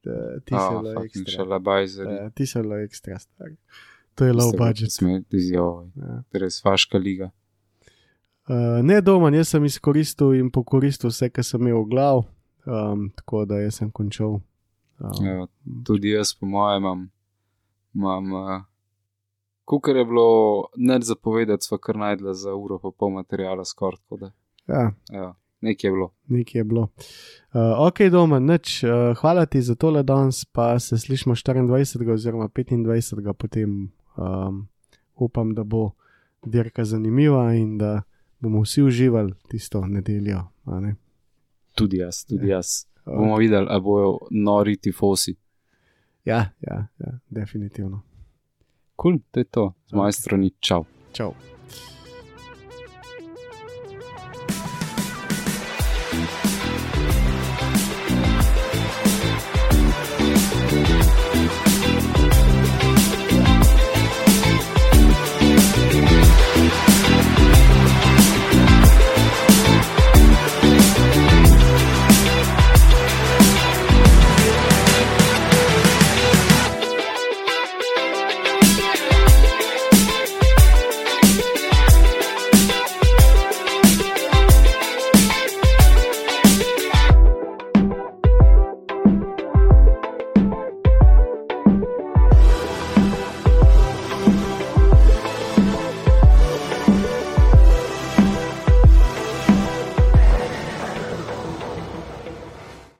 [0.02, 1.32] Ti so le ekstra.
[1.36, 2.16] šalabajzeri.
[2.16, 3.56] Ja, ti so le ekstra stari.
[4.14, 4.90] to je low budget.
[4.92, 5.86] Sme izjavo.
[5.94, 6.22] Ja.
[6.32, 7.30] Res vaška liga.
[8.48, 12.22] Uh, ne doma, jaz sem izkoristil in pokoristil vse, kar sem imel v glav,
[12.66, 14.40] um, tako da jaz sem končal.
[14.98, 15.46] Um, Ja,
[15.84, 17.10] tudi jaz, po mojem, imam.
[17.94, 18.62] imam uh,
[19.64, 20.26] Kukar je bilo
[20.76, 23.96] neč zapovedati, sva kar najdla za uro pa pol materijala skoraj.
[23.98, 24.32] tako da,
[24.68, 25.28] ja, Ja,
[25.60, 26.10] nekaj je bilo.
[26.26, 26.88] nekaj je bilo.
[27.52, 28.82] Uh, ok, doma, nič.
[28.82, 32.12] Uh, hvala ti za tole danes, pa se slišmo 24.
[32.12, 33.32] oziroma 25.
[33.32, 33.92] potem.
[34.16, 34.68] Um,
[35.14, 35.90] upam, da bo
[36.42, 38.02] dirka zanimiva in da
[38.40, 40.42] bomo vsi uživali tisto nedeljo.
[40.66, 40.94] ne.
[41.74, 42.56] Tudi jaz, tudi Ja.
[42.56, 42.66] jaz.
[43.06, 45.36] Bomo videli, ali bojo nori tifosi.
[46.24, 48.02] Ja, ja, ja, definitivno.
[48.96, 50.14] Kul, cool, to je to, z moje Ok.
[50.14, 50.84] strani, čau.
[51.12, 51.34] Čau.